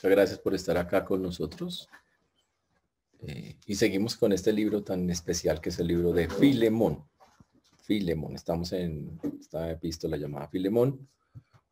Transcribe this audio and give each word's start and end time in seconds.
Muchas 0.00 0.16
gracias 0.16 0.38
por 0.38 0.54
estar 0.54 0.78
acá 0.78 1.04
con 1.04 1.20
nosotros. 1.20 1.86
Eh, 3.20 3.58
y 3.66 3.74
seguimos 3.74 4.16
con 4.16 4.32
este 4.32 4.50
libro 4.50 4.82
tan 4.82 5.10
especial 5.10 5.60
que 5.60 5.68
es 5.68 5.78
el 5.78 5.88
libro 5.88 6.10
de 6.14 6.26
Filemón. 6.26 7.04
Filemón, 7.82 8.34
estamos 8.34 8.72
en 8.72 9.20
esta 9.38 9.70
epístola 9.70 10.16
llamada 10.16 10.48
Filemón, 10.48 11.06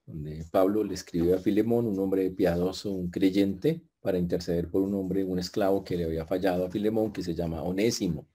donde 0.04 0.44
Pablo 0.50 0.84
le 0.84 0.92
escribe 0.92 1.32
a 1.32 1.38
Filemón, 1.38 1.86
un 1.86 1.98
hombre 1.98 2.30
piadoso, 2.30 2.92
un 2.92 3.10
creyente, 3.10 3.80
para 4.02 4.18
interceder 4.18 4.70
por 4.70 4.82
un 4.82 4.94
hombre, 4.94 5.24
un 5.24 5.38
esclavo 5.38 5.82
que 5.82 5.96
le 5.96 6.04
había 6.04 6.26
fallado 6.26 6.66
a 6.66 6.70
Filemón, 6.70 7.14
que 7.14 7.22
se 7.22 7.34
llama 7.34 7.62
Onésimo. 7.62 8.28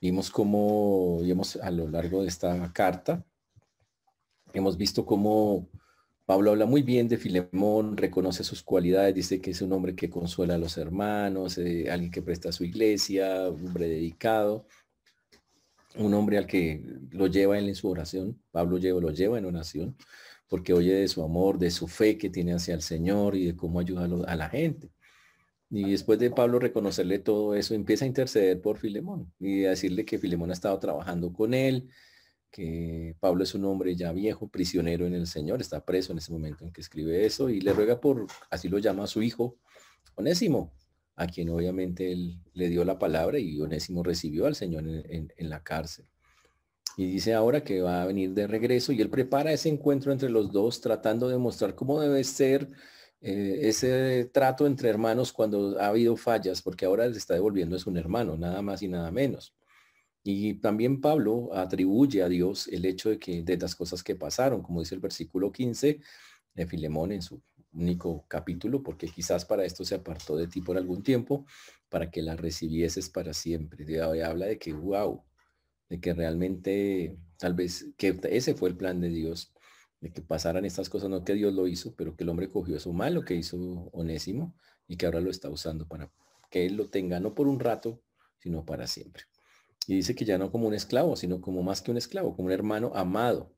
Vimos 0.00 0.30
cómo, 0.30 1.18
vimos 1.22 1.56
a 1.56 1.72
lo 1.72 1.88
largo 1.88 2.22
de 2.22 2.28
esta 2.28 2.72
carta, 2.72 3.26
hemos 4.52 4.76
visto 4.76 5.04
cómo 5.04 5.66
Pablo 6.24 6.52
habla 6.52 6.66
muy 6.66 6.82
bien 6.82 7.08
de 7.08 7.18
Filemón, 7.18 7.96
reconoce 7.96 8.44
sus 8.44 8.62
cualidades, 8.62 9.14
dice 9.14 9.40
que 9.40 9.50
es 9.50 9.62
un 9.62 9.72
hombre 9.72 9.94
que 9.94 10.08
consuela 10.08 10.54
a 10.54 10.58
los 10.58 10.78
hermanos, 10.78 11.58
eh, 11.58 11.90
alguien 11.90 12.10
que 12.10 12.22
presta 12.22 12.50
a 12.50 12.52
su 12.52 12.64
iglesia, 12.64 13.48
un 13.48 13.66
hombre 13.66 13.88
dedicado, 13.88 14.66
un 15.96 16.14
hombre 16.14 16.38
al 16.38 16.46
que 16.46 16.82
lo 17.10 17.26
lleva 17.26 17.58
en 17.58 17.74
su 17.74 17.88
oración. 17.88 18.40
Pablo 18.50 18.78
lleva, 18.78 19.00
lo 19.00 19.10
lleva 19.10 19.38
en 19.38 19.46
oración 19.46 19.96
porque 20.52 20.74
oye 20.74 20.92
de 20.92 21.08
su 21.08 21.24
amor, 21.24 21.58
de 21.58 21.70
su 21.70 21.88
fe 21.88 22.18
que 22.18 22.28
tiene 22.28 22.52
hacia 22.52 22.74
el 22.74 22.82
Señor 22.82 23.36
y 23.36 23.46
de 23.46 23.56
cómo 23.56 23.80
ayuda 23.80 24.04
a, 24.26 24.36
la 24.36 24.50
gente. 24.50 24.90
Y 25.70 25.92
después 25.92 26.18
de 26.18 26.30
Pablo 26.30 26.58
reconocerle 26.58 27.20
todo 27.20 27.54
eso, 27.54 27.72
empieza 27.72 28.04
a 28.04 28.08
interceder 28.08 28.60
por 28.60 28.76
Filemón 28.76 29.32
y 29.40 29.64
a 29.64 29.70
decirle 29.70 30.04
que 30.04 30.18
Filemón 30.18 30.50
ha 30.50 30.52
estado 30.52 30.78
trabajando 30.78 31.32
con 31.32 31.54
él, 31.54 31.88
que 32.52 33.16
Pablo 33.18 33.42
es 33.42 33.54
un 33.54 33.64
hombre 33.64 33.96
ya 33.96 34.12
viejo, 34.12 34.48
prisionero 34.48 35.06
en 35.06 35.14
el 35.14 35.26
Señor, 35.26 35.60
está 35.62 35.84
preso 35.84 36.12
en 36.12 36.18
ese 36.18 36.30
momento 36.30 36.64
en 36.64 36.72
que 36.72 36.82
escribe 36.82 37.24
eso 37.24 37.48
y 37.48 37.60
le 37.60 37.72
ruega 37.72 37.98
por, 37.98 38.26
así 38.50 38.68
lo 38.68 38.78
llama 38.78 39.04
a 39.04 39.08
su 39.08 39.22
hijo, 39.22 39.56
Onésimo, 40.14 40.74
a 41.16 41.26
quien 41.26 41.48
obviamente 41.48 42.12
él 42.12 42.38
le 42.52 42.68
dio 42.68 42.84
la 42.84 42.98
palabra 42.98 43.38
y 43.38 43.58
Onésimo 43.58 44.02
recibió 44.02 44.46
al 44.46 44.54
Señor 44.54 44.84
en, 44.86 45.32
la 45.38 45.62
cárcel. 45.62 46.04
Y 46.98 47.06
dice 47.06 47.32
ahora 47.32 47.64
que 47.64 47.80
va 47.80 48.02
a 48.02 48.06
venir 48.06 48.34
de 48.34 48.46
regreso 48.46 48.92
y 48.92 49.00
él 49.00 49.08
prepara 49.08 49.52
ese 49.52 49.70
encuentro 49.70 50.12
entre 50.12 50.28
los 50.28 50.52
dos 50.52 50.82
tratando 50.82 51.28
de 51.28 51.38
mostrar 51.38 51.74
cómo 51.74 52.00
debe 52.00 52.22
ser 52.22 52.68
eh, 53.22 53.60
ese 53.62 54.26
trato 54.26 54.66
entre 54.66 54.90
hermanos 54.90 55.32
cuando 55.32 55.80
ha 55.80 55.86
habido 55.86 56.16
fallas, 56.16 56.60
porque 56.60 56.84
ahora 56.84 57.08
le 57.08 57.16
está 57.16 57.32
devolviendo 57.32 57.76
es 57.76 57.86
un 57.86 57.96
hermano, 57.96 58.36
nada 58.36 58.60
más 58.60 58.82
y 58.82 58.88
nada 58.88 59.10
menos. 59.10 59.54
Y 60.24 60.54
también 60.54 61.00
Pablo 61.00 61.50
atribuye 61.52 62.22
a 62.22 62.28
Dios 62.28 62.68
el 62.68 62.84
hecho 62.84 63.10
de 63.10 63.18
que 63.18 63.42
de 63.42 63.56
las 63.56 63.74
cosas 63.74 64.02
que 64.02 64.14
pasaron, 64.14 64.62
como 64.62 64.80
dice 64.80 64.94
el 64.94 65.00
versículo 65.00 65.50
15 65.50 66.00
de 66.54 66.66
Filemón 66.66 67.12
en 67.12 67.22
su 67.22 67.42
único 67.72 68.24
capítulo, 68.28 68.82
porque 68.82 69.08
quizás 69.08 69.44
para 69.44 69.64
esto 69.64 69.84
se 69.84 69.94
apartó 69.94 70.36
de 70.36 70.46
ti 70.46 70.60
por 70.60 70.76
algún 70.76 71.02
tiempo, 71.02 71.46
para 71.88 72.10
que 72.10 72.22
la 72.22 72.36
recibieses 72.36 73.08
para 73.08 73.34
siempre. 73.34 73.84
Y 73.88 73.98
habla 73.98 74.46
de 74.46 74.58
que, 74.58 74.72
wow, 74.72 75.24
de 75.88 76.00
que 76.00 76.14
realmente 76.14 77.18
tal 77.38 77.54
vez 77.54 77.86
que 77.96 78.18
ese 78.30 78.54
fue 78.54 78.68
el 78.68 78.76
plan 78.76 79.00
de 79.00 79.08
Dios, 79.08 79.52
de 80.00 80.12
que 80.12 80.22
pasaran 80.22 80.64
estas 80.64 80.88
cosas, 80.88 81.10
no 81.10 81.24
que 81.24 81.34
Dios 81.34 81.52
lo 81.52 81.66
hizo, 81.66 81.94
pero 81.96 82.16
que 82.16 82.24
el 82.24 82.30
hombre 82.30 82.48
cogió 82.48 82.76
eso 82.76 82.92
malo 82.92 83.24
que 83.24 83.34
hizo 83.34 83.56
Onésimo 83.92 84.54
y 84.86 84.96
que 84.96 85.06
ahora 85.06 85.20
lo 85.20 85.30
está 85.30 85.48
usando 85.48 85.86
para 85.86 86.12
que 86.50 86.66
él 86.66 86.76
lo 86.76 86.90
tenga, 86.90 87.20
no 87.20 87.34
por 87.34 87.48
un 87.48 87.60
rato, 87.60 88.02
sino 88.38 88.64
para 88.64 88.86
siempre. 88.86 89.24
Y 89.86 89.96
dice 89.96 90.14
que 90.14 90.24
ya 90.24 90.38
no 90.38 90.50
como 90.50 90.68
un 90.68 90.74
esclavo, 90.74 91.16
sino 91.16 91.40
como 91.40 91.62
más 91.62 91.82
que 91.82 91.90
un 91.90 91.96
esclavo, 91.96 92.36
como 92.36 92.46
un 92.46 92.52
hermano 92.52 92.92
amado. 92.94 93.54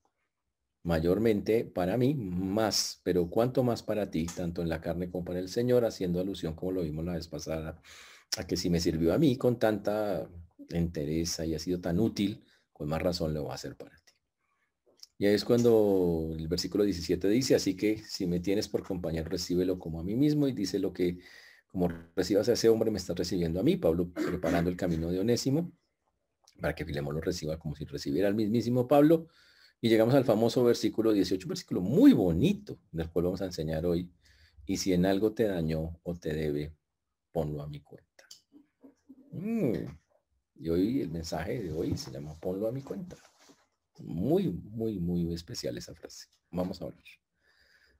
Mayormente 0.83 1.65
para 1.65 1.97
mí, 1.97 2.15
más, 2.15 3.01
pero 3.05 3.31
cuánto 3.31 3.63
más 3.63 3.83
para 3.83 4.11
ti, 4.11 4.27
tanto 4.27 4.63
en 4.63 4.69
la 4.69 4.81
carne 4.81 5.11
como 5.11 5.25
para 5.25 5.39
el 5.39 5.49
Señor, 5.49 5.85
haciendo 5.85 6.21
alusión, 6.21 6.55
como 6.55 6.73
lo 6.73 6.83
vimos 6.83 7.05
la 7.05 7.15
vez 7.15 7.29
pasada, 7.29 7.81
a 8.37 8.47
que 8.47 8.57
si 8.57 8.69
me 8.69 8.81
sirvió 8.81 9.15
a 9.15 9.19
mí 9.19 9.37
con 9.37 9.59
tanta 9.59 10.29
entereza 10.71 11.47
y 11.47 11.55
ha 11.55 11.59
sido 11.59 11.81
tan 11.81 11.99
útil, 12.01 12.45
con 12.73 12.89
más 12.89 13.01
razón 13.01 13.33
lo 13.33 13.45
va 13.45 13.53
a 13.53 13.55
hacer 13.55 13.77
para 13.77 13.97
ti. 13.97 14.13
Y 15.17 15.27
ahí 15.27 15.35
es 15.35 15.45
cuando 15.45 16.35
el 16.37 16.49
versículo 16.49 16.85
17 16.85 17.29
dice, 17.29 17.55
así 17.55 17.77
que 17.77 17.99
si 17.99 18.27
me 18.27 18.41
tienes 18.41 18.69
por 18.69 18.83
compañero, 18.83 19.29
recíbelo 19.31 19.79
como 19.79 20.01
a 20.01 20.05
mí 20.05 20.17
mismo 20.17 20.49
y 20.49 20.53
dice 20.53 20.79
lo 20.79 20.93
que 20.93 21.19
como 21.69 21.89
recibas 22.15 22.49
a 22.49 22.53
ese 22.53 22.69
hombre, 22.69 22.91
me 22.91 22.99
estás 22.99 23.17
recibiendo 23.17 23.59
a 23.59 23.63
mí, 23.65 23.77
Pablo 23.77 24.13
preparando 24.13 24.71
el 24.71 24.77
camino 24.77 25.11
de 25.11 25.19
Onésimo 25.19 25.73
para 26.61 26.75
que 26.75 26.85
Filemón 26.85 27.15
lo 27.15 27.21
reciba 27.21 27.59
como 27.59 27.75
si 27.75 27.85
recibiera 27.85 28.29
al 28.29 28.35
mismísimo 28.35 28.89
Pablo. 28.89 29.29
Y 29.81 29.89
llegamos 29.89 30.15
al 30.15 30.25
famoso 30.25 30.65
versículo 30.65 31.13
18, 31.13 31.47
versículo 31.47 31.81
muy 31.81 32.13
bonito, 32.13 32.79
del 32.91 33.11
cual 33.11 33.27
vamos 33.27 33.43
a 33.43 33.47
enseñar 33.47 33.85
hoy. 33.85 34.11
Y 34.67 34.79
si 34.79 34.93
en 34.93 35.05
algo 35.05 35.33
te 35.33 35.45
dañó 35.45 36.01
o 36.03 36.15
te 36.15 36.33
debe, 36.33 36.75
ponlo 37.33 37.63
a 37.63 37.69
mi 37.69 37.81
cuenta. 37.81 38.25
Mm. 39.33 39.75
Y 40.57 40.69
hoy 40.69 41.01
el 41.03 41.11
mensaje 41.11 41.63
de 41.63 41.73
hoy 41.73 41.97
se 41.97 42.11
llama 42.11 42.39
ponlo 42.41 42.69
a 42.69 42.73
mi 42.73 42.83
cuenta. 42.83 43.17
Muy, 43.99 44.49
muy, 44.49 44.99
muy 44.99 45.35
especial 45.35 45.77
esa 45.77 45.95
frase. 45.95 46.29
Vamos 46.51 46.81
a 46.81 46.87
hablar. 46.87 47.05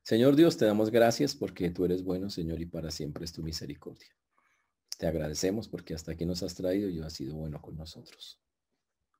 Señor 0.03 0.37
Dios, 0.37 0.57
te 0.57 0.67
damos 0.67 0.91
gracias 0.91 1.35
porque 1.35 1.71
tú 1.71 1.85
eres 1.85 2.05
bueno, 2.05 2.29
Señor, 2.31 2.61
y 2.61 2.67
para 2.67 2.91
siempre 2.91 3.25
es 3.25 3.33
tu 3.33 3.43
misericordia. 3.43 4.09
Te 4.99 5.07
agradecemos 5.07 5.69
porque 5.69 5.95
hasta 5.95 6.13
aquí 6.13 6.27
nos 6.27 6.43
has 6.43 6.55
traído 6.55 6.89
y 6.89 7.01
has 7.01 7.15
sido 7.15 7.35
bueno 7.35 7.61
con 7.61 7.77
nosotros. 7.77 8.44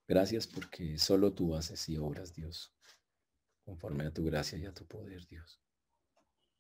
Gracias 0.07 0.47
porque 0.47 0.99
solo 0.99 1.33
tú 1.33 1.55
haces 1.55 1.89
y 1.89 1.97
obras, 1.97 2.35
Dios, 2.35 2.75
conforme 3.65 4.05
a 4.05 4.11
tu 4.11 4.25
gracia 4.25 4.59
y 4.59 4.67
a 4.67 4.75
tu 4.75 4.87
poder, 4.87 5.27
Dios. 5.27 5.61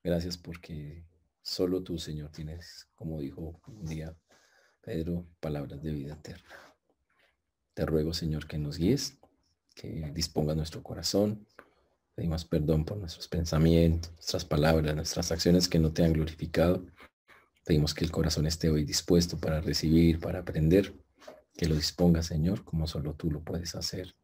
Gracias 0.02 0.38
porque 0.38 1.04
solo 1.42 1.82
tú, 1.82 1.98
Señor, 1.98 2.30
tienes, 2.30 2.88
como 2.94 3.20
dijo 3.20 3.60
un 3.66 3.84
día 3.84 4.16
Pedro, 4.80 5.26
palabras 5.40 5.82
de 5.82 5.92
vida 5.92 6.14
eterna. 6.14 6.54
Te 7.74 7.84
ruego, 7.84 8.14
Señor, 8.14 8.46
que 8.46 8.56
nos 8.56 8.78
guíes, 8.78 9.18
que 9.74 10.10
disponga 10.14 10.54
nuestro 10.54 10.82
corazón. 10.82 11.46
Pedimos 12.14 12.44
perdón 12.44 12.84
por 12.84 12.96
nuestros 12.96 13.28
pensamientos, 13.28 14.12
nuestras 14.12 14.44
palabras, 14.44 14.94
nuestras 14.94 15.32
acciones 15.32 15.68
que 15.68 15.78
no 15.78 15.92
te 15.92 16.04
han 16.04 16.12
glorificado. 16.12 16.86
Pedimos 17.64 17.92
que 17.92 18.04
el 18.04 18.10
corazón 18.10 18.46
esté 18.46 18.70
hoy 18.70 18.84
dispuesto 18.84 19.38
para 19.38 19.60
recibir, 19.60 20.20
para 20.20 20.40
aprender 20.40 20.94
que 21.56 21.66
lo 21.66 21.74
disponga, 21.74 22.22
Señor, 22.22 22.64
como 22.64 22.86
solo 22.86 23.14
tú 23.14 23.30
lo 23.30 23.42
puedes 23.42 23.74
hacer. 23.74 24.14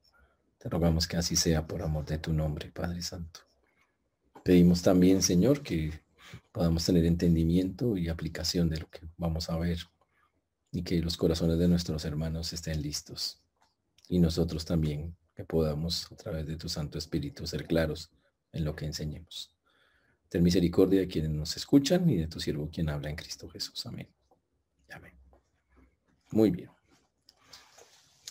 Te 0.59 0.69
rogamos 0.69 1.07
que 1.07 1.17
así 1.17 1.37
sea 1.37 1.67
por 1.67 1.83
amor 1.83 2.05
de 2.05 2.19
tu 2.19 2.33
nombre, 2.33 2.71
Padre 2.71 3.03
Santo. 3.03 3.41
Pedimos 4.45 4.83
también, 4.83 5.23
Señor, 5.23 5.63
que 5.63 6.03
podamos 6.53 6.85
tener 6.85 7.05
entendimiento 7.05 7.97
y 7.97 8.09
aplicación 8.09 8.69
de 8.69 8.79
lo 8.79 8.91
que 8.91 9.01
vamos 9.17 9.49
a 9.49 9.57
ver 9.57 9.79
y 10.73 10.83
que 10.83 11.01
los 11.01 11.17
corazones 11.17 11.59
de 11.59 11.69
nuestros 11.69 12.05
hermanos 12.05 12.53
estén 12.53 12.83
listos. 12.83 13.41
Y 14.09 14.19
nosotros 14.19 14.65
también, 14.65 15.17
que 15.35 15.45
podamos 15.45 16.11
a 16.11 16.17
través 16.17 16.47
de 16.47 16.57
tu 16.57 16.69
Santo 16.69 16.99
Espíritu 16.99 17.47
ser 17.47 17.67
claros 17.67 18.11
en 18.53 18.65
lo 18.65 18.75
que 18.75 18.87
enseñemos. 18.87 19.55
Ten 20.29 20.43
misericordia 20.43 21.01
de 21.01 21.09
quienes 21.09 21.31
nos 21.31 21.57
escuchan 21.57 22.09
y 22.09 22.17
de 22.17 22.29
tu 22.29 22.41
siervo 22.41 22.71
quien 22.71 22.89
habla 22.89 23.11
en 23.11 23.17
Cristo 23.17 23.49
Jesús. 23.49 23.85
Amén. 23.87 24.09
Amén. 24.91 25.13
Muy 26.31 26.51
bien. 26.51 26.71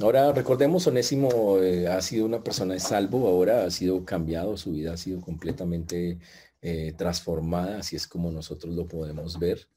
Ahora 0.01 0.31
recordemos, 0.31 0.87
Onésimo 0.87 1.57
eh, 1.59 1.87
ha 1.89 2.01
sido 2.01 2.25
una 2.25 2.41
persona 2.41 2.73
de 2.73 2.79
salvo, 2.79 3.27
ahora 3.27 3.65
ha 3.65 3.69
sido 3.69 4.05
cambiado, 4.05 4.55
su 4.55 4.71
vida 4.71 4.93
ha 4.93 4.97
sido 4.97 5.19
completamente 5.19 6.19
eh, 6.61 6.93
transformada, 6.97 7.79
así 7.79 7.97
es 7.97 8.07
como 8.07 8.31
nosotros 8.31 8.73
lo 8.75 8.87
podemos 8.87 9.37
ver. 9.39 9.67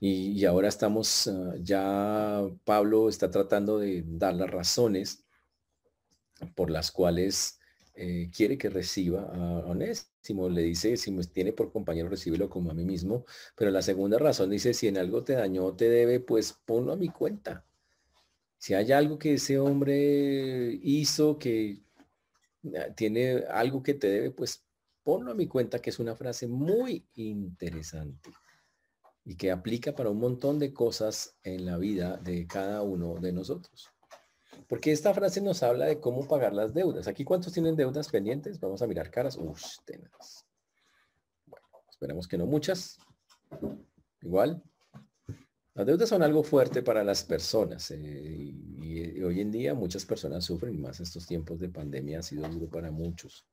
Y, 0.00 0.44
ahora 0.44 0.68
estamos, 0.68 1.26
ah, 1.28 1.54
ya 1.60 2.42
Pablo 2.64 3.08
está 3.08 3.30
tratando 3.30 3.78
de 3.80 4.04
dar 4.06 4.34
las 4.34 4.50
razones 4.50 5.24
por 6.54 6.70
las 6.70 6.92
cuales 6.92 7.58
eh, 7.94 8.30
quiere 8.34 8.58
que 8.58 8.70
reciba 8.70 9.22
a 9.22 9.66
Onésimo. 9.66 10.48
Le 10.48 10.62
dice, 10.62 10.96
si 10.96 11.10
me 11.10 11.24
tiene 11.24 11.52
por 11.52 11.72
compañero, 11.72 12.08
recíbelo 12.08 12.48
como 12.48 12.70
a 12.70 12.74
mí 12.74 12.84
mismo. 12.84 13.24
Pero 13.56 13.70
la 13.72 13.82
segunda 13.82 14.18
razón 14.18 14.50
dice, 14.50 14.74
si 14.74 14.88
en 14.88 14.98
algo 14.98 15.24
te 15.24 15.34
dañó, 15.34 15.74
te 15.74 15.88
debe, 15.88 16.20
pues 16.20 16.52
ponlo 16.64 16.92
a 16.92 16.96
mi 16.96 17.08
cuenta. 17.08 17.64
Si 18.58 18.74
hay 18.74 18.92
algo 18.92 19.18
que 19.18 19.34
ese 19.34 19.58
hombre 19.58 20.78
hizo 20.82 21.38
que 21.38 21.80
ah, 22.76 22.92
tiene 22.94 23.44
algo 23.50 23.82
que 23.82 23.94
te 23.94 24.08
debe, 24.08 24.30
pues 24.30 24.64
ponlo 25.02 25.32
a 25.32 25.34
mi 25.34 25.46
cuenta, 25.46 25.78
que 25.78 25.90
es 25.90 25.98
una 25.98 26.16
frase 26.16 26.46
muy 26.46 27.06
interesante 27.14 28.30
y 29.24 29.36
que 29.36 29.50
aplica 29.50 29.94
para 29.94 30.10
un 30.10 30.18
montón 30.18 30.58
de 30.58 30.72
cosas 30.72 31.36
en 31.42 31.66
la 31.66 31.76
vida 31.76 32.16
de 32.16 32.46
cada 32.46 32.82
uno 32.82 33.14
de 33.20 33.32
nosotros. 33.32 33.88
Porque 34.66 34.90
esta 34.90 35.14
frase 35.14 35.40
nos 35.40 35.62
habla 35.62 35.86
de 35.86 36.00
cómo 36.00 36.26
pagar 36.26 36.52
las 36.52 36.74
deudas. 36.74 37.08
Aquí, 37.08 37.24
¿cuántos 37.24 37.52
tienen 37.52 37.76
deudas 37.76 38.08
pendientes? 38.08 38.58
Vamos 38.58 38.82
a 38.82 38.86
mirar 38.86 39.10
caras. 39.10 39.36
Uf, 39.36 39.62
tenaz. 39.84 40.44
Bueno, 41.46 41.66
esperemos 41.90 42.26
que 42.26 42.38
no 42.38 42.46
muchas. 42.46 42.98
Igual, 44.20 44.62
las 45.78 45.86
deudas 45.86 46.08
son 46.08 46.24
algo 46.24 46.42
fuerte 46.42 46.82
para 46.82 47.04
las 47.04 47.22
personas 47.22 47.92
eh, 47.92 47.96
y, 48.00 49.22
hoy 49.22 49.40
en 49.40 49.52
día 49.52 49.74
muchas 49.74 50.04
personas 50.04 50.44
sufren, 50.44 50.80
más 50.80 50.98
estos 50.98 51.24
tiempos 51.24 51.60
de 51.60 51.68
pandemia 51.68 52.18
ha 52.18 52.22
sido 52.22 52.48
duro 52.48 52.68
para 52.68 52.90
muchos. 52.90 53.46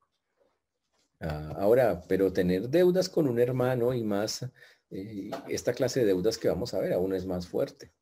Ah, 1.19 1.53
ahora, 1.57 2.01
pero 2.07 2.33
tener 2.33 2.67
deudas 2.67 3.09
con 3.09 3.27
un 3.27 3.39
hermano 3.39 3.93
y 3.93 4.03
más, 4.03 4.43
eh, 4.89 5.29
esta 5.49 5.73
clase 5.73 5.99
de 5.99 6.07
deudas 6.07 6.39
que 6.39 6.47
vamos 6.47 6.73
a 6.73 6.79
ver 6.79 6.93
aún 6.93 7.13
es 7.13 7.27
más 7.27 7.47
fuerte. 7.47 7.93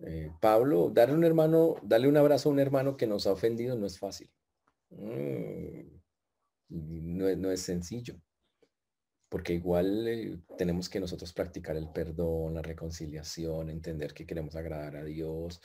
Eh, 0.00 0.30
Pablo, 0.42 0.90
darle 0.92 1.14
un 1.14 1.24
hermano, 1.24 1.76
darle 1.82 2.08
un 2.08 2.18
abrazo 2.18 2.50
a 2.50 2.52
un 2.52 2.60
hermano 2.60 2.98
que 2.98 3.06
nos 3.06 3.26
ha 3.26 3.32
ofendido 3.32 3.74
no 3.76 3.86
es 3.86 3.98
fácil. 3.98 4.30
Mm, 4.90 5.80
no, 6.68 7.50
es 7.50 7.62
sencillo. 7.62 8.20
Porque 9.28 9.54
igual 9.54 10.06
eh, 10.06 10.38
tenemos 10.56 10.88
que 10.88 11.00
nosotros 11.00 11.32
practicar 11.32 11.76
el 11.76 11.90
perdón, 11.90 12.54
la 12.54 12.62
reconciliación, 12.62 13.70
entender 13.70 14.14
que 14.14 14.26
queremos 14.26 14.54
agradar 14.56 14.96
a 14.96 15.04
Dios. 15.04 15.60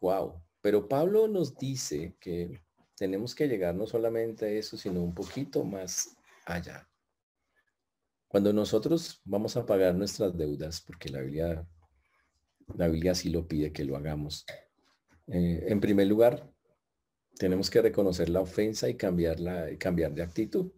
wow. 0.00 0.42
Pero 0.60 0.88
Pablo 0.88 1.28
nos 1.28 1.56
dice 1.56 2.16
que 2.20 2.60
tenemos 2.96 3.34
que 3.34 3.48
llegar 3.48 3.74
no 3.74 3.86
solamente 3.86 4.46
a 4.46 4.50
eso, 4.50 4.76
sino 4.76 5.02
un 5.02 5.14
poquito 5.14 5.64
más 5.64 6.16
allá. 6.46 6.88
Cuando 8.28 8.52
nosotros 8.52 9.20
vamos 9.24 9.56
a 9.56 9.66
pagar 9.66 9.94
nuestras 9.94 10.36
deudas, 10.36 10.80
porque 10.80 11.08
la 11.08 11.20
Biblia, 11.20 11.66
la 12.76 12.88
Biblia 12.88 13.14
sí 13.14 13.28
lo 13.28 13.46
pide 13.46 13.72
que 13.72 13.84
lo 13.84 13.96
hagamos. 13.96 14.46
Eh, 15.26 15.64
en 15.68 15.80
primer 15.80 16.06
lugar, 16.06 16.50
tenemos 17.38 17.68
que 17.68 17.82
reconocer 17.82 18.28
la 18.28 18.40
ofensa 18.40 18.88
y 18.88 18.96
cambiarla, 18.96 19.66
cambiar 19.78 20.14
de 20.14 20.22
actitud. 20.22 20.70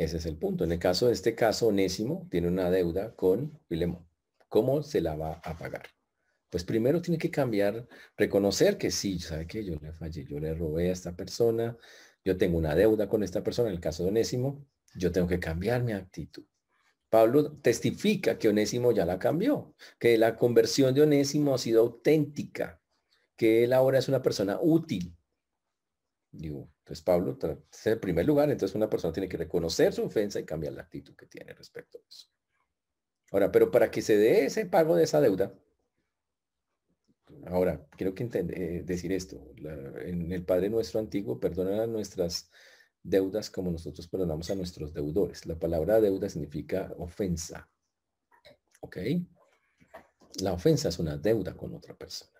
Ese 0.00 0.16
es 0.16 0.26
el 0.26 0.36
punto. 0.36 0.64
En 0.64 0.72
el 0.72 0.78
caso 0.78 1.08
de 1.08 1.12
este 1.12 1.34
caso, 1.34 1.68
Onésimo 1.68 2.26
tiene 2.30 2.48
una 2.48 2.70
deuda 2.70 3.14
con 3.14 3.60
Filemón. 3.68 4.08
¿Cómo 4.48 4.82
se 4.82 5.00
la 5.00 5.14
va 5.14 5.40
a 5.44 5.58
pagar? 5.58 5.82
pues 6.50 6.64
primero 6.64 7.00
tiene 7.00 7.16
que 7.16 7.30
cambiar, 7.30 7.86
reconocer 8.16 8.76
que 8.76 8.90
sí, 8.90 9.20
¿sabe 9.20 9.46
qué? 9.46 9.64
Yo 9.64 9.76
le 9.80 9.92
fallé, 9.92 10.26
yo 10.26 10.40
le 10.40 10.52
robé 10.52 10.88
a 10.88 10.92
esta 10.92 11.14
persona, 11.14 11.78
yo 12.24 12.36
tengo 12.36 12.58
una 12.58 12.74
deuda 12.74 13.08
con 13.08 13.22
esta 13.22 13.42
persona, 13.42 13.68
en 13.68 13.76
el 13.76 13.80
caso 13.80 14.02
de 14.02 14.10
Onésimo, 14.10 14.66
yo 14.96 15.12
tengo 15.12 15.28
que 15.28 15.38
cambiar 15.38 15.84
mi 15.84 15.92
actitud. 15.92 16.44
Pablo 17.08 17.52
testifica 17.58 18.36
que 18.36 18.48
Onésimo 18.48 18.92
ya 18.92 19.06
la 19.06 19.18
cambió, 19.18 19.74
que 19.98 20.18
la 20.18 20.36
conversión 20.36 20.92
de 20.92 21.02
Onésimo 21.02 21.54
ha 21.54 21.58
sido 21.58 21.82
auténtica, 21.82 22.80
que 23.36 23.64
él 23.64 23.72
ahora 23.72 24.00
es 24.00 24.08
una 24.08 24.22
persona 24.22 24.58
útil. 24.60 25.16
Digo, 26.32 26.70
entonces 26.78 27.02
Pablo, 27.02 27.36
es 27.72 27.86
el 27.86 27.98
primer 27.98 28.24
lugar, 28.26 28.50
entonces 28.50 28.74
una 28.76 28.88
persona 28.88 29.12
tiene 29.12 29.28
que 29.28 29.36
reconocer 29.36 29.92
su 29.92 30.04
ofensa 30.04 30.38
y 30.38 30.44
cambiar 30.44 30.74
la 30.74 30.82
actitud 30.82 31.16
que 31.16 31.26
tiene 31.26 31.52
respecto 31.54 31.98
a 31.98 32.02
eso. 32.08 32.28
Ahora, 33.32 33.50
pero 33.50 33.70
para 33.70 33.90
que 33.90 34.02
se 34.02 34.16
dé 34.16 34.44
ese 34.44 34.66
pago 34.66 34.96
de 34.96 35.04
esa 35.04 35.20
deuda, 35.20 35.52
Ahora, 37.46 37.86
quiero 37.96 38.14
que 38.14 38.28
eh, 38.32 38.82
decir 38.84 39.12
esto. 39.12 39.52
en 40.04 40.32
el 40.32 40.44
Padre 40.44 40.68
Nuestro 40.68 41.00
Antiguo, 41.00 41.40
perdona 41.40 41.86
nuestras 41.86 42.50
deudas 43.02 43.50
como 43.50 43.70
nosotros 43.70 44.08
perdonamos 44.08 44.50
a 44.50 44.54
nuestros 44.54 44.92
deudores. 44.92 45.46
La 45.46 45.58
palabra 45.58 46.00
deuda 46.00 46.28
significa 46.28 46.92
ofensa. 46.98 47.68
¿Ok? 48.80 48.98
La 50.42 50.52
ofensa 50.52 50.88
es 50.88 50.98
una 50.98 51.16
deuda 51.16 51.56
con 51.56 51.74
otra 51.74 51.96
persona. 51.96 52.39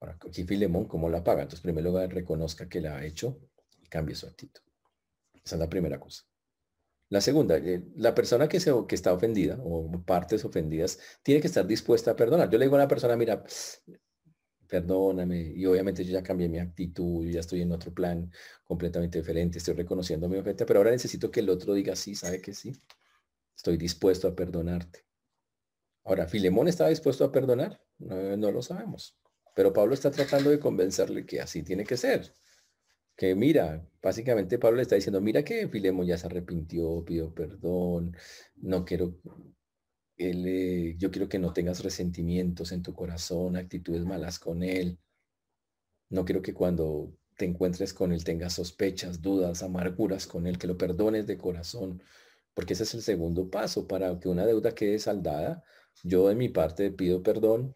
Ahora, 0.00 0.18
aquí 0.26 0.44
Filemón, 0.44 0.86
¿cómo 0.86 1.08
la 1.08 1.24
paga? 1.24 1.42
Entonces, 1.42 1.62
primero 1.62 2.06
reconozca 2.06 2.68
que 2.68 2.80
la 2.80 2.96
ha 2.96 3.04
hecho 3.04 3.40
y 3.82 3.88
cambie 3.88 4.14
su 4.14 4.26
actitud. 4.26 4.62
Esa 5.44 5.56
es 5.56 5.60
la 5.60 5.68
primera 5.68 5.98
cosa. 5.98 6.24
La 7.10 7.20
segunda, 7.20 7.56
eh, 7.56 7.84
la 7.96 8.14
persona 8.14 8.48
que, 8.48 8.60
se, 8.60 8.72
que 8.86 8.94
está 8.94 9.12
ofendida 9.12 9.58
o 9.62 9.90
partes 10.04 10.44
ofendidas 10.44 10.98
tiene 11.22 11.40
que 11.40 11.46
estar 11.46 11.66
dispuesta 11.66 12.10
a 12.10 12.16
perdonar. 12.16 12.50
Yo 12.50 12.58
le 12.58 12.66
digo 12.66 12.76
a 12.76 12.80
una 12.80 12.88
persona, 12.88 13.16
mira, 13.16 13.42
perdóname, 14.68 15.40
y 15.56 15.64
obviamente 15.64 16.04
yo 16.04 16.12
ya 16.12 16.22
cambié 16.22 16.48
mi 16.48 16.58
actitud, 16.58 17.26
ya 17.26 17.40
estoy 17.40 17.62
en 17.62 17.72
otro 17.72 17.92
plan 17.92 18.30
completamente 18.64 19.18
diferente, 19.18 19.58
estoy 19.58 19.74
reconociendo 19.74 20.28
mi 20.28 20.36
ofensa, 20.36 20.66
pero 20.66 20.80
ahora 20.80 20.90
necesito 20.90 21.30
que 21.30 21.40
el 21.40 21.48
otro 21.48 21.72
diga 21.72 21.96
sí, 21.96 22.14
sabe 22.14 22.42
que 22.42 22.52
sí, 22.52 22.76
estoy 23.56 23.78
dispuesto 23.78 24.28
a 24.28 24.36
perdonarte. 24.36 25.06
Ahora, 26.04 26.26
¿Filemón 26.26 26.68
estaba 26.68 26.90
dispuesto 26.90 27.24
a 27.24 27.32
perdonar? 27.32 27.80
no 27.98 28.52
lo 28.52 28.62
sabemos, 28.62 29.18
pero 29.58 29.72
Pablo 29.72 29.94
está 29.94 30.12
tratando 30.12 30.50
de 30.50 30.60
convencerle 30.60 31.26
que 31.26 31.40
así 31.40 31.64
tiene 31.64 31.82
que 31.84 31.96
ser 31.96 32.32
que 33.16 33.34
mira, 33.34 33.84
básicamente 34.00 34.60
Pablo 34.60 34.76
le 34.76 34.82
está 34.82 34.94
diciendo, 34.94 35.20
mira 35.20 35.42
que 35.42 35.66
Filemo 35.66 36.04
ya 36.04 36.16
se 36.16 36.28
arrepintió, 36.28 37.04
pidió 37.04 37.34
perdón, 37.34 38.16
no 38.54 38.84
quiero, 38.84 39.16
él, 40.16 40.96
yo 40.96 41.10
quiero 41.10 41.28
que 41.28 41.40
no 41.40 41.52
tengas 41.52 41.82
resentimientos 41.82 42.70
en 42.70 42.84
tu 42.84 42.94
corazón, 42.94 43.56
actitudes 43.56 44.04
malas 44.04 44.38
con 44.38 44.62
él. 44.62 45.00
No 46.10 46.24
quiero 46.24 46.40
que 46.40 46.54
cuando 46.54 47.12
te 47.36 47.44
encuentres 47.44 47.92
con 47.92 48.12
él 48.12 48.22
tengas 48.22 48.52
sospechas, 48.52 49.20
dudas, 49.20 49.64
amarguras 49.64 50.28
con 50.28 50.46
él, 50.46 50.56
que 50.56 50.68
lo 50.68 50.78
perdones 50.78 51.26
de 51.26 51.36
corazón, 51.36 52.00
porque 52.54 52.74
ese 52.74 52.84
es 52.84 52.94
el 52.94 53.02
segundo 53.02 53.50
paso 53.50 53.88
para 53.88 54.20
que 54.20 54.28
una 54.28 54.46
deuda 54.46 54.76
quede 54.76 55.00
saldada. 55.00 55.64
Yo 56.04 56.28
de 56.28 56.36
mi 56.36 56.48
parte 56.48 56.92
pido 56.92 57.24
perdón, 57.24 57.74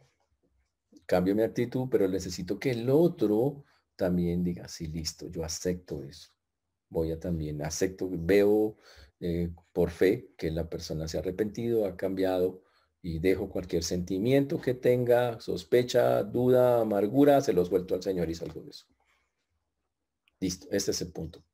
cambio 1.12 1.35
mi 1.35 1.43
actitud, 1.43 1.88
pero 1.91 2.09
necesito 2.09 2.59
que 2.59 2.70
el 2.70 2.88
otro 2.88 3.64
también 3.97 4.43
diga, 4.43 4.67
sí, 4.67 4.87
listo, 4.87 5.29
yo 5.29 5.44
acepto 5.44 6.03
eso. 6.03 6.31
Voy 6.88 7.12
a 7.12 7.20
también, 7.20 7.62
acepto, 7.62 8.09
veo 8.11 8.79
eh, 9.20 9.50
por 9.75 9.91
fe 9.91 10.31
que 10.38 10.50
la 10.50 10.70
persona 10.70 11.06
se 11.06 11.19
ha 11.19 11.20
arrepentido, 11.20 11.85
ha 11.85 11.99
cambiado 11.99 12.62
y 13.03 13.19
dejo 13.19 13.50
cualquier 13.50 13.85
sentimiento 13.85 14.59
que 14.59 14.73
tenga, 14.73 15.38
sospecha, 15.38 16.23
duda, 16.23 16.81
amargura, 16.81 17.43
se 17.43 17.53
los 17.53 17.69
vuelto 17.69 17.94
al 17.94 18.03
Señor 18.03 18.31
y 18.31 18.35
salgo 18.35 18.62
de 18.62 18.70
eso. 18.70 18.87
Listo, 20.41 20.67
este 20.70 20.93
es 20.93 21.03
el 21.03 21.12
punto. 21.12 21.44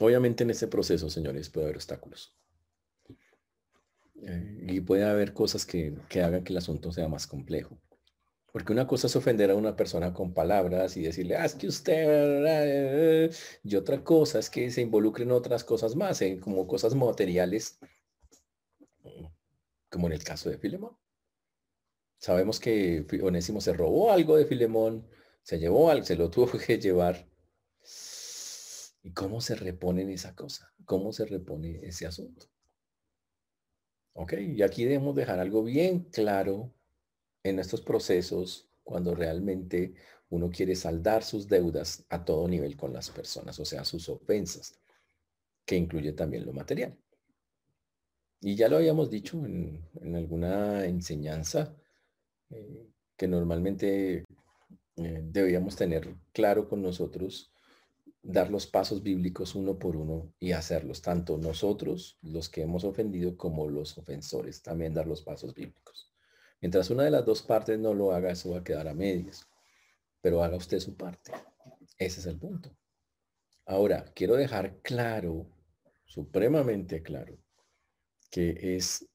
Obviamente 0.00 0.44
en 0.44 0.50
este 0.50 0.66
proceso, 0.66 1.10
señores, 1.10 1.50
puede 1.50 1.66
haber 1.66 1.76
obstáculos. 1.76 2.34
Eh, 4.26 4.66
y 4.68 4.80
puede 4.80 5.04
haber 5.04 5.32
cosas 5.32 5.66
que, 5.66 5.94
que 6.08 6.22
hagan 6.22 6.44
que 6.44 6.52
el 6.52 6.58
asunto 6.58 6.92
sea 6.92 7.08
más 7.08 7.26
complejo. 7.26 7.78
Porque 8.54 8.72
una 8.72 8.86
cosa 8.86 9.08
es 9.08 9.16
ofender 9.16 9.50
a 9.50 9.56
una 9.56 9.74
persona 9.74 10.14
con 10.14 10.32
palabras 10.32 10.96
y 10.96 11.02
decirle, 11.02 11.34
ah, 11.34 11.44
es 11.44 11.56
que 11.56 11.66
usted, 11.66 13.34
y 13.64 13.74
otra 13.74 14.04
cosa 14.04 14.38
es 14.38 14.48
que 14.48 14.70
se 14.70 14.80
involucren 14.80 15.32
otras 15.32 15.64
cosas 15.64 15.96
más, 15.96 16.22
en 16.22 16.38
como 16.38 16.64
cosas 16.68 16.94
materiales, 16.94 17.80
como 19.90 20.06
en 20.06 20.12
el 20.12 20.22
caso 20.22 20.50
de 20.50 20.58
Filemón. 20.58 20.96
Sabemos 22.18 22.60
que 22.60 23.04
Onésimo 23.24 23.60
se 23.60 23.72
robó 23.72 24.12
algo 24.12 24.36
de 24.36 24.46
Filemón, 24.46 25.04
se 25.42 25.58
llevó 25.58 25.90
algo, 25.90 26.06
se 26.06 26.14
lo 26.14 26.30
tuvo 26.30 26.56
que 26.64 26.78
llevar. 26.78 27.28
¿Y 29.02 29.12
cómo 29.14 29.40
se 29.40 29.56
repone 29.56 30.02
en 30.02 30.10
esa 30.10 30.36
cosa? 30.36 30.72
¿Cómo 30.84 31.12
se 31.12 31.26
repone 31.26 31.80
ese 31.82 32.06
asunto? 32.06 32.53
Ok, 34.14 34.34
y 34.34 34.62
aquí 34.62 34.84
debemos 34.84 35.14
dejar 35.14 35.40
algo 35.40 35.64
bien 35.64 36.04
claro 36.04 36.72
en 37.42 37.58
estos 37.58 37.80
procesos 37.82 38.68
cuando 38.84 39.14
realmente 39.14 39.94
uno 40.30 40.50
quiere 40.50 40.76
saldar 40.76 41.22
sus 41.24 41.48
deudas 41.48 42.04
a 42.08 42.24
todo 42.24 42.48
nivel 42.48 42.76
con 42.76 42.92
las 42.92 43.10
personas, 43.10 43.58
o 43.58 43.64
sea, 43.64 43.84
sus 43.84 44.08
ofensas, 44.08 44.78
que 45.64 45.76
incluye 45.76 46.12
también 46.12 46.46
lo 46.46 46.52
material. 46.52 46.96
Y 48.40 48.56
ya 48.56 48.68
lo 48.68 48.76
habíamos 48.76 49.10
dicho 49.10 49.44
en, 49.44 50.14
alguna 50.14 50.84
enseñanza, 50.84 51.74
eh, 52.50 52.86
que 53.16 53.26
normalmente 53.26 54.24
eh, 54.96 55.20
deberíamos 55.24 55.76
tener 55.76 56.14
claro 56.32 56.68
con 56.68 56.82
nosotros, 56.82 57.53
dar 58.24 58.50
los 58.50 58.66
pasos 58.66 59.02
bíblicos 59.02 59.54
uno 59.54 59.78
por 59.78 59.96
uno 59.96 60.32
y 60.40 60.52
hacerlos, 60.52 61.02
tanto 61.02 61.36
nosotros, 61.36 62.18
los 62.22 62.48
que 62.48 62.62
hemos 62.62 62.82
ofendido, 62.84 63.36
como 63.36 63.68
los 63.68 63.98
ofensores, 63.98 64.62
también 64.62 64.94
dar 64.94 65.06
los 65.06 65.22
pasos 65.22 65.54
bíblicos. 65.54 66.10
Mientras 66.60 66.88
una 66.88 67.04
de 67.04 67.10
las 67.10 67.26
dos 67.26 67.42
partes 67.42 67.78
no 67.78 67.92
lo 67.92 68.12
haga, 68.12 68.30
eso 68.30 68.50
va 68.50 68.58
a 68.58 68.64
quedar 68.64 68.88
a 68.88 68.94
medias. 68.94 69.46
Pero 70.22 70.42
haga 70.42 70.56
usted 70.56 70.80
su 70.80 70.96
parte. 70.96 71.32
Ese 71.98 72.20
es 72.20 72.26
el 72.26 72.38
punto. 72.38 72.74
Ahora, 73.66 74.06
quiero 74.14 74.36
dejar 74.36 74.80
claro, 74.80 75.46
supremamente 76.06 77.02
claro, 77.02 77.36
que 78.30 78.76
es 78.76 79.06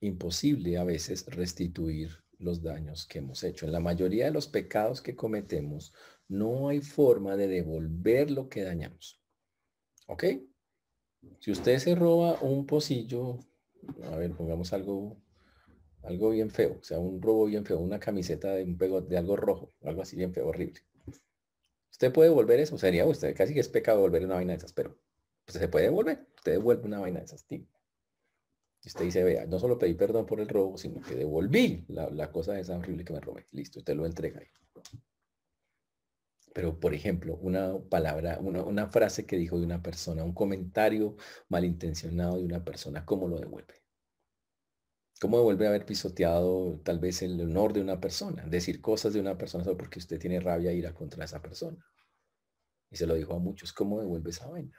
imposible 0.00 0.76
a 0.76 0.84
veces 0.84 1.24
restituir 1.26 2.22
los 2.38 2.62
daños 2.62 3.06
que 3.06 3.20
hemos 3.20 3.42
hecho. 3.44 3.64
En 3.64 3.72
la 3.72 3.80
mayoría 3.80 4.26
de 4.26 4.30
los 4.32 4.48
pecados 4.48 5.00
que 5.00 5.16
cometemos, 5.16 5.94
no 6.32 6.68
hay 6.68 6.80
forma 6.80 7.36
de 7.36 7.46
devolver 7.46 8.30
lo 8.30 8.48
que 8.48 8.62
dañamos. 8.62 9.20
¿Ok? 10.08 10.24
Si 11.38 11.52
usted 11.52 11.78
se 11.78 11.94
roba 11.94 12.40
un 12.40 12.66
pocillo, 12.66 13.38
a 14.04 14.16
ver, 14.16 14.34
pongamos 14.34 14.72
algo 14.72 15.16
algo 16.02 16.30
bien 16.30 16.50
feo, 16.50 16.78
o 16.80 16.82
sea, 16.82 16.98
un 16.98 17.22
robo 17.22 17.46
bien 17.46 17.64
feo, 17.64 17.78
una 17.78 18.00
camiseta 18.00 18.54
de 18.54 18.64
un 18.64 18.76
pego 18.76 19.00
de 19.00 19.16
algo 19.16 19.36
rojo, 19.36 19.72
algo 19.82 20.02
así 20.02 20.16
bien 20.16 20.32
feo, 20.34 20.48
horrible. 20.48 20.80
Usted 21.92 22.12
puede 22.12 22.30
volver 22.30 22.58
eso, 22.58 22.76
sería 22.76 23.06
usted 23.06 23.36
casi 23.36 23.54
que 23.54 23.60
es 23.60 23.68
pecado 23.68 24.00
volver 24.00 24.24
una 24.24 24.34
vaina 24.34 24.52
de 24.52 24.58
esas, 24.58 24.72
pero 24.72 24.98
pues, 25.44 25.58
se 25.58 25.68
puede 25.68 25.84
devolver, 25.84 26.26
usted 26.34 26.52
devuelve 26.52 26.86
una 26.86 26.98
vaina 26.98 27.20
de 27.20 27.26
esas, 27.26 27.46
tío. 27.46 27.64
Y 28.82 28.88
usted 28.88 29.04
dice, 29.04 29.22
vea, 29.22 29.46
no 29.46 29.60
solo 29.60 29.78
pedí 29.78 29.94
perdón 29.94 30.26
por 30.26 30.40
el 30.40 30.48
robo, 30.48 30.76
sino 30.76 31.00
que 31.02 31.14
devolví 31.14 31.84
la, 31.88 32.10
la 32.10 32.32
cosa 32.32 32.58
esa 32.58 32.76
horrible 32.76 33.04
que 33.04 33.12
me 33.12 33.20
robé. 33.20 33.46
Listo, 33.52 33.78
usted 33.78 33.94
lo 33.94 34.06
entrega 34.06 34.40
ahí. 34.40 34.48
Pero, 36.54 36.78
por 36.78 36.94
ejemplo, 36.94 37.36
una 37.36 37.78
palabra, 37.88 38.38
una, 38.40 38.62
una, 38.62 38.86
frase 38.88 39.26
que 39.26 39.36
dijo 39.36 39.58
de 39.58 39.64
una 39.64 39.82
persona, 39.82 40.24
un 40.24 40.34
comentario 40.34 41.16
malintencionado 41.48 42.36
de 42.36 42.44
una 42.44 42.62
persona, 42.64 43.04
¿cómo 43.06 43.28
lo 43.28 43.38
devuelve? 43.38 43.82
¿Cómo 45.20 45.38
devuelve 45.38 45.68
haber 45.68 45.86
pisoteado 45.86 46.80
tal 46.84 46.98
vez 46.98 47.22
el 47.22 47.40
honor 47.40 47.72
de 47.72 47.80
una 47.80 48.00
persona? 48.00 48.44
Decir 48.44 48.80
cosas 48.80 49.14
de 49.14 49.20
una 49.20 49.38
persona 49.38 49.64
solo 49.64 49.76
porque 49.78 50.00
usted 50.00 50.18
tiene 50.18 50.40
rabia 50.40 50.72
e 50.72 50.74
ira 50.74 50.92
contra 50.92 51.24
esa 51.24 51.40
persona. 51.40 51.78
Y 52.90 52.96
se 52.96 53.06
lo 53.06 53.14
dijo 53.14 53.34
a 53.34 53.38
muchos, 53.38 53.72
¿cómo 53.72 54.00
devuelve 54.00 54.30
esa 54.30 54.48
vaina? 54.48 54.76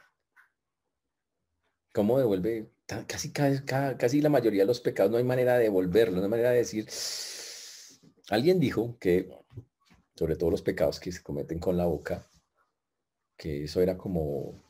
¿Cómo 1.94 2.20
devuelve? 2.20 2.70
Casi, 3.08 3.32
casi, 3.32 4.22
la 4.22 4.30
mayoría 4.30 4.64
de 4.64 4.68
los 4.68 4.82
pecados 4.82 5.12
no 5.12 5.18
hay 5.18 5.24
manera 5.24 5.58
de 5.58 5.64
devolverlo, 5.64 6.18
no 6.18 6.24
hay 6.24 6.30
manera 6.30 6.52
de 6.52 6.58
decir. 6.58 6.88
Alguien 8.30 8.60
dijo 8.60 8.98
que, 9.00 9.30
sobre 10.16 10.36
todo 10.36 10.52
los 10.52 10.62
pecados 10.62 11.00
que 11.00 11.12
se 11.12 11.24
cometen 11.24 11.60
con 11.60 11.78
la 11.78 11.86
boca, 11.86 12.28
que 13.38 13.64
eso 13.64 13.82
era 13.82 13.98
como 13.98 14.62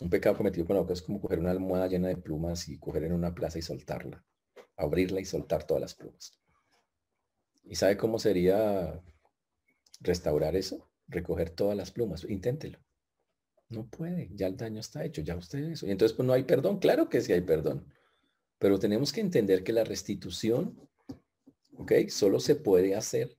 un 0.00 0.10
pecado 0.10 0.36
cometido 0.36 0.66
con 0.66 0.76
la 0.76 0.82
boca, 0.82 0.94
es 0.94 1.02
como 1.02 1.20
coger 1.20 1.38
una 1.38 1.50
almohada 1.50 1.88
llena 1.88 2.08
de 2.08 2.16
plumas 2.16 2.68
y 2.68 2.78
coger 2.78 3.04
en 3.04 3.12
una 3.12 3.34
plaza 3.34 3.58
y 3.58 3.62
soltarla 3.62 4.24
abrirla 4.80 5.20
y 5.20 5.24
soltar 5.24 5.64
todas 5.64 5.80
las 5.80 5.94
plumas. 5.94 6.32
¿Y 7.64 7.74
sabe 7.74 7.96
cómo 7.96 8.18
sería 8.18 9.00
restaurar 10.00 10.56
eso? 10.56 10.90
Recoger 11.06 11.50
todas 11.50 11.76
las 11.76 11.90
plumas. 11.90 12.24
Inténtelo. 12.24 12.78
No 13.68 13.86
puede, 13.88 14.30
ya 14.34 14.48
el 14.48 14.56
daño 14.56 14.80
está 14.80 15.04
hecho, 15.04 15.20
ya 15.20 15.36
usted 15.36 15.60
eso. 15.70 15.86
Y 15.86 15.90
entonces 15.90 16.16
pues 16.16 16.26
no 16.26 16.32
hay 16.32 16.42
perdón, 16.42 16.78
claro 16.78 17.08
que 17.08 17.20
sí 17.20 17.32
hay 17.32 17.42
perdón. 17.42 17.86
Pero 18.58 18.78
tenemos 18.78 19.12
que 19.12 19.20
entender 19.20 19.62
que 19.62 19.72
la 19.72 19.84
restitución, 19.84 20.76
¿ok? 21.76 21.92
Solo 22.08 22.40
se 22.40 22.56
puede 22.56 22.96
hacer 22.96 23.38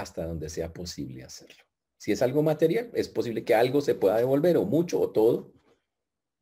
hasta 0.00 0.26
donde 0.26 0.48
sea 0.48 0.72
posible 0.72 1.24
hacerlo. 1.24 1.64
Si 1.96 2.12
es 2.12 2.22
algo 2.22 2.42
material, 2.42 2.90
es 2.94 3.08
posible 3.08 3.44
que 3.44 3.54
algo 3.54 3.80
se 3.80 3.94
pueda 3.94 4.16
devolver, 4.16 4.56
o 4.56 4.64
mucho, 4.64 5.00
o 5.00 5.10
todo, 5.10 5.52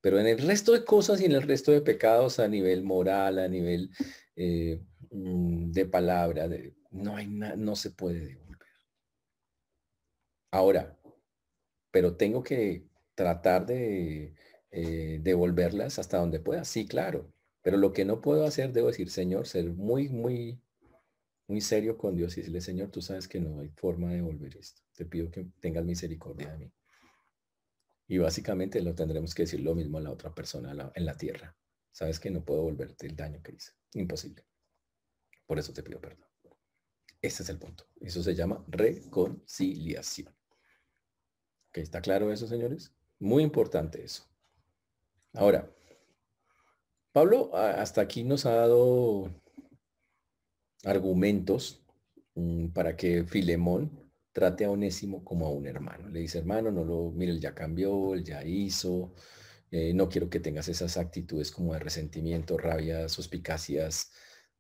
pero 0.01 0.21
en 0.21 0.27
el 0.27 0.39
resto 0.39 0.73
de 0.73 0.85
cosas 0.85 1.21
y 1.21 1.25
en 1.25 1.33
el 1.33 1.43
resto 1.43 1.73
de 1.73 1.81
pecados 1.81 2.39
a 2.39 2.49
nivel 2.49 2.85
moral, 2.85 3.39
a 3.39 3.49
nivel 3.49 3.91
eh, 4.37 4.81
mm, 5.11 5.73
de 5.73 5.87
palabra, 5.87 6.49
no 6.91 7.17
hay 7.17 7.27
no 7.27 7.75
se 7.75 7.91
puede 7.91 8.21
devolver. 8.21 8.47
Ahora, 10.53 10.97
pero 11.91 12.17
tengo 12.17 12.43
que 12.43 12.87
tratar 13.15 13.67
de 13.67 14.35
eh, 14.71 15.19
devolverlas 15.23 15.99
hasta 15.99 16.19
donde 16.19 16.41
pueda. 16.41 16.65
Sí, 16.65 16.87
claro. 16.87 17.33
Pero 17.63 17.79
lo 17.79 17.93
que 17.93 18.05
no 18.05 18.21
puedo 18.21 18.45
hacer, 18.45 18.73
debo 18.73 18.89
decir, 18.89 19.11
Señor, 19.11 19.47
ser 19.47 19.71
muy, 19.71 20.09
muy, 20.09 20.61
muy 21.49 21.61
serio 21.61 21.97
con 21.97 22.17
Dios 22.17 22.37
y 22.37 22.41
decirle, 22.41 22.61
Señor, 22.61 22.91
tú 22.91 23.01
sabes 23.01 23.29
que 23.29 23.41
no 23.41 23.61
hay 23.61 23.69
forma 23.69 24.11
de 24.11 24.17
devolver 24.17 24.57
esto. 24.57 24.83
Te 24.95 25.05
pido 25.05 25.31
que 25.31 25.47
tengas 25.61 25.85
misericordia 25.85 26.51
de 26.53 26.59
mí. 26.59 26.73
Y 28.09 28.19
básicamente 28.19 28.81
lo 28.83 28.95
tendremos 28.95 29.35
que 29.35 29.43
decir 29.43 29.61
lo 29.61 29.75
mismo 29.75 29.99
a 29.99 30.01
la 30.01 30.11
otra 30.11 30.35
persona 30.35 30.93
en 30.95 31.05
la 31.05 31.17
tierra. 31.17 31.57
Sabes 31.93 32.21
que 32.21 32.31
no 32.31 32.45
puedo 32.45 32.63
volverte 32.63 33.07
el 33.07 33.17
daño 33.17 33.43
que 33.43 33.53
hice. 33.53 33.73
Imposible. 33.95 34.45
Por 35.47 35.59
eso 35.59 35.73
te 35.73 35.83
pido 35.83 36.01
perdón. 36.01 36.27
Ese 37.23 37.43
es 37.43 37.49
el 37.49 37.59
punto. 37.59 37.89
Eso 38.01 38.23
se 38.23 38.35
llama 38.35 38.65
reconciliación. 38.69 40.35
¿Ok? 41.69 41.79
¿Está 41.79 42.01
claro 42.01 42.33
eso, 42.33 42.47
señores? 42.47 42.93
Muy 43.19 43.43
importante 43.43 44.05
eso. 44.05 44.29
Ahora, 45.33 45.71
Pablo 47.13 47.55
hasta 47.57 48.03
aquí 48.03 48.25
nos 48.25 48.47
ha 48.47 48.55
dado 48.55 49.31
argumentos 50.87 51.83
mm, 52.35 52.69
para 52.69 52.97
que 52.97 53.25
Filemón 53.25 53.91
trate 54.33 54.65
a 54.65 54.71
Onésimo 54.71 55.25
como 55.25 55.47
a 55.47 55.51
un 55.51 55.67
hermano. 55.67 56.09
Le 56.09 56.21
dice, 56.21 56.39
hermano, 56.39 56.71
no 56.71 56.85
lo, 56.85 57.11
mire, 57.11 57.33
él 57.33 57.41
ya 57.41 57.55
cambió, 57.55 58.15
él 58.15 58.25
ya 58.25 58.45
hizo, 58.45 59.13
eh, 59.71 59.93
no 59.95 60.09
quiero 60.09 60.31
que 60.31 60.41
tengas 60.41 60.69
esas 60.69 60.97
actitudes 60.97 61.51
como 61.51 61.73
de 61.73 61.81
resentimiento, 61.81 62.59
rabia, 62.59 63.09
suspicacias, 63.09 64.13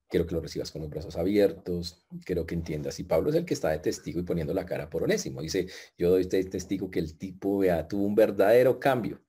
quiero 0.08 0.26
que 0.26 0.34
lo 0.34 0.40
recibas 0.40 0.70
con 0.70 0.82
los 0.82 0.90
brazos 0.90 1.16
abiertos, 1.16 2.06
quiero 2.24 2.46
que 2.46 2.54
entiendas. 2.54 2.98
Y 3.00 3.04
Pablo 3.04 3.30
es 3.30 3.36
el 3.36 3.44
que 3.44 3.54
está 3.54 3.70
de 3.70 3.78
testigo 3.78 4.20
y 4.20 4.24
poniendo 4.24 4.54
la 4.54 4.66
cara 4.66 4.88
por 4.90 5.02
Onésimo. 5.02 5.42
Dice, 5.42 5.66
yo 5.98 6.10
doy 6.10 6.22
este 6.22 6.42
testigo 6.44 6.90
que 6.90 7.00
el 7.00 7.18
tipo 7.18 7.58
vea, 7.58 7.86
tuvo 7.86 8.04
un 8.06 8.14
verdadero 8.14 8.80
cambio. 8.80 9.20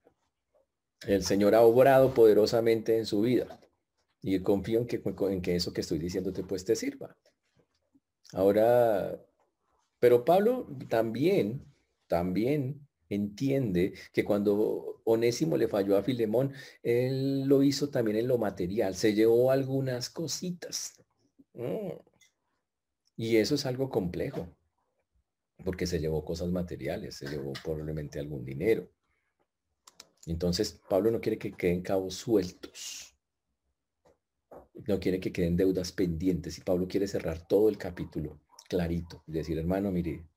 El 1.05 1.23
Señor 1.23 1.55
ha 1.55 1.61
obrado 1.61 2.13
poderosamente 2.13 2.97
en 2.97 3.05
su 3.05 3.21
vida. 3.21 3.59
Y 4.21 4.39
confío 4.41 4.79
en 4.79 4.87
que, 4.87 5.01
en 5.03 5.41
que 5.41 5.55
eso 5.55 5.73
que 5.73 5.81
estoy 5.81 5.99
diciéndote 5.99 6.43
pues 6.43 6.65
te 6.65 6.75
sirva. 6.75 7.15
Ahora, 8.33 9.23
pero 9.99 10.25
Pablo 10.25 10.67
también, 10.89 11.65
también 12.07 12.87
entiende 13.09 13.93
que 14.11 14.25
cuando 14.25 15.01
Onésimo 15.05 15.57
le 15.57 15.67
falló 15.67 15.97
a 15.97 16.03
Filemón, 16.03 16.53
él 16.83 17.45
lo 17.45 17.63
hizo 17.63 17.89
también 17.89 18.17
en 18.17 18.27
lo 18.27 18.37
material, 18.37 18.95
se 18.95 19.13
llevó 19.13 19.51
algunas 19.51 20.09
cositas. 20.09 20.93
Y 23.15 23.37
eso 23.37 23.55
es 23.55 23.65
algo 23.65 23.89
complejo, 23.89 24.47
porque 25.63 25.87
se 25.87 25.99
llevó 25.99 26.23
cosas 26.23 26.49
materiales, 26.49 27.15
se 27.15 27.27
llevó 27.27 27.53
probablemente 27.63 28.19
algún 28.19 28.45
dinero. 28.45 28.89
Entonces, 30.25 30.79
Pablo 30.89 31.09
no 31.09 31.21
quiere 31.21 31.37
que 31.37 31.53
queden 31.53 31.81
cabos 31.81 32.15
sueltos. 32.15 33.16
No 34.85 34.99
quiere 34.99 35.19
que 35.19 35.31
queden 35.31 35.57
deudas 35.57 35.91
pendientes. 35.91 36.57
Y 36.57 36.61
Pablo 36.61 36.87
quiere 36.87 37.07
cerrar 37.07 37.47
todo 37.47 37.69
el 37.69 37.77
capítulo 37.77 38.39
clarito. 38.69 39.23
Decir, 39.25 39.57
hermano, 39.57 39.91
mire, 39.91 40.27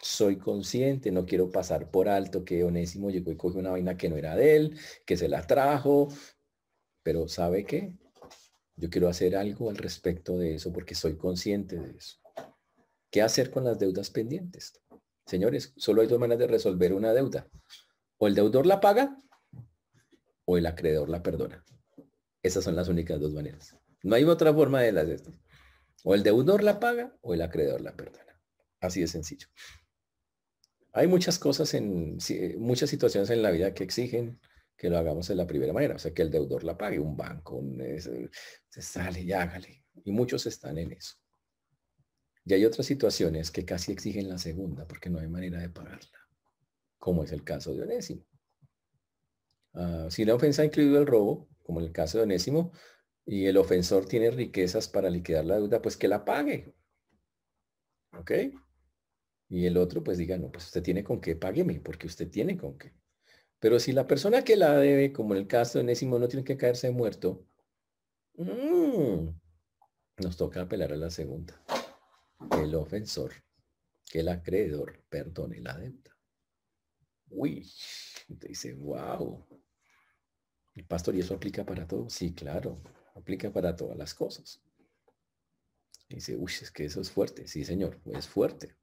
soy 0.00 0.36
consciente, 0.36 1.10
no 1.12 1.24
quiero 1.24 1.50
pasar 1.50 1.90
por 1.90 2.08
alto 2.08 2.44
que 2.44 2.64
Onésimo 2.64 3.10
llegó 3.10 3.30
y 3.30 3.36
cogió 3.36 3.60
una 3.60 3.70
vaina 3.70 3.96
que 3.96 4.08
no 4.08 4.16
era 4.16 4.34
de 4.34 4.56
él, 4.56 4.78
que 5.06 5.16
se 5.16 5.28
la 5.28 5.46
trajo, 5.46 6.08
pero 7.02 7.28
¿sabe 7.28 7.64
qué? 7.64 7.94
Yo 8.76 8.90
quiero 8.90 9.08
hacer 9.08 9.36
algo 9.36 9.70
al 9.70 9.76
respecto 9.76 10.38
de 10.38 10.56
eso 10.56 10.72
porque 10.72 10.94
soy 10.94 11.16
consciente 11.16 11.78
de 11.78 11.96
eso. 11.96 12.18
¿Qué 13.10 13.22
hacer 13.22 13.50
con 13.50 13.64
las 13.64 13.78
deudas 13.78 14.10
pendientes? 14.10 14.72
Señores, 15.26 15.72
solo 15.76 16.02
hay 16.02 16.08
dos 16.08 16.18
maneras 16.18 16.40
de 16.40 16.46
resolver 16.46 16.92
una 16.92 17.12
deuda. 17.12 17.48
O 18.18 18.26
el 18.26 18.34
deudor 18.34 18.66
la 18.66 18.80
paga 18.80 19.16
o 20.44 20.56
el 20.56 20.66
acreedor 20.66 21.08
la 21.08 21.22
perdona. 21.22 21.64
Esas 22.42 22.64
son 22.64 22.74
las 22.74 22.88
únicas 22.88 23.20
dos 23.20 23.32
maneras. 23.32 23.76
No 24.02 24.16
hay 24.16 24.24
otra 24.24 24.52
forma 24.52 24.80
de 24.80 24.92
las 24.92 25.08
estas. 25.08 25.40
O 26.04 26.14
el 26.14 26.22
deudor 26.22 26.62
la 26.62 26.80
paga 26.80 27.16
o 27.20 27.34
el 27.34 27.42
acreedor 27.42 27.80
la 27.80 27.96
perdona. 27.96 28.40
Así 28.80 29.00
de 29.00 29.06
sencillo. 29.06 29.46
Hay 30.92 31.06
muchas 31.06 31.38
cosas 31.38 31.72
en, 31.74 32.18
muchas 32.58 32.90
situaciones 32.90 33.30
en 33.30 33.42
la 33.42 33.50
vida 33.50 33.72
que 33.72 33.84
exigen 33.84 34.40
que 34.76 34.90
lo 34.90 34.98
hagamos 34.98 35.28
de 35.28 35.36
la 35.36 35.46
primera 35.46 35.72
manera, 35.72 35.94
o 35.94 35.98
sea, 35.98 36.12
que 36.12 36.22
el 36.22 36.30
deudor 36.30 36.64
la 36.64 36.76
pague, 36.76 36.98
un 36.98 37.16
banco, 37.16 37.62
se 38.68 38.82
sale 38.82 39.20
y 39.20 39.32
hágale. 39.32 39.84
Y 40.04 40.10
muchos 40.10 40.44
están 40.46 40.76
en 40.78 40.92
eso. 40.92 41.14
Y 42.44 42.54
hay 42.54 42.64
otras 42.64 42.86
situaciones 42.86 43.50
que 43.50 43.64
casi 43.64 43.92
exigen 43.92 44.28
la 44.28 44.38
segunda 44.38 44.86
porque 44.86 45.08
no 45.08 45.20
hay 45.20 45.28
manera 45.28 45.60
de 45.60 45.68
pagarla, 45.68 46.18
como 46.98 47.22
es 47.22 47.30
el 47.30 47.44
caso 47.44 47.72
de 47.74 47.82
Onésimo. 47.82 48.26
Ah, 49.74 50.08
si 50.10 50.24
la 50.24 50.34
ofensa 50.34 50.62
ha 50.62 50.64
incluido 50.64 50.98
el 50.98 51.06
robo, 51.06 51.48
como 51.62 51.80
en 51.80 51.86
el 51.86 51.92
caso 51.92 52.18
de 52.18 52.24
Onésimo, 52.24 52.72
y 53.24 53.46
el 53.46 53.56
ofensor 53.56 54.06
tiene 54.06 54.30
riquezas 54.30 54.88
para 54.88 55.10
liquidar 55.10 55.44
la 55.44 55.56
deuda, 55.56 55.80
pues 55.80 55.96
que 55.96 56.08
la 56.08 56.24
pague. 56.24 56.74
¿Ok? 58.18 58.32
Y 59.48 59.66
el 59.66 59.76
otro 59.76 60.02
pues 60.02 60.18
diga, 60.18 60.36
no, 60.38 60.50
pues 60.50 60.66
usted 60.66 60.82
tiene 60.82 61.04
con 61.04 61.20
qué, 61.20 61.36
págueme, 61.36 61.80
porque 61.80 62.06
usted 62.06 62.30
tiene 62.30 62.56
con 62.56 62.76
qué. 62.78 62.92
Pero 63.58 63.78
si 63.78 63.92
la 63.92 64.06
persona 64.06 64.42
que 64.42 64.56
la 64.56 64.76
debe, 64.76 65.12
como 65.12 65.34
en 65.34 65.42
el 65.42 65.46
caso 65.46 65.78
de 65.78 65.84
Nésimo, 65.84 66.18
no 66.18 66.28
tiene 66.28 66.44
que 66.44 66.56
caerse 66.56 66.90
muerto, 66.90 67.46
mm, 68.34 69.28
nos 70.18 70.36
toca 70.36 70.62
apelar 70.62 70.92
a 70.92 70.96
la 70.96 71.10
segunda. 71.10 71.62
El 72.60 72.74
ofensor, 72.74 73.32
que 74.10 74.20
el 74.20 74.28
acreedor 74.28 75.04
perdone 75.08 75.60
la 75.60 75.78
deuda. 75.78 76.16
Uy, 77.28 77.70
te 78.38 78.48
dice, 78.48 78.74
wow. 78.74 79.46
El 80.74 80.84
pastor, 80.86 81.14
¿y 81.14 81.20
eso 81.20 81.34
aplica 81.34 81.64
para 81.64 81.86
todo? 81.86 82.08
Sí, 82.10 82.34
claro 82.34 82.82
aplica 83.14 83.52
para 83.52 83.76
todas 83.76 83.96
las 83.96 84.14
cosas. 84.14 84.60
dice, 86.08 86.36
uy, 86.36 86.52
es 86.60 86.70
que 86.70 86.84
eso 86.84 87.00
es 87.00 87.10
fuerte. 87.10 87.46
Sí, 87.46 87.64
señor, 87.64 88.00
es 88.14 88.28
fuerte. 88.28 88.74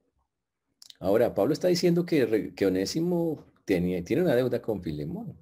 Ahora, 0.98 1.34
Pablo 1.34 1.52
está 1.52 1.68
diciendo 1.68 2.04
que, 2.04 2.52
que 2.54 2.66
Onésimo 2.66 3.46
tiene, 3.64 4.02
tiene 4.02 4.22
una 4.22 4.34
deuda 4.34 4.60
con 4.60 4.82
Filemón. 4.82 5.36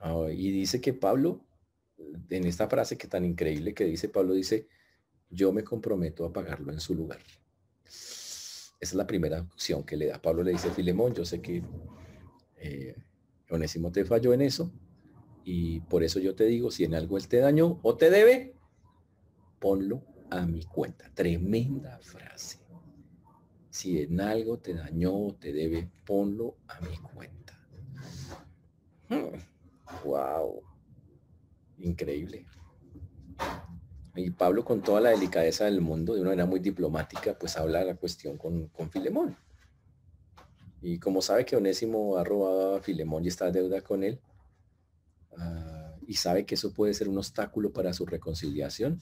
Ah, 0.00 0.26
y 0.30 0.50
dice 0.50 0.80
que 0.80 0.92
Pablo, 0.92 1.44
en 2.28 2.44
esta 2.44 2.68
frase 2.68 2.98
que 2.98 3.06
tan 3.06 3.24
increíble 3.24 3.72
que 3.72 3.84
dice 3.84 4.08
Pablo, 4.08 4.34
dice, 4.34 4.68
yo 5.30 5.52
me 5.52 5.64
comprometo 5.64 6.24
a 6.24 6.32
pagarlo 6.32 6.72
en 6.72 6.80
su 6.80 6.94
lugar. 6.94 7.20
Esa 7.84 8.74
es 8.80 8.94
la 8.94 9.06
primera 9.06 9.40
opción 9.40 9.84
que 9.84 9.96
le 9.96 10.06
da. 10.06 10.20
Pablo 10.20 10.42
le 10.42 10.52
dice, 10.52 10.70
Filemón, 10.70 11.14
yo 11.14 11.24
sé 11.24 11.40
que 11.40 11.62
eh, 12.56 12.96
Onésimo 13.48 13.92
te 13.92 14.04
falló 14.04 14.34
en 14.34 14.42
eso, 14.42 14.72
y 15.44 15.80
por 15.80 16.04
eso 16.04 16.20
yo 16.20 16.34
te 16.34 16.44
digo, 16.44 16.70
si 16.70 16.84
en 16.84 16.94
algo 16.94 17.16
él 17.16 17.28
te 17.28 17.38
dañó 17.38 17.78
o 17.82 17.96
te 17.96 18.10
debe, 18.10 18.54
ponlo 19.58 20.02
a 20.30 20.46
mi 20.46 20.64
cuenta. 20.64 21.10
Tremenda 21.14 21.98
frase. 21.98 22.58
Si 23.70 24.00
en 24.00 24.20
algo 24.20 24.58
te 24.58 24.74
dañó 24.74 25.14
o 25.14 25.34
te 25.34 25.52
debe, 25.52 25.88
ponlo 26.04 26.56
a 26.68 26.80
mi 26.80 26.96
cuenta. 26.98 27.58
Wow. 30.04 30.62
Hmm. 30.62 31.82
Increíble. 31.84 32.46
Y 34.14 34.30
Pablo, 34.30 34.64
con 34.64 34.82
toda 34.82 35.00
la 35.00 35.10
delicadeza 35.10 35.64
del 35.64 35.80
mundo, 35.80 36.14
de 36.14 36.20
una 36.20 36.30
manera 36.30 36.46
muy 36.46 36.60
diplomática, 36.60 37.36
pues 37.38 37.56
habla 37.56 37.82
la 37.82 37.94
cuestión 37.96 38.36
con, 38.36 38.68
con 38.68 38.90
Filemón. 38.90 39.36
Y 40.82 40.98
como 40.98 41.22
sabe 41.22 41.44
que 41.44 41.56
Onésimo 41.56 42.18
ha 42.18 42.24
robado 42.24 42.76
a 42.76 42.80
Filemón 42.80 43.24
y 43.24 43.28
está 43.28 43.50
deuda 43.50 43.80
con 43.80 44.04
él, 44.04 44.20
ah, 45.38 45.94
y 46.06 46.14
sabe 46.14 46.44
que 46.46 46.54
eso 46.54 46.72
puede 46.72 46.94
ser 46.94 47.08
un 47.08 47.18
obstáculo 47.18 47.72
para 47.72 47.92
su 47.92 48.06
reconciliación, 48.06 49.00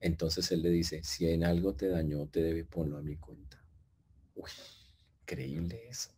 entonces 0.00 0.50
él 0.52 0.62
le 0.62 0.70
dice, 0.70 1.02
si 1.02 1.28
en 1.28 1.44
algo 1.44 1.74
te 1.74 1.88
dañó, 1.88 2.26
te 2.28 2.42
debe 2.42 2.64
ponerlo 2.64 2.98
a 2.98 3.02
mi 3.02 3.16
cuenta. 3.16 3.62
Uy, 4.34 4.50
increíble 5.22 5.88
eso. 5.88 6.10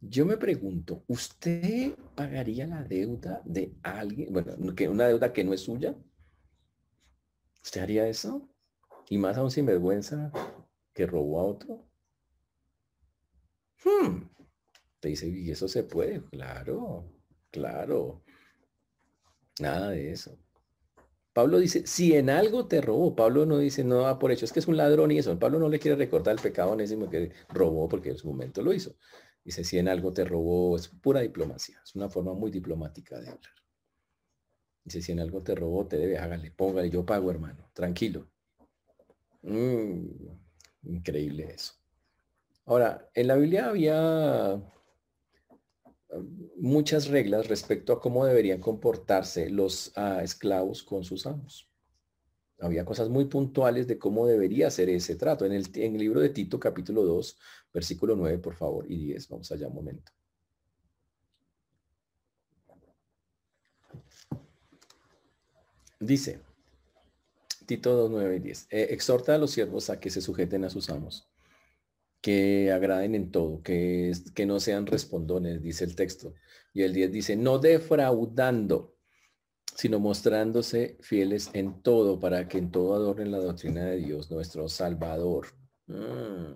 Yo 0.00 0.24
me 0.24 0.36
pregunto, 0.36 1.04
¿usted 1.08 1.94
pagaría 2.14 2.66
la 2.66 2.82
deuda 2.82 3.42
de 3.44 3.74
alguien? 3.82 4.32
Bueno, 4.32 4.74
que 4.74 4.88
una 4.88 5.06
deuda 5.06 5.32
que 5.32 5.44
no 5.44 5.52
es 5.52 5.60
suya. 5.60 5.94
¿Usted 7.62 7.82
haría 7.82 8.08
eso? 8.08 8.48
Y 9.10 9.18
más 9.18 9.36
aún 9.36 9.50
sin 9.50 9.66
vergüenza 9.66 10.32
que 10.94 11.06
robó 11.06 11.40
a 11.40 11.44
otro. 11.44 11.86
Hmm. 13.84 14.30
Te 15.00 15.08
dice, 15.08 15.28
y 15.28 15.50
eso 15.50 15.68
se 15.68 15.82
puede, 15.82 16.22
claro, 16.30 17.10
claro. 17.50 18.22
Nada 19.60 19.90
de 19.90 20.10
eso. 20.10 20.38
Pablo 21.32 21.58
dice, 21.58 21.86
si 21.86 22.14
en 22.14 22.28
algo 22.28 22.66
te 22.66 22.80
robó, 22.80 23.14
Pablo 23.14 23.46
no 23.46 23.58
dice, 23.58 23.84
no 23.84 24.00
va 24.00 24.18
por 24.18 24.32
hecho, 24.32 24.44
es 24.44 24.52
que 24.52 24.58
es 24.58 24.66
un 24.66 24.76
ladrón 24.76 25.10
y 25.12 25.18
eso. 25.18 25.38
Pablo 25.38 25.58
no 25.58 25.68
le 25.68 25.78
quiere 25.78 25.96
recordar 25.96 26.34
el 26.34 26.42
pecado 26.42 26.72
onésimo 26.72 27.08
que 27.08 27.32
robó 27.50 27.88
porque 27.88 28.10
en 28.10 28.18
su 28.18 28.28
momento 28.28 28.62
lo 28.62 28.72
hizo. 28.72 28.96
Dice, 29.44 29.64
si 29.64 29.78
en 29.78 29.88
algo 29.88 30.12
te 30.12 30.24
robó, 30.24 30.76
es 30.76 30.88
pura 30.88 31.20
diplomacia, 31.20 31.80
es 31.82 31.94
una 31.94 32.08
forma 32.08 32.34
muy 32.34 32.50
diplomática 32.50 33.18
de 33.20 33.28
hablar. 33.28 33.52
Dice, 34.84 35.02
si 35.02 35.12
en 35.12 35.20
algo 35.20 35.42
te 35.42 35.54
robó, 35.54 35.86
te 35.86 35.98
debe, 35.98 36.18
hágale, 36.18 36.50
póngale, 36.50 36.90
yo 36.90 37.06
pago, 37.06 37.30
hermano, 37.30 37.70
tranquilo. 37.74 38.28
Mm, 39.42 40.06
increíble 40.84 41.52
eso. 41.54 41.74
Ahora, 42.66 43.08
en 43.14 43.26
la 43.28 43.36
Biblia 43.36 43.68
había 43.68 44.60
muchas 46.56 47.08
reglas 47.08 47.48
respecto 47.48 47.92
a 47.92 48.00
cómo 48.00 48.24
deberían 48.24 48.60
comportarse 48.60 49.50
los 49.50 49.92
ah, 49.96 50.20
esclavos 50.22 50.82
con 50.82 51.04
sus 51.04 51.26
amos. 51.26 51.68
Había 52.58 52.84
cosas 52.84 53.08
muy 53.08 53.24
puntuales 53.24 53.86
de 53.86 53.98
cómo 53.98 54.26
debería 54.26 54.70
ser 54.70 54.90
ese 54.90 55.16
trato. 55.16 55.46
En 55.46 55.52
el, 55.52 55.66
en 55.74 55.94
el 55.94 56.00
libro 56.00 56.20
de 56.20 56.28
Tito, 56.28 56.60
capítulo 56.60 57.04
2, 57.04 57.38
versículo 57.72 58.16
9, 58.16 58.38
por 58.38 58.54
favor, 58.54 58.84
y 58.90 58.96
10. 59.06 59.28
Vamos 59.28 59.50
allá 59.50 59.68
un 59.68 59.74
momento. 59.74 60.12
Dice, 65.98 66.40
Tito 67.66 67.94
2, 67.94 68.10
9 68.10 68.36
y 68.36 68.40
10. 68.40 68.66
Eh, 68.70 68.88
exhorta 68.90 69.34
a 69.34 69.38
los 69.38 69.52
siervos 69.52 69.88
a 69.88 70.00
que 70.00 70.10
se 70.10 70.20
sujeten 70.20 70.64
a 70.64 70.70
sus 70.70 70.90
amos, 70.90 71.29
que 72.20 72.70
agraden 72.72 73.14
en 73.14 73.30
todo, 73.30 73.62
que, 73.62 74.12
que 74.34 74.46
no 74.46 74.60
sean 74.60 74.86
respondones, 74.86 75.62
dice 75.62 75.84
el 75.84 75.96
texto. 75.96 76.34
Y 76.72 76.82
el 76.82 76.92
10 76.92 77.12
dice, 77.12 77.36
no 77.36 77.58
defraudando, 77.58 78.96
sino 79.74 79.98
mostrándose 79.98 80.98
fieles 81.00 81.50
en 81.54 81.82
todo, 81.82 82.20
para 82.20 82.48
que 82.48 82.58
en 82.58 82.70
todo 82.70 82.94
adornen 82.94 83.30
la 83.30 83.38
doctrina 83.38 83.86
de 83.86 83.96
Dios, 83.98 84.30
nuestro 84.30 84.68
Salvador. 84.68 85.46
Mm. 85.86 86.52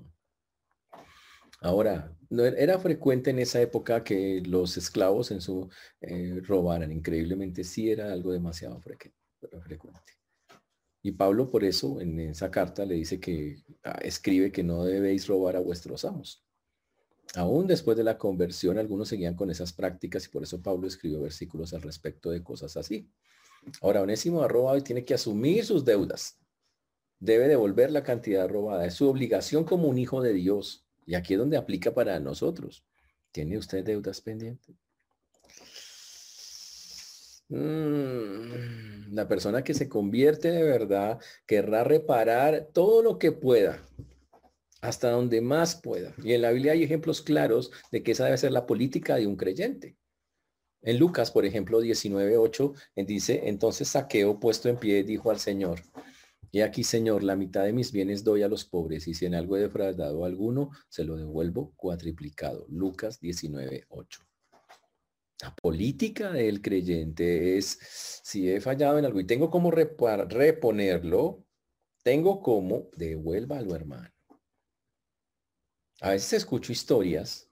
Ahora, 1.61 2.15
no, 2.29 2.45
er, 2.45 2.57
era 2.59 2.79
frecuente 2.79 3.31
en 3.31 3.39
esa 3.39 3.61
época 3.61 4.05
que 4.05 4.43
los 4.45 4.77
esclavos 4.77 5.31
en 5.31 5.41
su 5.41 5.71
eh, 6.01 6.41
robaran. 6.43 6.93
Increíblemente 6.93 7.65
sí 7.65 7.91
era 7.91 8.13
algo 8.13 8.33
demasiado 8.33 8.81
frecuente. 8.81 10.13
Y 11.05 11.13
Pablo 11.13 11.51
por 11.51 11.65
eso 11.65 12.01
en 12.01 12.19
esa 12.19 12.51
carta 12.51 12.87
le 12.87 12.95
dice 12.95 13.21
que 13.21 13.63
ah, 13.85 13.99
escribe 14.01 14.51
que 14.51 14.63
no 14.63 14.85
debéis 14.85 15.27
robar 15.27 15.55
a 15.55 15.61
vuestros 15.61 16.03
amos. 16.07 16.43
Aún 17.35 17.67
después 17.67 17.95
de 17.99 18.05
la 18.05 18.17
conversión, 18.17 18.79
algunos 18.79 19.09
seguían 19.11 19.35
con 19.35 19.51
esas 19.51 19.75
prácticas 19.75 20.25
y 20.25 20.31
por 20.31 20.43
eso 20.43 20.63
Pablo 20.63 20.87
escribió 20.87 21.21
versículos 21.21 21.75
al 21.75 21.83
respecto 21.83 22.31
de 22.31 22.43
cosas 22.43 22.79
así. 22.79 23.11
Ahora, 23.83 24.01
Onésimo 24.01 24.43
ha 24.43 24.49
robado 24.49 24.79
y 24.79 24.83
tiene 24.83 25.05
que 25.05 25.13
asumir 25.13 25.67
sus 25.67 25.85
deudas. 25.85 26.39
Debe 27.21 27.49
devolver 27.49 27.91
la 27.91 28.03
cantidad 28.03 28.49
robada. 28.49 28.87
Es 28.87 28.95
su 28.95 29.07
obligación 29.07 29.65
como 29.65 29.89
un 29.89 29.99
hijo 29.99 30.23
de 30.23 30.33
Dios. 30.33 30.87
Y 31.05 31.17
aquí 31.17 31.35
es 31.35 31.39
donde 31.39 31.59
aplica 31.59 31.93
para 31.93 32.19
nosotros. 32.19 32.83
¿Tiene 33.31 33.59
usted 33.59 33.85
deudas 33.85 34.23
pendientes? 34.23 34.75
Mm, 37.51 38.94
la 39.15 39.29
persona 39.29 39.63
que 39.63 39.75
se 39.75 39.89
convierte 39.89 40.51
de 40.51 40.63
verdad 40.63 41.21
querrá 41.47 41.85
reparar 41.85 42.69
todo 42.73 43.03
lo 43.03 43.19
que 43.19 43.33
pueda, 43.33 43.83
hasta 44.81 45.11
donde 45.11 45.41
más 45.41 45.77
pueda. 45.77 46.15
Y 46.23 46.33
en 46.33 46.43
la 46.43 46.51
Biblia 46.51 46.73
hay 46.73 46.83
ejemplos 46.83 47.23
claros 47.23 47.71
de 47.91 48.03
que 48.03 48.13
esa 48.13 48.25
debe 48.25 48.39
ser 48.39 48.53
la 48.53 48.67
política 48.67 49.17
de 49.17 49.27
un 49.27 49.37
creyente. 49.37 49.97
En 50.83 50.99
Lucas, 50.99 51.31
por 51.31 51.47
ejemplo, 51.47 51.81
19.8, 51.81 52.75
dice, 53.07 53.43
entonces 53.45 53.89
Saqueo, 53.89 54.39
puesto 54.39 54.69
en 54.69 54.77
pie, 54.77 55.03
dijo 55.03 55.31
al 55.31 55.39
Señor, 55.39 55.81
y 56.53 56.61
aquí, 56.61 56.85
Señor, 56.85 57.25
la 57.25 57.35
mitad 57.35 57.65
de 57.65 57.73
mis 57.73 57.91
bienes 57.91 58.23
doy 58.23 58.43
a 58.43 58.49
los 58.49 58.65
pobres, 58.65 59.09
y 59.09 59.15
si 59.15 59.27
en 59.27 59.35
algo 59.35 59.57
he 59.57 59.61
defraudado 59.61 60.23
a 60.23 60.29
alguno, 60.29 60.71
se 60.89 61.03
lo 61.03 61.17
devuelvo 61.17 61.73
cuatriplicado. 61.75 62.67
Lucas 62.69 63.21
19.8. 63.21 64.34
La 65.41 65.55
política 65.55 66.31
del 66.31 66.63
creyente 66.63 67.59
es, 67.59 67.79
si 68.23 68.51
he 68.51 68.61
fallado 68.61 68.99
en 68.99 69.05
algo 69.05 69.21
y 69.21 69.27
tengo 69.27 69.51
como 69.51 69.71
reponerlo, 69.71 71.45
tengo 72.03 72.41
como, 72.41 72.89
devuélvalo, 72.97 73.75
hermano. 73.75 74.11
A 76.01 76.11
veces 76.11 76.35
escucho 76.35 76.73
historias, 76.73 77.51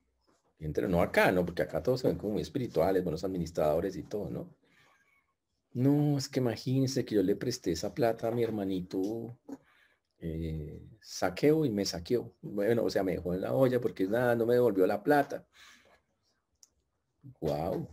entre, 0.59 0.89
no 0.89 1.03
acá, 1.03 1.33
¿no? 1.33 1.45
Porque 1.45 1.63
acá 1.63 1.83
todos 1.83 2.01
se 2.01 2.09
ven 2.09 2.19
como 2.19 2.35
muy 2.35 2.43
espirituales, 2.43 3.03
buenos 3.03 3.25
administradores 3.25 3.97
y 3.97 4.05
todo, 4.05 4.31
¿no? 4.31 4.55
No, 5.75 6.19
es 6.19 6.29
que 6.29 6.41
imagínense 6.41 7.05
que 7.05 7.15
yo 7.15 7.23
le 7.23 7.35
presté 7.35 7.73
esa 7.73 7.95
plata 7.95 8.29
a 8.29 8.31
mi 8.31 8.43
hermanito 8.43 9.39
eh, 10.19 10.81
saqueo 11.01 11.65
y 11.65 11.71
me 11.71 11.85
saqueó. 11.85 12.35
Bueno, 12.43 12.85
o 12.85 12.91
sea, 12.91 13.03
me 13.03 13.13
dejó 13.13 13.35
en 13.35 13.41
la 13.41 13.55
olla 13.55 13.81
porque 13.81 14.07
nada, 14.07 14.37
no 14.37 14.47
me 14.47 14.55
devolvió 14.55 14.87
la 14.87 15.03
plata. 15.03 15.47
Wow. 17.41 17.89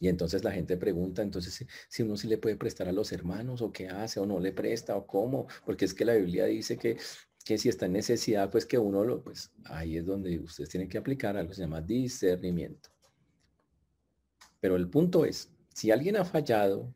Y 0.00 0.08
entonces 0.08 0.42
la 0.42 0.50
gente 0.50 0.78
pregunta, 0.78 1.20
entonces, 1.20 1.66
si 1.88 2.02
uno 2.02 2.16
sí 2.16 2.26
le 2.26 2.38
puede 2.38 2.56
prestar 2.56 2.88
a 2.88 2.92
los 2.92 3.12
hermanos 3.12 3.60
o 3.60 3.70
qué 3.70 3.88
hace 3.88 4.18
o 4.18 4.26
no 4.26 4.40
le 4.40 4.52
presta 4.52 4.96
o 4.96 5.06
cómo, 5.06 5.46
porque 5.66 5.84
es 5.84 5.92
que 5.92 6.06
la 6.06 6.14
Biblia 6.14 6.46
dice 6.46 6.78
que, 6.78 6.96
que 7.44 7.58
si 7.58 7.68
está 7.68 7.84
en 7.84 7.92
necesidad, 7.92 8.50
pues 8.50 8.64
que 8.64 8.78
uno 8.78 9.04
lo, 9.04 9.22
pues 9.22 9.52
ahí 9.64 9.98
es 9.98 10.06
donde 10.06 10.38
ustedes 10.38 10.70
tienen 10.70 10.88
que 10.88 10.96
aplicar 10.96 11.36
algo 11.36 11.52
se 11.52 11.62
llama 11.62 11.82
discernimiento. 11.82 12.88
Pero 14.58 14.76
el 14.76 14.88
punto 14.88 15.26
es, 15.26 15.52
si 15.74 15.90
alguien 15.90 16.16
ha 16.16 16.24
fallado, 16.24 16.94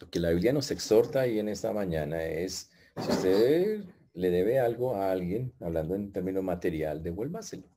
lo 0.00 0.08
que 0.08 0.20
la 0.20 0.30
Biblia 0.30 0.52
nos 0.52 0.70
exhorta 0.70 1.22
ahí 1.22 1.40
en 1.40 1.48
esta 1.48 1.72
mañana 1.72 2.24
es, 2.24 2.70
si 3.00 3.10
usted 3.10 3.84
le 4.12 4.30
debe 4.30 4.60
algo 4.60 4.94
a 4.94 5.10
alguien, 5.10 5.52
hablando 5.60 5.96
en 5.96 6.12
términos 6.12 6.44
material, 6.44 7.02
devuélvaselo. 7.02 7.73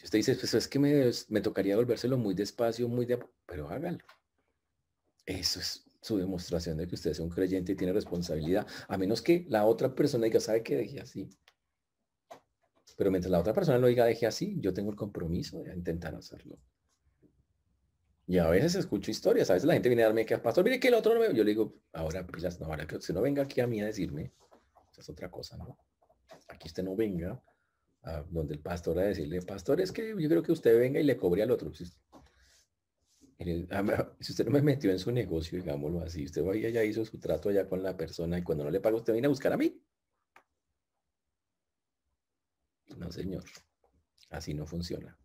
Si 0.00 0.06
usted 0.06 0.18
dice, 0.18 0.34
pues 0.34 0.54
es 0.54 0.66
que 0.66 0.78
me, 0.78 1.10
me 1.28 1.42
tocaría 1.42 1.76
volvérselo 1.76 2.16
muy 2.16 2.32
despacio, 2.34 2.88
muy 2.88 3.04
de... 3.04 3.22
Pero 3.44 3.68
hágalo. 3.68 3.98
Eso 5.26 5.60
es 5.60 5.84
su 6.00 6.16
demostración 6.16 6.78
de 6.78 6.88
que 6.88 6.94
usted 6.94 7.10
es 7.10 7.20
un 7.20 7.28
creyente 7.28 7.72
y 7.72 7.76
tiene 7.76 7.92
responsabilidad. 7.92 8.66
A 8.88 8.96
menos 8.96 9.20
que 9.20 9.44
la 9.50 9.66
otra 9.66 9.94
persona 9.94 10.24
diga, 10.24 10.40
¿sabe 10.40 10.62
que 10.62 10.74
deje 10.74 11.00
así? 11.00 11.28
Pero 12.96 13.10
mientras 13.10 13.30
la 13.30 13.40
otra 13.40 13.52
persona 13.52 13.76
lo 13.76 13.88
diga, 13.88 14.06
deje 14.06 14.26
así, 14.26 14.56
yo 14.58 14.72
tengo 14.72 14.88
el 14.88 14.96
compromiso 14.96 15.62
de 15.62 15.74
intentar 15.74 16.14
hacerlo. 16.14 16.58
Y 18.26 18.38
a 18.38 18.48
veces 18.48 18.76
escucho 18.76 19.10
historias, 19.10 19.50
a 19.50 19.52
veces 19.52 19.66
la 19.66 19.74
gente 19.74 19.90
viene 19.90 20.04
a 20.04 20.06
darme 20.06 20.24
que, 20.24 20.38
pastor, 20.38 20.64
mire 20.64 20.80
que 20.80 20.88
el 20.88 20.94
otro 20.94 21.12
no 21.12 21.20
me... 21.20 21.26
Yo 21.34 21.44
le 21.44 21.50
digo, 21.50 21.74
ahora 21.92 22.26
pilas, 22.26 22.58
no, 22.58 22.68
ahora 22.68 22.86
que 22.86 22.96
usted 22.96 23.12
no 23.12 23.20
venga 23.20 23.42
aquí 23.42 23.60
a 23.60 23.66
mí 23.66 23.82
a 23.82 23.84
decirme, 23.84 24.32
esa 24.90 25.02
es 25.02 25.10
otra 25.10 25.30
cosa, 25.30 25.58
¿no? 25.58 25.76
Aquí 26.48 26.68
usted 26.68 26.84
no 26.84 26.96
venga 26.96 27.38
donde 28.30 28.54
el 28.54 28.60
pastor 28.60 28.98
a 28.98 29.02
decirle, 29.02 29.42
pastor, 29.42 29.80
es 29.80 29.92
que 29.92 30.08
yo 30.08 30.28
creo 30.28 30.42
que 30.42 30.52
usted 30.52 30.78
venga 30.78 31.00
y 31.00 31.04
le 31.04 31.16
cobre 31.16 31.42
al 31.42 31.50
otro. 31.50 31.72
Si 34.20 34.32
usted 34.32 34.44
no 34.44 34.50
me 34.50 34.60
metió 34.60 34.90
en 34.90 34.98
su 34.98 35.10
negocio, 35.10 35.58
digámoslo 35.58 36.02
así, 36.02 36.26
usted 36.26 36.44
vaya 36.44 36.68
ya 36.68 36.84
hizo 36.84 37.06
su 37.06 37.18
trato 37.18 37.48
allá 37.48 37.66
con 37.66 37.82
la 37.82 37.96
persona 37.96 38.38
y 38.38 38.42
cuando 38.42 38.64
no 38.64 38.70
le 38.70 38.80
paga 38.80 38.96
usted 38.96 39.14
viene 39.14 39.26
a 39.26 39.30
buscar 39.30 39.54
a 39.54 39.56
mí. 39.56 39.82
No, 42.98 43.10
señor. 43.10 43.44
Así 44.28 44.52
no 44.52 44.66
funciona. 44.66 45.18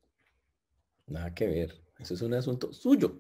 Nada 1.07 1.33
que 1.33 1.45
ver. 1.45 1.83
Eso 1.99 2.13
es 2.13 2.21
un 2.21 2.33
asunto 2.33 2.71
suyo. 2.71 3.19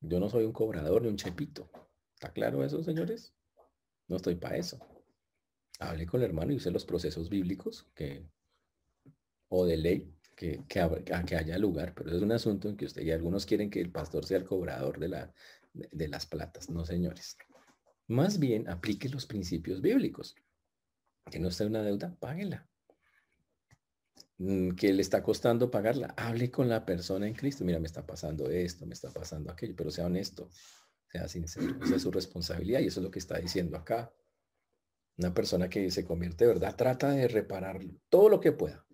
Yo 0.00 0.20
no 0.20 0.28
soy 0.28 0.44
un 0.44 0.52
cobrador 0.52 1.02
ni 1.02 1.08
un 1.08 1.16
chepito. 1.16 1.68
¿Está 2.14 2.32
claro 2.32 2.64
eso, 2.64 2.82
señores? 2.82 3.34
No 4.06 4.16
estoy 4.16 4.36
para 4.36 4.56
eso. 4.56 4.78
Hable 5.90 6.06
con 6.06 6.20
el 6.20 6.26
hermano 6.26 6.52
y 6.52 6.56
use 6.56 6.70
los 6.70 6.84
procesos 6.84 7.28
bíblicos 7.28 7.86
que, 7.94 8.26
o 9.48 9.66
de 9.66 9.76
ley 9.76 10.14
que, 10.36 10.64
que, 10.68 10.80
haya 11.36 11.58
lugar, 11.58 11.94
pero 11.94 12.14
es 12.14 12.22
un 12.22 12.32
asunto 12.32 12.68
en 12.68 12.76
que 12.76 12.86
usted 12.86 13.02
y 13.02 13.10
algunos 13.10 13.46
quieren 13.46 13.70
que 13.70 13.80
el 13.80 13.90
pastor 13.90 14.24
sea 14.24 14.38
el 14.38 14.44
cobrador 14.44 14.98
de, 14.98 15.08
la, 15.08 15.32
de 15.72 16.08
las 16.08 16.26
platas, 16.26 16.70
no 16.70 16.84
señores. 16.84 17.36
Más 18.08 18.38
bien 18.38 18.68
aplique 18.68 19.08
los 19.08 19.26
principios 19.26 19.80
bíblicos. 19.80 20.34
Que 21.30 21.38
no 21.38 21.48
está 21.48 21.64
una 21.66 21.82
deuda, 21.82 22.16
páguela. 22.18 22.68
Mm, 24.38 24.72
que 24.72 24.92
le 24.92 25.02
está 25.02 25.22
costando 25.22 25.70
pagarla, 25.70 26.14
hable 26.16 26.50
con 26.50 26.68
la 26.68 26.84
persona 26.84 27.28
en 27.28 27.34
Cristo. 27.34 27.64
Mira, 27.64 27.78
me 27.78 27.86
está 27.86 28.04
pasando 28.04 28.50
esto, 28.50 28.86
me 28.86 28.94
está 28.94 29.10
pasando 29.10 29.52
aquello, 29.52 29.74
pero 29.76 29.90
sea 29.90 30.06
honesto, 30.06 30.50
sea 31.10 31.28
sincero. 31.28 31.76
Esa 31.82 31.96
es 31.96 32.02
su 32.02 32.10
responsabilidad 32.10 32.80
y 32.80 32.86
eso 32.86 33.00
es 33.00 33.04
lo 33.04 33.10
que 33.10 33.20
está 33.20 33.38
diciendo 33.38 33.76
acá. 33.76 34.12
Una 35.18 35.34
persona 35.34 35.68
que 35.68 35.90
se 35.90 36.04
convierte 36.04 36.46
verdad 36.46 36.74
trata 36.76 37.10
de 37.10 37.28
reparar 37.28 37.80
todo 38.08 38.28
lo 38.28 38.40
que 38.40 38.52
pueda. 38.52 38.84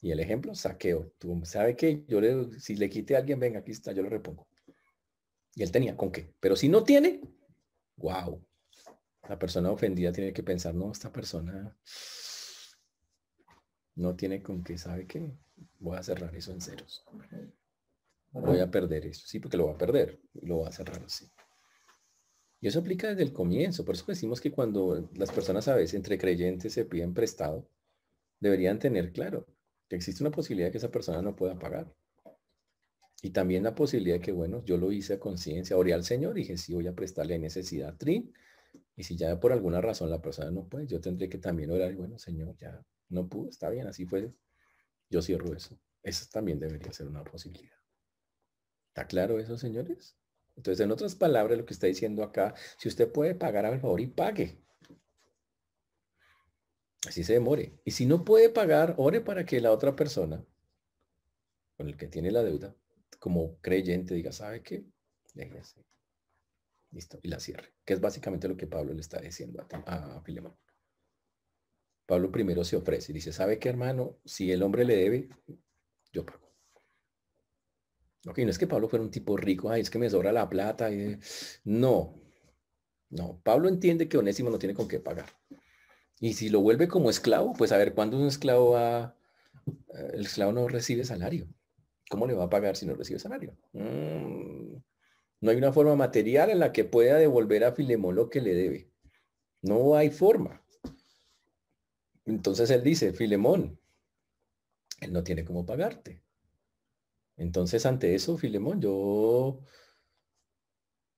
Y 0.00 0.12
el 0.12 0.20
ejemplo, 0.20 0.54
saqueo. 0.54 1.12
Tú 1.18 1.40
sabe 1.44 1.76
que 1.76 2.04
yo 2.06 2.20
le, 2.20 2.60
si 2.60 2.76
le 2.76 2.90
quite 2.90 3.16
a 3.16 3.18
alguien, 3.18 3.40
venga, 3.40 3.60
aquí 3.60 3.70
está, 3.70 3.92
yo 3.92 4.02
lo 4.02 4.10
repongo. 4.10 4.46
Y 5.54 5.62
él 5.62 5.72
tenía 5.72 5.96
con 5.96 6.12
qué. 6.12 6.34
Pero 6.40 6.56
si 6.56 6.68
no 6.68 6.84
tiene, 6.84 7.20
wow. 7.96 8.44
La 9.28 9.38
persona 9.38 9.70
ofendida 9.70 10.12
tiene 10.12 10.32
que 10.32 10.42
pensar, 10.42 10.74
no, 10.74 10.92
esta 10.92 11.10
persona 11.10 11.74
no 13.94 14.14
tiene 14.14 14.42
con 14.42 14.62
qué, 14.62 14.76
¿sabe 14.76 15.06
qué? 15.06 15.32
Voy 15.78 15.96
a 15.96 16.02
cerrar 16.02 16.34
eso 16.36 16.52
en 16.52 16.60
ceros. 16.60 17.04
Voy 18.32 18.60
a 18.60 18.70
perder 18.70 19.06
eso. 19.06 19.26
Sí, 19.26 19.38
porque 19.38 19.56
lo 19.56 19.66
va 19.66 19.72
a 19.72 19.78
perder. 19.78 20.20
Lo 20.42 20.60
va 20.60 20.68
a 20.68 20.72
cerrar 20.72 21.02
así. 21.04 21.30
Y 22.64 22.68
eso 22.68 22.78
aplica 22.78 23.08
desde 23.08 23.24
el 23.24 23.34
comienzo. 23.34 23.84
Por 23.84 23.94
eso 23.94 24.06
decimos 24.08 24.40
que 24.40 24.50
cuando 24.50 25.10
las 25.16 25.30
personas 25.30 25.68
a 25.68 25.74
veces 25.74 25.92
entre 25.92 26.16
creyentes 26.16 26.72
se 26.72 26.86
piden 26.86 27.12
prestado, 27.12 27.68
deberían 28.40 28.78
tener 28.78 29.12
claro 29.12 29.46
que 29.86 29.96
existe 29.96 30.22
una 30.22 30.30
posibilidad 30.30 30.72
que 30.72 30.78
esa 30.78 30.90
persona 30.90 31.20
no 31.20 31.36
pueda 31.36 31.58
pagar. 31.58 31.94
Y 33.20 33.32
también 33.32 33.64
la 33.64 33.74
posibilidad 33.74 34.14
de 34.16 34.22
que, 34.22 34.32
bueno, 34.32 34.64
yo 34.64 34.78
lo 34.78 34.92
hice 34.92 35.12
a 35.12 35.20
conciencia, 35.20 35.76
oré 35.76 35.92
al 35.92 36.04
Señor 36.04 36.38
y 36.38 36.40
dije, 36.40 36.56
sí, 36.56 36.72
voy 36.72 36.86
a 36.86 36.94
prestarle 36.94 37.38
necesidad 37.38 37.98
Trin. 37.98 38.32
Y 38.96 39.02
si 39.02 39.14
ya 39.14 39.38
por 39.38 39.52
alguna 39.52 39.82
razón 39.82 40.08
la 40.08 40.22
persona 40.22 40.50
no 40.50 40.66
puede, 40.66 40.86
yo 40.86 41.02
tendré 41.02 41.28
que 41.28 41.36
también 41.36 41.70
orar 41.70 41.92
y, 41.92 41.96
bueno, 41.96 42.18
Señor, 42.18 42.56
ya 42.56 42.82
no 43.10 43.28
pudo, 43.28 43.50
está 43.50 43.68
bien, 43.68 43.88
así 43.88 44.06
fue. 44.06 44.32
Yo 45.10 45.20
cierro 45.20 45.54
eso. 45.54 45.78
Eso 46.02 46.24
también 46.32 46.58
debería 46.58 46.90
ser 46.94 47.08
una 47.08 47.24
posibilidad. 47.24 47.76
¿Está 48.88 49.06
claro 49.06 49.38
eso, 49.38 49.58
señores? 49.58 50.16
Entonces, 50.56 50.84
en 50.84 50.92
otras 50.92 51.14
palabras, 51.14 51.58
lo 51.58 51.66
que 51.66 51.74
está 51.74 51.86
diciendo 51.86 52.22
acá, 52.22 52.54
si 52.78 52.88
usted 52.88 53.10
puede 53.10 53.34
pagar 53.34 53.66
a 53.66 53.78
favor 53.78 54.00
y 54.00 54.06
pague. 54.06 54.58
Así 57.06 57.22
se 57.24 57.34
demore. 57.34 57.78
Y 57.84 57.90
si 57.90 58.06
no 58.06 58.24
puede 58.24 58.48
pagar, 58.48 58.94
ore 58.96 59.20
para 59.20 59.44
que 59.44 59.60
la 59.60 59.72
otra 59.72 59.94
persona, 59.94 60.44
con 61.76 61.88
el 61.88 61.96
que 61.96 62.08
tiene 62.08 62.30
la 62.30 62.42
deuda, 62.42 62.74
como 63.18 63.58
creyente, 63.60 64.14
diga, 64.14 64.32
¿sabe 64.32 64.62
qué? 64.62 64.84
Déjese. 65.34 65.84
Listo. 66.92 67.18
Y 67.22 67.28
la 67.28 67.40
cierre. 67.40 67.74
Que 67.84 67.94
es 67.94 68.00
básicamente 68.00 68.48
lo 68.48 68.56
que 68.56 68.66
Pablo 68.66 68.94
le 68.94 69.00
está 69.00 69.20
diciendo 69.20 69.60
a, 69.60 70.16
a 70.16 70.22
Filemón. 70.22 70.56
Pablo 72.06 72.30
primero 72.30 72.64
se 72.64 72.76
ofrece 72.76 73.12
y 73.12 73.14
dice, 73.14 73.32
¿sabe 73.32 73.58
qué 73.58 73.68
hermano? 73.68 74.18
Si 74.24 74.52
el 74.52 74.62
hombre 74.62 74.84
le 74.84 74.96
debe, 74.96 75.28
yo 76.12 76.24
pago. 76.24 76.43
Ok, 78.26 78.38
no 78.38 78.50
es 78.50 78.58
que 78.58 78.66
Pablo 78.66 78.88
fuera 78.88 79.04
un 79.04 79.10
tipo 79.10 79.36
rico, 79.36 79.70
ay, 79.70 79.82
es 79.82 79.90
que 79.90 79.98
me 79.98 80.08
sobra 80.08 80.32
la 80.32 80.48
plata. 80.48 80.88
No, 81.64 82.14
no. 83.10 83.40
Pablo 83.42 83.68
entiende 83.68 84.08
que 84.08 84.18
Onésimo 84.18 84.50
no 84.50 84.58
tiene 84.58 84.74
con 84.74 84.88
qué 84.88 84.98
pagar. 84.98 85.28
Y 86.20 86.34
si 86.34 86.48
lo 86.48 86.60
vuelve 86.60 86.88
como 86.88 87.10
esclavo, 87.10 87.52
pues 87.52 87.72
a 87.72 87.76
ver, 87.76 87.94
¿cuándo 87.94 88.16
un 88.16 88.26
esclavo 88.26 88.70
va? 88.70 89.16
Eh, 89.94 90.10
el 90.14 90.22
esclavo 90.22 90.52
no 90.52 90.68
recibe 90.68 91.04
salario. 91.04 91.46
¿Cómo 92.08 92.26
le 92.26 92.34
va 92.34 92.44
a 92.44 92.50
pagar 92.50 92.76
si 92.76 92.86
no 92.86 92.94
recibe 92.94 93.18
salario? 93.18 93.56
Mm, 93.72 94.76
no 95.40 95.50
hay 95.50 95.56
una 95.56 95.72
forma 95.72 95.96
material 95.96 96.50
en 96.50 96.60
la 96.60 96.72
que 96.72 96.84
pueda 96.84 97.18
devolver 97.18 97.64
a 97.64 97.72
Filemón 97.72 98.14
lo 98.14 98.30
que 98.30 98.40
le 98.40 98.54
debe. 98.54 98.90
No 99.62 99.96
hay 99.96 100.10
forma. 100.10 100.62
Entonces 102.24 102.70
él 102.70 102.82
dice, 102.82 103.12
Filemón, 103.12 103.78
él 105.00 105.12
no 105.12 105.22
tiene 105.22 105.44
cómo 105.44 105.66
pagarte. 105.66 106.23
Entonces 107.36 107.84
ante 107.86 108.14
eso, 108.14 108.36
Filemón, 108.36 108.80
yo 108.80 109.60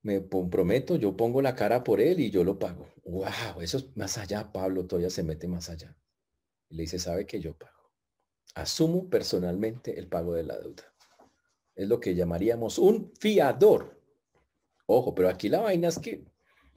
me 0.01 0.27
comprometo, 0.27 0.95
yo 0.95 1.15
pongo 1.15 1.41
la 1.41 1.55
cara 1.55 1.83
por 1.83 2.01
él 2.01 2.19
y 2.19 2.31
yo 2.31 2.43
lo 2.43 2.57
pago. 2.57 2.87
Wow, 3.03 3.61
eso 3.61 3.77
es 3.77 3.95
más 3.97 4.17
allá, 4.17 4.51
Pablo 4.51 4.85
todavía 4.85 5.09
se 5.09 5.23
mete 5.23 5.47
más 5.47 5.69
allá. 5.69 5.95
Y 6.69 6.75
le 6.75 6.83
dice, 6.83 6.99
sabe 6.99 7.25
que 7.25 7.39
yo 7.39 7.57
pago. 7.57 7.91
Asumo 8.55 9.09
personalmente 9.09 9.99
el 9.99 10.07
pago 10.07 10.33
de 10.33 10.43
la 10.43 10.57
deuda. 10.57 10.83
Es 11.75 11.87
lo 11.87 11.99
que 11.99 12.15
llamaríamos 12.15 12.79
un 12.79 13.13
fiador. 13.19 14.01
Ojo, 14.87 15.13
pero 15.13 15.29
aquí 15.29 15.49
la 15.49 15.59
vaina 15.59 15.89
es 15.89 15.99
que 15.99 16.25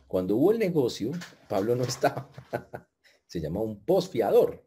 cuando 0.06 0.36
hubo 0.36 0.52
el 0.52 0.58
negocio, 0.58 1.12
Pablo 1.48 1.76
no 1.76 1.84
estaba. 1.84 2.30
se 3.26 3.40
llama 3.40 3.60
un 3.60 3.84
posfiador. 3.84 4.66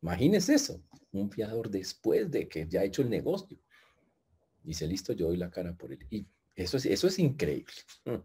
Imagínese 0.00 0.54
eso, 0.54 0.82
un 1.12 1.30
fiador 1.30 1.68
después 1.68 2.30
de 2.30 2.48
que 2.48 2.66
ya 2.66 2.80
ha 2.80 2.84
hecho 2.84 3.02
el 3.02 3.10
negocio. 3.10 3.58
Dice, 4.68 4.86
listo, 4.86 5.14
yo 5.14 5.28
doy 5.28 5.38
la 5.38 5.50
cara 5.50 5.72
por 5.72 5.90
él. 5.92 6.06
Y 6.10 6.26
eso 6.54 6.76
es, 6.76 6.84
eso 6.84 7.06
es 7.06 7.18
increíble. 7.18 7.72
Mm. 8.04 8.16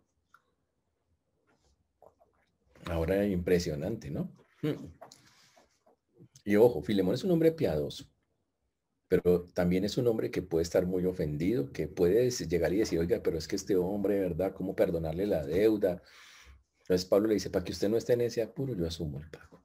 Ahora 2.92 3.26
impresionante, 3.26 4.12
¿no? 4.12 4.30
Mm. 4.62 4.88
Y 6.44 6.58
ojo, 6.58 6.82
Filemón 6.82 7.16
es 7.16 7.24
un 7.24 7.32
hombre 7.32 7.54
piadoso, 7.54 8.12
pero 9.08 9.46
también 9.54 9.86
es 9.86 9.98
un 9.98 10.06
hombre 10.08 10.32
que 10.32 10.42
puede 10.42 10.64
estar 10.64 10.86
muy 10.86 11.06
ofendido, 11.06 11.72
que 11.72 11.88
puede 11.88 12.30
llegar 12.30 12.74
y 12.74 12.80
decir, 12.80 13.00
oiga, 13.00 13.22
pero 13.24 13.38
es 13.38 13.48
que 13.48 13.56
este 13.56 13.78
hombre, 13.78 14.20
¿verdad? 14.20 14.54
¿Cómo 14.54 14.76
perdonarle 14.76 15.26
la 15.26 15.46
deuda? 15.46 16.04
Entonces 16.82 17.06
Pablo 17.06 17.30
le 17.30 17.36
dice, 17.36 17.50
para 17.50 17.64
que 17.64 17.72
usted 17.72 17.88
no 17.88 17.96
esté 17.96 18.12
en 18.12 18.22
ese 18.22 18.42
apuro, 18.42 18.76
yo 18.76 18.86
asumo 18.86 19.22
el 19.22 19.30
pago. 19.30 19.64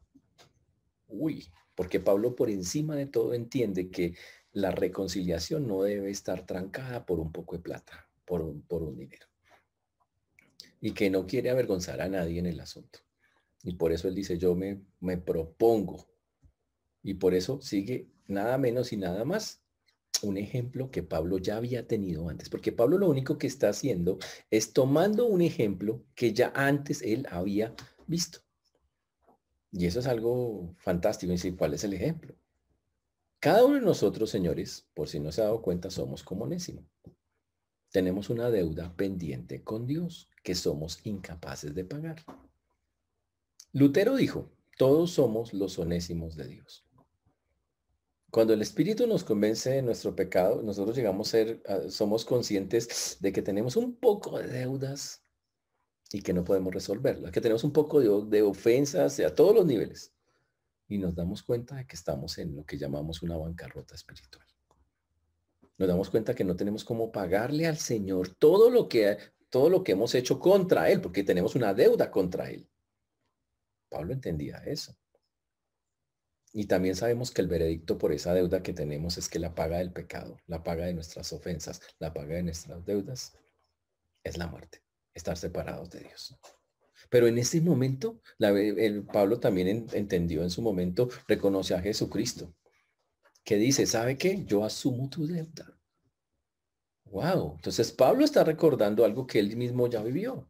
Uy, 1.09 1.51
porque 1.75 1.99
Pablo 1.99 2.37
por 2.37 2.51
encima 2.51 2.95
de 2.95 3.07
todo 3.07 3.35
entiende 3.35 3.91
que 3.91 4.15
la 4.53 4.71
reconciliación 4.71 5.67
no 5.67 5.83
debe 5.83 6.11
estar 6.11 6.47
trancada 6.47 7.05
por 7.05 7.21
un 7.21 7.33
poco 7.33 7.57
de 7.57 7.63
plata, 7.63 8.09
por 8.25 8.43
un, 8.43 8.97
dinero. 8.97 9.27
Y 10.81 10.93
que 10.93 11.11
no 11.11 11.27
quiere 11.27 11.51
avergonzar 11.51 12.01
a 12.01 12.09
nadie 12.09 12.39
en 12.39 12.47
el 12.47 12.61
asunto. 12.61 13.01
Y 13.63 13.75
por 13.75 13.93
eso 13.93 14.09
él 14.09 14.15
dice, 14.15 14.39
yo 14.39 14.55
me, 14.55 14.81
me 15.01 15.19
propongo. 15.19 16.09
Y 17.03 17.15
por 17.15 17.35
eso 17.35 17.61
sigue 17.61 18.09
nada 18.27 18.59
menos 18.59 18.93
y 18.93 18.97
nada 18.97 19.25
más 19.25 19.63
un 20.23 20.37
ejemplo 20.37 20.91
que 20.91 21.03
Pablo 21.03 21.39
ya 21.39 21.57
había 21.57 21.87
tenido 21.87 22.29
antes, 22.29 22.49
porque 22.49 22.73
Pablo 22.73 22.99
lo 22.99 23.09
único 23.09 23.39
que 23.39 23.47
está 23.47 23.69
haciendo 23.69 24.19
es 24.51 24.73
tomando 24.73 25.27
un 25.27 25.43
ejemplo 25.43 26.03
que 26.15 26.33
ya 26.33 26.53
antes 26.55 27.03
él 27.03 27.27
había 27.31 27.75
visto. 28.07 28.41
Y 29.71 29.87
eso 29.87 30.01
es 30.01 30.07
algo 30.07 30.75
fantástico. 30.79 31.33
Y 31.33 31.53
¿cuál 31.53 31.75
es 31.75 31.85
el 31.85 31.93
ejemplo? 31.93 32.35
Cada 33.41 33.65
uno 33.65 33.77
de 33.77 33.83
nosotros, 33.83 34.31
señores, 34.31 34.89
por 34.95 35.09
si 35.09 35.21
no 35.21 35.31
se 35.31 35.41
ha 35.41 35.45
dado 35.45 35.63
cuenta, 35.63 35.91
somos 35.91 36.23
como 36.23 36.45
Onésimo. 36.45 36.89
Tenemos 37.91 38.31
una 38.31 38.51
deuda 38.51 38.95
pendiente 38.97 39.63
con 39.63 39.87
Dios 39.87 40.29
que 40.43 40.55
somos 40.55 40.99
incapaces 41.05 41.75
de 41.75 41.85
pagar. 41.85 42.25
Lutero 43.73 44.17
dijo, 44.17 44.51
todos 44.77 45.13
somos 45.13 45.53
los 45.55 45.79
onésimos 45.79 46.37
de 46.37 46.49
Dios. 46.49 46.85
Cuando 48.31 48.53
el 48.53 48.61
Espíritu 48.61 49.07
nos 49.07 49.25
convence 49.25 49.71
de 49.71 49.83
nuestro 49.83 50.15
pecado, 50.15 50.63
nosotros 50.63 50.97
llegamos 50.97 51.29
a 51.29 51.31
ser, 51.31 51.63
somos 51.89 52.25
conscientes 52.25 53.17
de 53.21 53.33
que 53.33 53.41
tenemos 53.41 53.77
un 53.77 53.97
poco 53.97 54.39
de 54.39 54.49
deudas 54.49 55.25
y 56.13 56.23
que 56.23 56.35
no 56.35 56.45
podemos 56.45 56.75
resolverla, 56.75 57.31
que 57.31 57.41
tenemos 57.41 57.65
un 57.65 57.73
poco 57.73 58.01
de, 58.01 58.43
ofensas 58.43 59.19
a 59.21 59.35
todos 59.35 59.55
los 59.55 59.65
niveles. 59.65 60.13
Y 60.89 60.99
nos 60.99 61.15
damos 61.15 61.43
cuenta 61.43 61.77
de 61.77 61.87
que 61.87 61.97
estamos 61.97 62.39
en 62.39 62.57
lo 62.57 62.65
que 62.65 62.79
llamamos 62.79 63.23
una 63.23 63.37
bancarrota 63.37 63.95
espiritual. 63.95 64.47
Nos 65.77 65.89
damos 65.89 66.11
cuenta 66.11 66.35
que 66.35 66.45
no 66.45 66.57
tenemos 66.57 66.85
cómo 66.85 67.13
pagarle 67.13 67.67
al 67.67 67.77
Señor 67.77 68.35
todo 68.35 68.71
lo 68.71 68.89
que, 68.89 69.19
todo 69.51 69.71
lo 69.71 69.85
que 69.85 69.93
hemos 69.93 70.15
hecho 70.15 70.41
contra 70.41 70.91
Él, 70.91 71.01
porque 71.01 71.23
tenemos 71.23 71.55
una 71.55 71.75
deuda 71.75 72.11
contra 72.11 72.51
Él. 72.51 72.69
Pablo 73.89 74.13
entendía 74.13 74.57
eso. 74.59 74.97
Y 76.53 76.67
también 76.67 76.97
sabemos 76.97 77.31
que 77.31 77.43
el 77.43 77.49
veredicto 77.49 77.99
por 77.99 78.13
esa 78.13 78.33
deuda 78.35 78.63
que 78.63 78.73
tenemos 78.73 79.19
es 79.19 79.29
que 79.29 79.39
la 79.39 79.55
paga 79.55 79.79
del 79.79 79.93
pecado, 79.93 80.39
la 80.47 80.63
paga 80.63 80.87
de 80.87 80.95
nuestras 80.95 81.33
ofensas, 81.33 81.81
la 81.99 82.13
paga 82.13 82.37
de 82.37 82.43
nuestras 82.43 82.85
deudas, 82.85 83.37
es 84.25 84.39
la 84.39 84.47
muerte 84.47 84.83
estar 85.19 85.37
separados 85.37 85.91
de 85.91 86.01
Dios. 86.01 86.35
Pero 87.11 87.27
en 87.27 87.39
ese 87.39 87.61
momento, 87.61 88.21
el, 88.39 89.05
Pablo 89.05 89.41
también 89.41 89.87
entendió 89.93 90.43
en 90.43 90.51
su 90.51 90.63
momento, 90.63 91.09
reconoce 91.27 91.75
a 91.75 91.81
Jesucristo, 91.81 92.55
que 93.45 93.57
dice, 93.57 93.87
¿sabe 93.87 94.19
qué? 94.19 94.45
Yo 94.45 94.65
asumo 94.65 95.09
tu 95.09 95.27
deuda. 95.27 95.79
Wow. 97.07 97.55
Entonces 97.57 97.93
Pablo 97.93 98.25
está 98.25 98.45
recordando 98.45 99.05
algo 99.05 99.27
que 99.27 99.39
él 99.39 99.57
mismo 99.57 99.89
ya 99.89 100.03
vivió. 100.03 100.49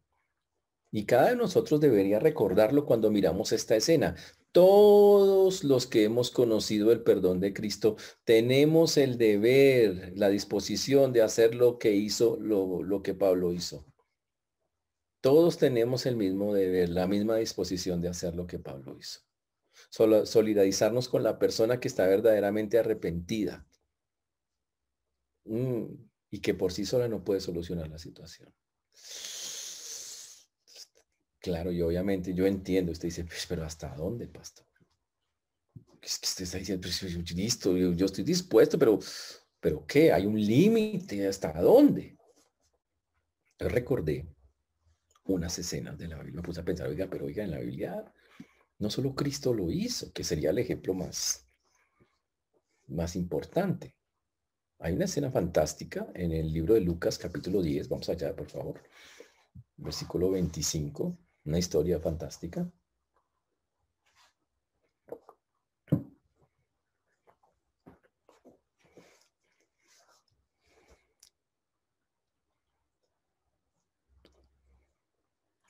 Y 0.91 1.05
cada 1.05 1.31
de 1.31 1.37
nosotros 1.37 1.81
debería 1.81 2.19
recordarlo 2.19 2.87
cuando 2.87 3.11
miramos 3.11 3.53
esta 3.53 3.77
escena. 3.77 4.17
Todos 4.53 5.63
los 5.63 5.87
que 5.87 6.05
hemos 6.05 6.31
conocido 6.31 6.91
el 6.91 7.03
perdón 7.03 7.41
de 7.41 7.53
Cristo 7.53 7.97
tenemos 8.25 8.97
el 8.97 9.19
deber, 9.19 10.13
la 10.17 10.31
disposición 10.31 11.13
de 11.13 11.23
hacer 11.23 11.55
lo 11.55 11.79
que 11.79 11.95
hizo, 11.95 12.39
lo, 12.41 12.83
lo 12.83 13.03
que 13.03 13.15
Pablo 13.15 13.53
hizo. 13.53 13.85
Todos 15.21 15.59
tenemos 15.59 16.07
el 16.07 16.17
mismo 16.17 16.55
deber, 16.55 16.91
la 16.91 17.07
misma 17.07 17.37
disposición 17.37 18.01
de 18.01 18.09
hacer 18.09 18.37
lo 18.37 18.47
que 18.47 18.59
Pablo 18.59 18.97
hizo. 18.99 19.21
solidarizarnos 19.91 21.09
con 21.09 21.23
la 21.23 21.39
persona 21.39 21.81
que 21.81 21.89
está 21.89 22.07
verdaderamente 22.07 22.79
arrepentida 22.79 23.67
mm, 25.45 25.85
y 26.31 26.41
que 26.41 26.55
por 26.55 26.73
sí 26.73 26.85
sola 26.85 27.09
no 27.09 27.25
puede 27.25 27.41
solucionar 27.41 27.89
la 27.89 27.99
situación. 27.99 28.53
Claro, 31.41 31.73
y 31.73 31.81
obviamente 31.83 32.35
yo 32.35 32.47
entiendo, 32.47 32.93
usted 32.93 33.09
dice, 33.09 33.25
pues, 33.25 33.47
pero 33.49 33.65
¿hasta 33.65 33.95
dónde, 33.95 34.27
pastor? 34.29 34.67
Es 36.03 36.19
que 36.19 36.27
usted 36.27 36.45
está 36.45 36.59
diciendo, 36.59 36.83
pues, 36.83 37.33
listo, 37.35 37.77
yo, 37.77 37.93
yo, 37.93 38.07
estoy 38.07 38.25
dispuesto, 38.25 38.79
pero, 38.79 38.99
pero 39.61 39.85
¿qué? 39.87 40.13
Hay 40.13 40.27
un 40.27 40.41
límite, 40.41 41.27
¿hasta 41.27 41.53
dónde? 41.61 42.17
Yo 43.59 43.69
recordé 43.69 44.27
unas 45.29 45.59
escenas 45.59 45.97
de 45.99 46.09
la 46.09 46.17
Biblia, 46.17 46.37
me 46.37 46.43
puse 46.43 46.61
a 46.61 46.65
pensar, 46.65 46.89
oiga, 46.89 47.09
pero 47.09 47.27
oiga, 47.27 47.45
en 47.45 47.53
la 47.53 47.61
Biblia 47.61 48.13
no 48.79 48.91
solo 48.91 49.15
Cristo 49.15 49.55
lo 49.55 49.71
hizo, 49.71 50.13
que 50.13 50.25
sería 50.25 50.51
el 50.51 50.59
ejemplo 50.59 50.95
más, 50.95 51.49
más 52.89 53.17
importante. 53.17 53.95
Hay 54.81 54.95
una 54.95 55.07
escena 55.07 55.31
fantástica 55.31 56.09
en 56.15 56.33
el 56.33 56.53
libro 56.53 56.75
de 56.75 56.81
Lucas, 56.81 57.19
capítulo 57.19 57.63
10, 57.63 57.89
vamos 57.89 58.09
allá, 58.09 58.35
por 58.35 58.49
favor, 58.49 58.83
versículo 59.77 60.31
25 60.31 61.19
una 61.49 61.59
historia 61.59 61.99
fantástica. 61.99 62.71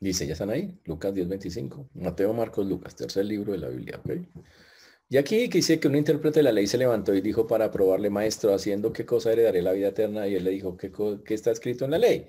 Dice, 0.01 0.27
ya 0.27 0.33
están 0.33 0.51
ahí, 0.51 0.79
Lucas 0.85 1.15
10:25. 1.15 1.91
Mateo, 1.95 2.33
Marcos, 2.33 2.67
Lucas, 2.67 2.95
tercer 2.95 3.25
libro 3.25 3.53
de 3.53 3.59
la 3.59 3.69
Biblia. 3.69 4.01
Y 5.09 5.17
aquí 5.17 5.49
dice 5.49 5.81
que 5.81 5.89
un 5.89 5.97
intérprete 5.97 6.41
de 6.41 6.45
la 6.45 6.53
ley 6.53 6.67
se 6.67 6.79
levantó 6.79 7.15
y 7.15 7.21
dijo 7.21 7.47
para 7.47 7.71
probarle, 7.71 8.11
maestro, 8.11 8.55
haciendo 8.55 8.93
qué 8.93 9.07
cosa 9.07 9.33
heredaré 9.33 9.63
la 9.63 9.73
vida 9.73 9.89
eterna. 9.89 10.29
Y 10.29 10.35
él 10.35 10.45
le 10.45 10.51
dijo, 10.51 10.77
¿qué, 10.77 10.93
qué 11.25 11.35
está 11.35 11.51
escrito 11.51 11.85
en 11.85 11.93
la 11.93 11.99
ley? 11.99 12.27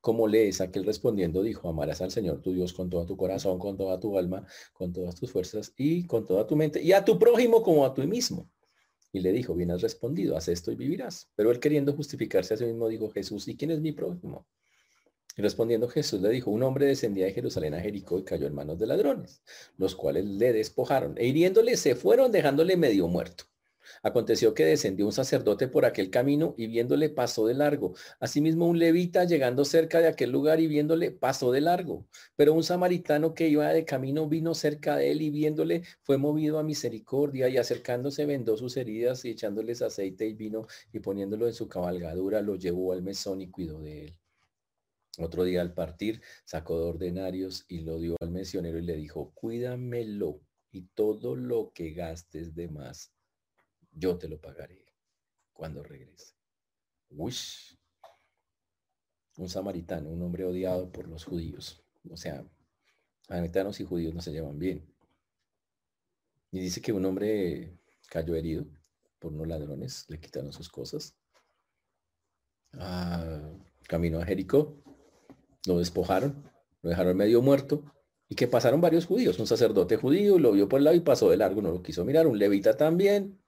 como 0.00 0.28
lees 0.28 0.60
aquel 0.60 0.84
respondiendo 0.84 1.42
dijo, 1.42 1.68
amarás 1.68 2.00
al 2.00 2.10
Señor 2.10 2.40
tu 2.40 2.52
Dios 2.52 2.72
con 2.72 2.88
todo 2.88 3.04
tu 3.04 3.16
corazón, 3.16 3.58
con 3.58 3.76
toda 3.76 3.98
tu 3.98 4.16
alma, 4.16 4.46
con 4.72 4.92
todas 4.92 5.16
tus 5.16 5.32
fuerzas 5.32 5.74
y 5.76 6.06
con 6.06 6.26
toda 6.26 6.46
tu 6.46 6.56
mente, 6.56 6.82
y 6.82 6.92
a 6.92 7.04
tu 7.04 7.18
prójimo 7.18 7.62
como 7.62 7.84
a 7.84 7.94
ti 7.94 8.06
mismo. 8.06 8.50
Y 9.12 9.20
le 9.20 9.32
dijo, 9.32 9.54
bien 9.54 9.70
has 9.70 9.80
respondido, 9.80 10.36
haz 10.36 10.48
esto 10.48 10.70
y 10.70 10.76
vivirás. 10.76 11.30
Pero 11.34 11.50
él 11.50 11.60
queriendo 11.60 11.94
justificarse 11.94 12.54
a 12.54 12.56
sí 12.58 12.64
mismo 12.64 12.88
dijo, 12.88 13.10
Jesús, 13.10 13.48
¿y 13.48 13.56
quién 13.56 13.70
es 13.70 13.80
mi 13.80 13.92
prójimo? 13.92 14.46
Y 15.38 15.42
respondiendo 15.42 15.86
Jesús 15.86 16.20
le 16.20 16.30
dijo, 16.30 16.50
un 16.50 16.64
hombre 16.64 16.86
descendía 16.86 17.26
de 17.26 17.32
Jerusalén 17.32 17.72
a 17.72 17.80
Jericó 17.80 18.18
y 18.18 18.24
cayó 18.24 18.48
en 18.48 18.56
manos 18.56 18.76
de 18.76 18.88
ladrones, 18.88 19.40
los 19.76 19.94
cuales 19.94 20.24
le 20.24 20.52
despojaron 20.52 21.14
e 21.16 21.28
hiriéndole 21.28 21.76
se 21.76 21.94
fueron 21.94 22.32
dejándole 22.32 22.76
medio 22.76 23.06
muerto. 23.06 23.44
Aconteció 24.02 24.52
que 24.52 24.64
descendió 24.64 25.06
un 25.06 25.12
sacerdote 25.12 25.68
por 25.68 25.84
aquel 25.84 26.10
camino 26.10 26.56
y 26.58 26.66
viéndole 26.66 27.08
pasó 27.08 27.46
de 27.46 27.54
largo. 27.54 27.94
Asimismo 28.18 28.66
un 28.66 28.80
levita 28.80 29.26
llegando 29.26 29.64
cerca 29.64 30.00
de 30.00 30.08
aquel 30.08 30.32
lugar 30.32 30.58
y 30.58 30.66
viéndole 30.66 31.12
pasó 31.12 31.52
de 31.52 31.60
largo. 31.60 32.08
Pero 32.34 32.52
un 32.52 32.64
samaritano 32.64 33.32
que 33.32 33.46
iba 33.46 33.72
de 33.72 33.84
camino 33.84 34.28
vino 34.28 34.56
cerca 34.56 34.96
de 34.96 35.12
él 35.12 35.22
y 35.22 35.30
viéndole 35.30 35.84
fue 36.02 36.18
movido 36.18 36.58
a 36.58 36.64
misericordia 36.64 37.48
y 37.48 37.58
acercándose 37.58 38.26
vendó 38.26 38.56
sus 38.56 38.76
heridas 38.76 39.24
y 39.24 39.30
echándoles 39.30 39.82
aceite 39.82 40.26
y 40.26 40.34
vino 40.34 40.66
y 40.92 40.98
poniéndolo 40.98 41.46
en 41.46 41.54
su 41.54 41.68
cabalgadura 41.68 42.42
lo 42.42 42.56
llevó 42.56 42.92
al 42.92 43.02
mesón 43.02 43.40
y 43.40 43.48
cuidó 43.50 43.80
de 43.80 44.06
él. 44.06 44.18
Otro 45.18 45.42
día 45.42 45.62
al 45.62 45.74
partir 45.74 46.22
sacó 46.44 46.78
dos 46.78 46.94
ordenarios 46.94 47.64
y 47.68 47.80
lo 47.80 47.98
dio 47.98 48.16
al 48.20 48.30
mencionero 48.30 48.78
y 48.78 48.82
le 48.82 48.94
dijo, 48.94 49.32
cuídamelo 49.34 50.40
y 50.70 50.82
todo 50.94 51.34
lo 51.34 51.72
que 51.72 51.90
gastes 51.90 52.54
de 52.54 52.68
más 52.68 53.12
yo 53.90 54.16
te 54.16 54.28
lo 54.28 54.40
pagaré 54.40 54.86
cuando 55.52 55.82
regrese. 55.82 56.34
Un 57.10 57.32
samaritano, 59.48 60.08
un 60.08 60.22
hombre 60.22 60.44
odiado 60.44 60.92
por 60.92 61.08
los 61.08 61.24
judíos. 61.24 61.82
O 62.08 62.16
sea, 62.16 62.44
samaritanos 63.26 63.80
y 63.80 63.84
judíos 63.84 64.14
no 64.14 64.20
se 64.20 64.30
llevan 64.30 64.58
bien. 64.58 64.86
Y 66.52 66.60
dice 66.60 66.80
que 66.80 66.92
un 66.92 67.04
hombre 67.04 67.76
cayó 68.08 68.36
herido 68.36 68.66
por 69.18 69.32
unos 69.32 69.48
ladrones, 69.48 70.06
le 70.08 70.20
quitaron 70.20 70.52
sus 70.52 70.68
cosas. 70.68 71.16
Ah, 72.74 73.50
caminó 73.88 74.20
a 74.20 74.24
Jericó, 74.24 74.76
lo 75.66 75.78
despojaron, 75.78 76.50
lo 76.82 76.90
dejaron 76.90 77.16
medio 77.16 77.42
muerto 77.42 77.84
y 78.28 78.34
que 78.34 78.48
pasaron 78.48 78.80
varios 78.80 79.06
judíos. 79.06 79.38
Un 79.38 79.46
sacerdote 79.46 79.96
judío 79.96 80.38
lo 80.38 80.52
vio 80.52 80.68
por 80.68 80.78
el 80.78 80.84
lado 80.84 80.96
y 80.96 81.00
pasó 81.00 81.30
de 81.30 81.36
largo, 81.36 81.62
no 81.62 81.70
lo 81.70 81.82
quiso 81.82 82.04
mirar. 82.04 82.26
Un 82.26 82.38
levita 82.38 82.76
también, 82.76 83.40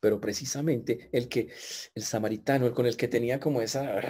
pero 0.00 0.20
precisamente 0.20 1.08
el 1.12 1.28
que, 1.28 1.50
el 1.94 2.02
samaritano, 2.02 2.66
el 2.66 2.72
con 2.72 2.86
el 2.86 2.96
que 2.96 3.08
tenía 3.08 3.40
como 3.40 3.60
esa, 3.60 4.00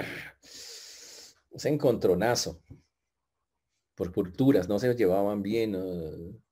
ese 1.50 1.68
encontronazo, 1.68 2.62
por 3.94 4.12
culturas, 4.12 4.68
no 4.68 4.78
se 4.78 4.94
llevaban 4.94 5.42
bien. 5.42 6.42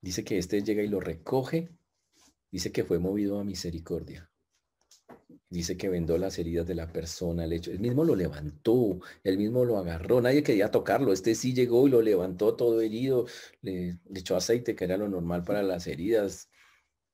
dice 0.00 0.24
que 0.24 0.38
este 0.38 0.62
llega 0.62 0.82
y 0.82 0.88
lo 0.88 1.00
recoge, 1.00 1.70
dice 2.50 2.70
que 2.70 2.84
fue 2.84 2.98
movido 2.98 3.40
a 3.40 3.44
misericordia. 3.44 4.29
Dice 5.50 5.76
que 5.76 5.88
vendó 5.88 6.16
las 6.16 6.38
heridas 6.38 6.66
de 6.66 6.76
la 6.76 6.92
persona, 6.92 7.44
el 7.44 7.52
hecho, 7.52 7.72
él 7.72 7.80
mismo 7.80 8.04
lo 8.04 8.14
levantó, 8.14 9.00
él 9.24 9.36
mismo 9.36 9.64
lo 9.64 9.78
agarró, 9.78 10.20
nadie 10.20 10.44
quería 10.44 10.70
tocarlo, 10.70 11.12
este 11.12 11.34
sí 11.34 11.52
llegó 11.52 11.88
y 11.88 11.90
lo 11.90 12.00
levantó 12.02 12.54
todo 12.54 12.80
herido, 12.80 13.26
le 13.60 13.98
echó 14.14 14.36
aceite, 14.36 14.76
que 14.76 14.84
era 14.84 14.96
lo 14.96 15.08
normal 15.08 15.42
para 15.42 15.64
las 15.64 15.88
heridas, 15.88 16.50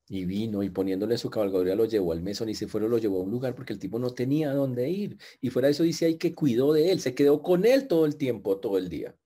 y 0.09 0.25
vino 0.25 0.63
y 0.63 0.69
poniéndole 0.69 1.17
su 1.17 1.29
cabalgadura 1.29 1.75
lo 1.75 1.85
llevó 1.85 2.13
al 2.13 2.21
mesón 2.21 2.49
y 2.49 2.55
se 2.55 2.67
fueron, 2.67 2.91
lo 2.91 2.97
llevó 2.97 3.19
a 3.19 3.23
un 3.23 3.31
lugar 3.31 3.55
porque 3.55 3.73
el 3.73 3.79
tipo 3.79 3.99
no 3.99 4.11
tenía 4.11 4.53
dónde 4.53 4.89
ir. 4.89 5.17
Y 5.41 5.49
fuera 5.49 5.67
de 5.67 5.73
eso 5.73 5.83
dice 5.83 6.05
ahí 6.05 6.17
que 6.17 6.33
cuidó 6.35 6.73
de 6.73 6.91
él, 6.91 7.01
se 7.01 7.13
quedó 7.15 7.41
con 7.41 7.65
él 7.65 7.87
todo 7.87 8.05
el 8.05 8.17
tiempo, 8.17 8.59
todo 8.59 8.77
el 8.77 8.89
día. 8.89 9.17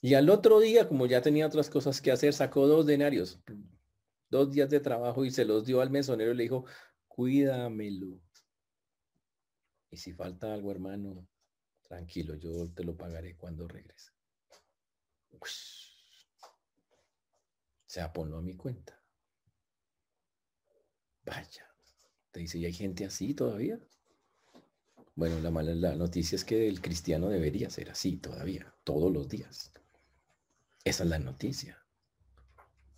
Y 0.00 0.14
al 0.14 0.30
otro 0.30 0.60
día, 0.60 0.86
como 0.88 1.06
ya 1.06 1.22
tenía 1.22 1.46
otras 1.46 1.70
cosas 1.70 2.00
que 2.00 2.12
hacer, 2.12 2.32
sacó 2.32 2.66
dos 2.66 2.86
denarios, 2.86 3.40
dos 4.30 4.50
días 4.52 4.70
de 4.70 4.80
trabajo 4.80 5.24
y 5.24 5.30
se 5.30 5.44
los 5.44 5.64
dio 5.64 5.80
al 5.80 5.90
mesonero 5.90 6.32
y 6.32 6.36
le 6.36 6.42
dijo, 6.44 6.64
cuídamelo. 7.18 8.20
Y 9.90 9.96
si 9.96 10.12
falta 10.12 10.54
algo, 10.54 10.70
hermano, 10.70 11.26
tranquilo, 11.82 12.36
yo 12.36 12.68
te 12.68 12.84
lo 12.84 12.96
pagaré 12.96 13.36
cuando 13.36 13.66
regrese. 13.66 14.12
O 15.32 15.38
sea, 17.86 18.12
ponlo 18.12 18.38
a 18.38 18.40
mi 18.40 18.54
cuenta. 18.54 19.02
Vaya. 21.24 21.66
Te 22.30 22.38
dice, 22.38 22.58
¿y 22.58 22.66
hay 22.66 22.72
gente 22.72 23.04
así 23.04 23.34
todavía? 23.34 23.80
Bueno, 25.16 25.40
la 25.40 25.50
mala 25.50 25.74
la 25.74 25.96
noticia 25.96 26.36
es 26.36 26.44
que 26.44 26.68
el 26.68 26.80
cristiano 26.80 27.30
debería 27.30 27.68
ser 27.68 27.90
así 27.90 28.18
todavía, 28.18 28.72
todos 28.84 29.12
los 29.12 29.28
días. 29.28 29.72
Esa 30.84 31.02
es 31.02 31.10
la 31.10 31.18
noticia. 31.18 31.84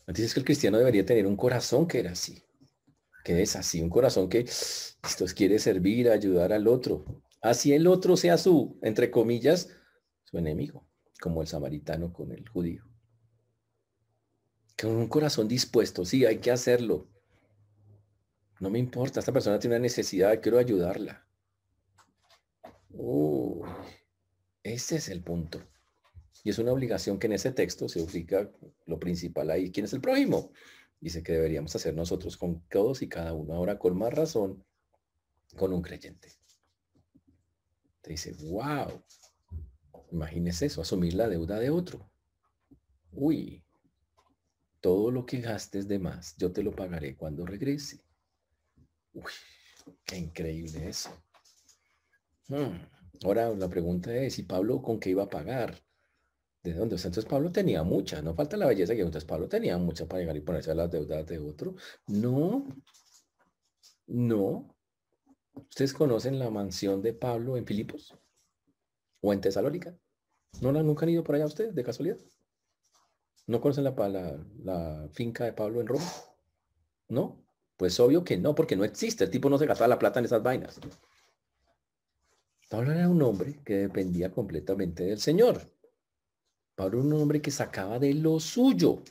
La 0.00 0.08
noticia 0.08 0.26
es 0.26 0.34
que 0.34 0.40
el 0.40 0.46
cristiano 0.46 0.76
debería 0.76 1.06
tener 1.06 1.26
un 1.26 1.38
corazón 1.38 1.88
que 1.88 2.00
era 2.00 2.10
así, 2.10 2.44
que 3.24 3.42
es 3.42 3.56
así, 3.56 3.80
un 3.80 3.90
corazón 3.90 4.28
que 4.28 4.40
esto 4.40 5.24
quiere 5.34 5.58
servir, 5.58 6.08
ayudar 6.10 6.52
al 6.52 6.68
otro. 6.68 7.04
Así 7.40 7.72
el 7.72 7.86
otro 7.86 8.16
sea 8.16 8.36
su, 8.38 8.78
entre 8.82 9.10
comillas, 9.10 9.70
su 10.24 10.38
enemigo, 10.38 10.86
como 11.20 11.42
el 11.42 11.48
samaritano 11.48 12.12
con 12.12 12.32
el 12.32 12.48
judío. 12.48 12.84
Con 14.80 14.92
un 14.92 15.08
corazón 15.08 15.48
dispuesto, 15.48 16.04
sí, 16.04 16.24
hay 16.24 16.38
que 16.38 16.50
hacerlo. 16.50 17.08
No 18.60 18.70
me 18.70 18.78
importa, 18.78 19.20
esta 19.20 19.32
persona 19.32 19.58
tiene 19.58 19.76
una 19.76 19.82
necesidad, 19.82 20.40
quiero 20.40 20.58
ayudarla. 20.58 21.26
ese 24.62 24.96
es 24.96 25.08
el 25.08 25.22
punto. 25.22 25.62
Y 26.44 26.50
es 26.50 26.58
una 26.58 26.72
obligación 26.72 27.18
que 27.18 27.26
en 27.26 27.34
ese 27.34 27.52
texto 27.52 27.88
se 27.88 28.00
ubica 28.00 28.50
lo 28.86 28.98
principal 28.98 29.50
ahí. 29.50 29.70
¿Quién 29.70 29.84
es 29.84 29.92
el 29.92 30.00
prójimo? 30.00 30.52
Dice 31.00 31.22
que 31.22 31.32
deberíamos 31.32 31.74
hacer 31.74 31.94
nosotros 31.94 32.36
con 32.36 32.60
todos 32.68 33.02
y 33.02 33.08
cada 33.08 33.32
uno. 33.32 33.54
Ahora 33.54 33.78
con 33.78 33.96
más 33.96 34.12
razón 34.12 34.64
con 35.56 35.72
un 35.72 35.82
creyente. 35.82 36.32
Te 38.02 38.10
dice, 38.10 38.34
wow, 38.50 39.02
imagínese 40.12 40.66
eso, 40.66 40.82
asumir 40.82 41.14
la 41.14 41.28
deuda 41.28 41.58
de 41.58 41.70
otro. 41.70 42.10
Uy, 43.12 43.64
todo 44.80 45.10
lo 45.10 45.26
que 45.26 45.40
gastes 45.40 45.88
de 45.88 45.98
más, 45.98 46.36
yo 46.38 46.52
te 46.52 46.62
lo 46.62 46.72
pagaré 46.72 47.16
cuando 47.16 47.44
regrese. 47.44 48.02
Uy, 49.12 49.32
qué 50.04 50.16
increíble 50.16 50.88
eso. 50.88 51.10
Hmm, 52.48 52.78
Ahora 53.22 53.50
la 53.50 53.68
pregunta 53.68 54.14
es, 54.14 54.38
¿y 54.38 54.44
Pablo 54.44 54.80
con 54.80 54.98
qué 54.98 55.10
iba 55.10 55.24
a 55.24 55.28
pagar? 55.28 55.78
¿De 56.62 56.74
dónde? 56.74 56.96
entonces 56.96 57.24
Pablo 57.24 57.50
tenía 57.50 57.82
mucha, 57.82 58.20
no 58.20 58.34
falta 58.34 58.56
la 58.56 58.66
belleza 58.66 58.94
que 58.94 59.00
entonces 59.00 59.24
Pablo 59.24 59.48
tenía 59.48 59.78
mucha 59.78 60.06
para 60.06 60.20
llegar 60.20 60.36
y 60.36 60.40
ponerse 60.40 60.70
a 60.70 60.74
las 60.74 60.90
deudas 60.90 61.26
de 61.26 61.38
otro. 61.38 61.74
No, 62.06 62.66
no. 64.06 64.76
¿Ustedes 65.54 65.94
conocen 65.94 66.38
la 66.38 66.50
mansión 66.50 67.00
de 67.00 67.14
Pablo 67.14 67.56
en 67.56 67.64
Filipos? 67.64 68.14
¿O 69.22 69.32
en 69.32 69.40
Tesalónica? 69.40 69.96
¿No 70.60 70.72
la 70.72 70.82
nunca 70.82 71.06
han 71.06 71.10
ido 71.10 71.24
por 71.24 71.34
allá 71.34 71.46
ustedes, 71.46 71.74
de 71.74 71.84
casualidad? 71.84 72.18
¿No 73.46 73.60
conocen 73.60 73.84
la, 73.84 73.94
la, 74.08 74.44
la 74.62 75.08
finca 75.12 75.44
de 75.44 75.52
Pablo 75.52 75.80
en 75.80 75.86
Roma? 75.86 76.04
¿No? 77.08 77.42
Pues 77.76 77.98
obvio 77.98 78.22
que 78.22 78.36
no, 78.36 78.54
porque 78.54 78.76
no 78.76 78.84
existe. 78.84 79.24
El 79.24 79.30
tipo 79.30 79.48
no 79.48 79.56
se 79.58 79.66
gastaba 79.66 79.88
la 79.88 79.98
plata 79.98 80.18
en 80.18 80.26
esas 80.26 80.42
vainas. 80.42 80.78
Pablo 82.68 82.92
era 82.92 83.08
un 83.08 83.22
hombre 83.22 83.58
que 83.64 83.74
dependía 83.76 84.30
completamente 84.30 85.04
del 85.04 85.18
Señor. 85.18 85.60
Pablo 86.80 87.00
un 87.00 87.12
hombre 87.12 87.42
que 87.42 87.50
sacaba 87.50 87.98
de 87.98 88.14
lo 88.14 88.40
suyo 88.40 89.02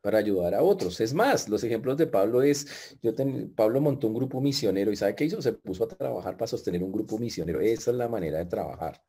para 0.00 0.18
ayudar 0.18 0.54
a 0.54 0.62
otros. 0.62 1.00
Es 1.00 1.12
más, 1.12 1.48
los 1.48 1.62
ejemplos 1.64 1.96
de 1.98 2.06
Pablo 2.06 2.42
es, 2.42 2.96
yo 3.02 3.12
Pablo 3.54 3.80
montó 3.80 4.06
un 4.06 4.14
grupo 4.14 4.40
misionero 4.40 4.90
y 4.90 4.96
¿sabe 4.96 5.14
qué 5.14 5.26
hizo? 5.26 5.42
Se 5.42 5.52
puso 5.52 5.84
a 5.84 5.88
trabajar 5.88 6.36
para 6.36 6.48
sostener 6.48 6.82
un 6.82 6.92
grupo 6.92 7.18
misionero. 7.18 7.60
Esa 7.60 7.90
es 7.90 7.96
la 7.96 8.08
manera 8.08 8.38
de 8.38 8.46
trabajar. 8.46 9.02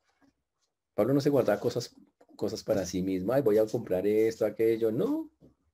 Pablo 0.93 1.13
no 1.13 1.21
se 1.21 1.29
guardaba 1.29 1.59
cosas, 1.59 1.95
cosas 2.35 2.63
para 2.63 2.85
sí 2.85 3.01
mismo. 3.01 3.33
Ay, 3.33 3.41
voy 3.41 3.57
a 3.57 3.65
comprar 3.65 4.05
esto, 4.05 4.45
aquello. 4.45 4.91
No, 4.91 5.31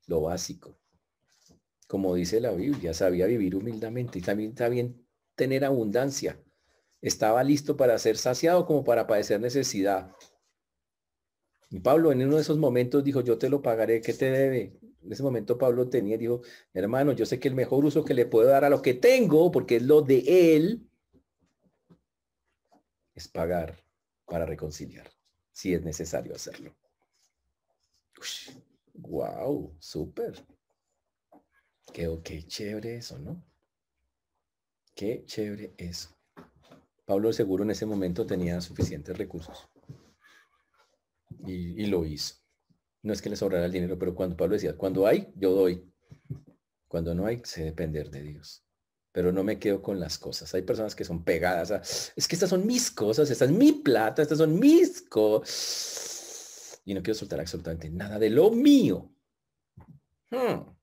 lo 0.07 0.21
básico 0.21 0.77
como 1.89 2.13
dice 2.13 2.39
la 2.39 2.51
Biblia, 2.51 2.93
sabía 2.93 3.25
vivir 3.25 3.55
humildemente 3.55 4.19
y 4.19 4.21
también 4.21 4.51
está 4.51 4.69
tener 5.33 5.65
abundancia. 5.65 6.39
Estaba 7.01 7.43
listo 7.43 7.75
para 7.75 7.97
ser 7.97 8.15
saciado 8.15 8.67
como 8.67 8.83
para 8.83 9.07
padecer 9.07 9.41
necesidad. 9.41 10.11
Y 11.69 11.79
Pablo 11.79 12.11
en 12.11 12.23
uno 12.23 12.35
de 12.35 12.41
esos 12.41 12.57
momentos 12.57 13.03
dijo, 13.03 13.21
yo 13.21 13.37
te 13.37 13.49
lo 13.49 13.61
pagaré, 13.61 14.01
¿qué 14.01 14.13
te 14.13 14.31
debe? 14.31 14.79
En 15.03 15.11
ese 15.11 15.23
momento 15.23 15.57
Pablo 15.57 15.87
tenía, 15.87 16.17
dijo, 16.17 16.41
hermano, 16.73 17.13
yo 17.13 17.25
sé 17.25 17.39
que 17.39 17.47
el 17.47 17.55
mejor 17.55 17.85
uso 17.85 18.03
que 18.03 18.13
le 18.13 18.25
puedo 18.25 18.49
dar 18.49 18.65
a 18.65 18.69
lo 18.69 18.81
que 18.81 18.95
tengo, 18.95 19.51
porque 19.51 19.77
es 19.77 19.83
lo 19.83 20.01
de 20.01 20.55
él, 20.55 20.89
es 23.13 23.27
pagar 23.27 23.83
para 24.25 24.45
reconciliar, 24.45 25.09
si 25.51 25.73
es 25.73 25.83
necesario 25.83 26.35
hacerlo. 26.35 26.75
wow, 28.93 29.75
súper. 29.79 30.43
Qué, 31.93 32.43
chévere 32.47 32.97
eso, 32.97 33.17
¿no? 33.19 33.43
Qué 34.95 35.23
chévere 35.25 35.73
eso. 35.77 36.09
Pablo 37.05 37.33
seguro 37.33 37.63
en 37.63 37.71
ese 37.71 37.85
momento 37.85 38.25
tenía 38.25 38.61
suficientes 38.61 39.17
recursos. 39.17 39.68
Y, 41.45 41.85
lo 41.85 42.05
hizo. 42.05 42.35
No 43.01 43.13
es 43.13 43.21
que 43.21 43.29
le 43.29 43.35
sobrara 43.35 43.65
el 43.65 43.71
dinero, 43.71 43.97
pero 43.97 44.13
cuando 44.13 44.35
Pablo 44.35 44.55
decía, 44.55 44.75
cuando 44.75 45.07
hay, 45.07 45.31
yo 45.35 45.51
doy. 45.51 45.89
Cuando 46.87 47.13
no 47.15 47.25
hay, 47.25 47.41
sé 47.43 47.63
depender 47.63 48.09
de 48.09 48.23
Dios. 48.23 48.63
Pero 49.11 49.31
no 49.31 49.43
me 49.43 49.57
quedo 49.57 49.81
con 49.81 49.99
las 49.99 50.17
cosas. 50.17 50.53
Hay 50.53 50.63
personas 50.63 50.95
que 50.95 51.05
son 51.05 51.23
pegadas 51.23 51.71
a, 51.71 51.77
es 52.15 52.27
que 52.27 52.35
estas 52.35 52.49
son 52.49 52.65
mis 52.65 52.91
cosas, 52.91 53.29
esta 53.29 53.45
es 53.45 53.51
mi 53.51 53.71
plata, 53.71 54.21
estas 54.21 54.37
son 54.37 54.59
mis 54.59 55.01
cosas. 55.01 56.81
Y 56.85 56.93
no 56.93 57.01
quiero 57.01 57.17
soltar 57.17 57.39
absolutamente 57.39 57.89
nada 57.89 58.19
de 58.19 58.29
lo 58.29 58.51
mío. 58.51 59.11
Hmm. 60.29 60.75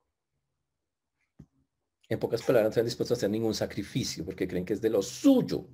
En 2.09 2.21
pocas 2.21 2.43
palabras, 2.43 2.65
no 2.65 2.71
están 2.71 2.85
dispuestos 2.85 3.17
a 3.17 3.19
hacer 3.19 3.31
ningún 3.31 3.55
sacrificio 3.55 4.25
porque 4.25 4.47
creen 4.47 4.65
que 4.65 4.75
es 4.75 4.81
de 4.81 4.91
lo 4.91 5.03
suyo, 5.03 5.67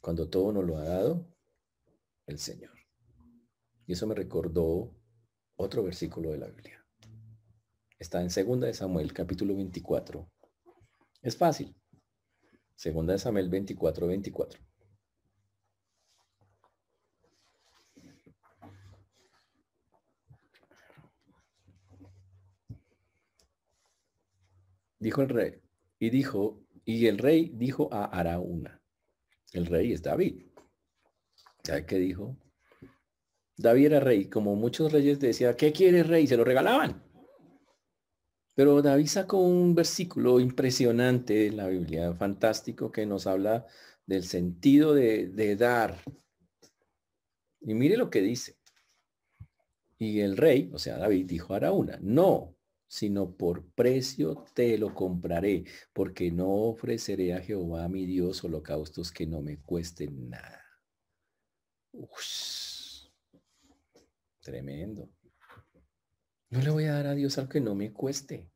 cuando 0.00 0.28
todo 0.28 0.52
nos 0.52 0.64
lo 0.64 0.76
ha 0.78 0.84
dado 0.84 1.24
el 2.26 2.38
Señor. 2.38 2.81
Y 3.92 3.94
eso 3.94 4.06
me 4.06 4.14
recordó 4.14 4.90
otro 5.56 5.82
versículo 5.82 6.30
de 6.30 6.38
la 6.38 6.46
Biblia. 6.46 6.82
Está 7.98 8.22
en 8.22 8.28
2 8.28 8.60
de 8.60 8.72
Samuel, 8.72 9.12
capítulo 9.12 9.54
24. 9.54 10.32
Es 11.20 11.36
fácil. 11.36 11.76
2 12.82 13.06
de 13.06 13.18
Samuel 13.18 13.50
24, 13.50 14.06
24. 14.06 14.60
Dijo 25.00 25.20
el 25.20 25.28
rey, 25.28 25.60
y 25.98 26.08
dijo, 26.08 26.64
y 26.86 27.08
el 27.08 27.18
rey 27.18 27.52
dijo 27.56 27.92
a 27.92 28.06
Araúna, 28.06 28.80
el 29.52 29.66
rey 29.66 29.92
es 29.92 30.00
David. 30.00 30.46
¿Sabe 31.62 31.84
qué 31.84 31.98
dijo? 31.98 32.38
David 33.62 33.86
era 33.86 34.00
rey, 34.00 34.26
como 34.26 34.56
muchos 34.56 34.92
reyes 34.92 35.20
decía, 35.20 35.56
¿qué 35.56 35.72
quiere 35.72 36.02
rey? 36.02 36.26
Se 36.26 36.36
lo 36.36 36.44
regalaban. 36.44 37.02
Pero 38.54 38.82
David 38.82 39.06
sacó 39.06 39.38
un 39.38 39.74
versículo 39.74 40.40
impresionante 40.40 41.46
en 41.46 41.56
la 41.56 41.68
Biblia, 41.68 42.12
fantástico, 42.14 42.92
que 42.92 43.06
nos 43.06 43.26
habla 43.26 43.66
del 44.04 44.24
sentido 44.24 44.94
de, 44.94 45.28
de 45.28 45.56
dar. 45.56 45.98
Y 47.60 47.74
mire 47.74 47.96
lo 47.96 48.10
que 48.10 48.20
dice. 48.20 48.56
Y 49.98 50.20
el 50.20 50.36
rey, 50.36 50.68
o 50.72 50.78
sea, 50.78 50.98
David, 50.98 51.26
dijo 51.26 51.54
a 51.54 51.58
Araúna, 51.58 51.98
no, 52.02 52.56
sino 52.88 53.36
por 53.36 53.64
precio 53.72 54.44
te 54.52 54.76
lo 54.76 54.92
compraré, 54.92 55.64
porque 55.94 56.30
no 56.30 56.50
ofreceré 56.50 57.32
a 57.32 57.40
Jehová 57.40 57.88
mi 57.88 58.04
Dios 58.04 58.44
holocaustos 58.44 59.12
que 59.12 59.26
no 59.26 59.40
me 59.40 59.62
cuesten 59.62 60.28
nada. 60.28 60.62
Tremendo. 64.42 65.08
No 66.50 66.60
le 66.60 66.70
voy 66.70 66.84
a 66.84 66.94
dar 66.94 67.06
a 67.06 67.14
Dios 67.14 67.38
algo 67.38 67.50
que 67.50 67.60
no 67.60 67.74
me 67.74 67.92
cueste. 67.92 68.50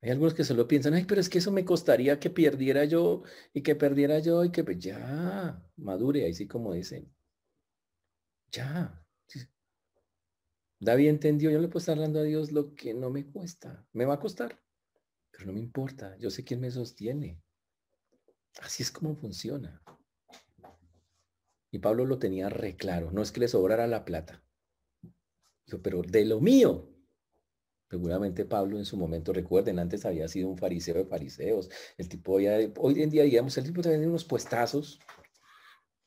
Hay 0.00 0.10
algunos 0.10 0.34
que 0.34 0.44
solo 0.44 0.68
piensan, 0.68 0.94
ay, 0.94 1.04
pero 1.04 1.20
es 1.20 1.28
que 1.28 1.38
eso 1.38 1.52
me 1.52 1.64
costaría 1.64 2.18
que 2.18 2.30
perdiera 2.30 2.84
yo 2.84 3.22
y 3.52 3.62
que 3.62 3.74
perdiera 3.74 4.18
yo 4.18 4.44
y 4.44 4.50
que 4.50 4.64
ya, 4.78 5.60
madure, 5.76 6.24
ahí 6.24 6.34
sí 6.34 6.46
como 6.46 6.72
dicen. 6.72 7.12
Ya, 8.50 9.02
David 10.82 11.10
entendió, 11.10 11.48
yo 11.48 11.60
le 11.60 11.68
puedo 11.68 11.78
estar 11.78 11.96
dando 11.96 12.18
a 12.18 12.24
Dios 12.24 12.50
lo 12.50 12.74
que 12.74 12.92
no 12.92 13.08
me 13.08 13.24
cuesta. 13.24 13.86
Me 13.92 14.04
va 14.04 14.14
a 14.14 14.18
costar, 14.18 14.60
pero 15.30 15.46
no 15.46 15.52
me 15.52 15.60
importa. 15.60 16.16
Yo 16.18 16.28
sé 16.28 16.42
quién 16.42 16.60
me 16.60 16.72
sostiene. 16.72 17.40
Así 18.60 18.82
es 18.82 18.90
como 18.90 19.14
funciona. 19.14 19.80
Y 21.72 21.80
Pablo 21.80 22.04
lo 22.04 22.20
tenía 22.20 22.48
re 22.48 22.76
claro. 22.76 23.10
No 23.10 23.22
es 23.22 23.32
que 23.32 23.40
le 23.40 23.48
sobrara 23.48 23.88
la 23.88 24.04
plata. 24.04 24.44
Dijo, 25.66 25.82
pero 25.82 26.02
de 26.02 26.24
lo 26.24 26.40
mío. 26.40 26.88
Seguramente 27.90 28.44
Pablo 28.44 28.78
en 28.78 28.84
su 28.84 28.96
momento, 28.96 29.32
recuerden, 29.32 29.78
antes 29.78 30.06
había 30.06 30.28
sido 30.28 30.48
un 30.48 30.58
fariseo 30.58 30.94
de 30.94 31.04
fariseos. 31.04 31.70
El 31.98 32.08
tipo 32.08 32.38
ya, 32.38 32.58
hoy 32.78 33.02
en 33.02 33.10
día, 33.10 33.24
digamos, 33.24 33.58
el 33.58 33.64
tipo 33.64 33.82
tenía 33.82 34.08
unos 34.08 34.24
puestazos 34.24 35.00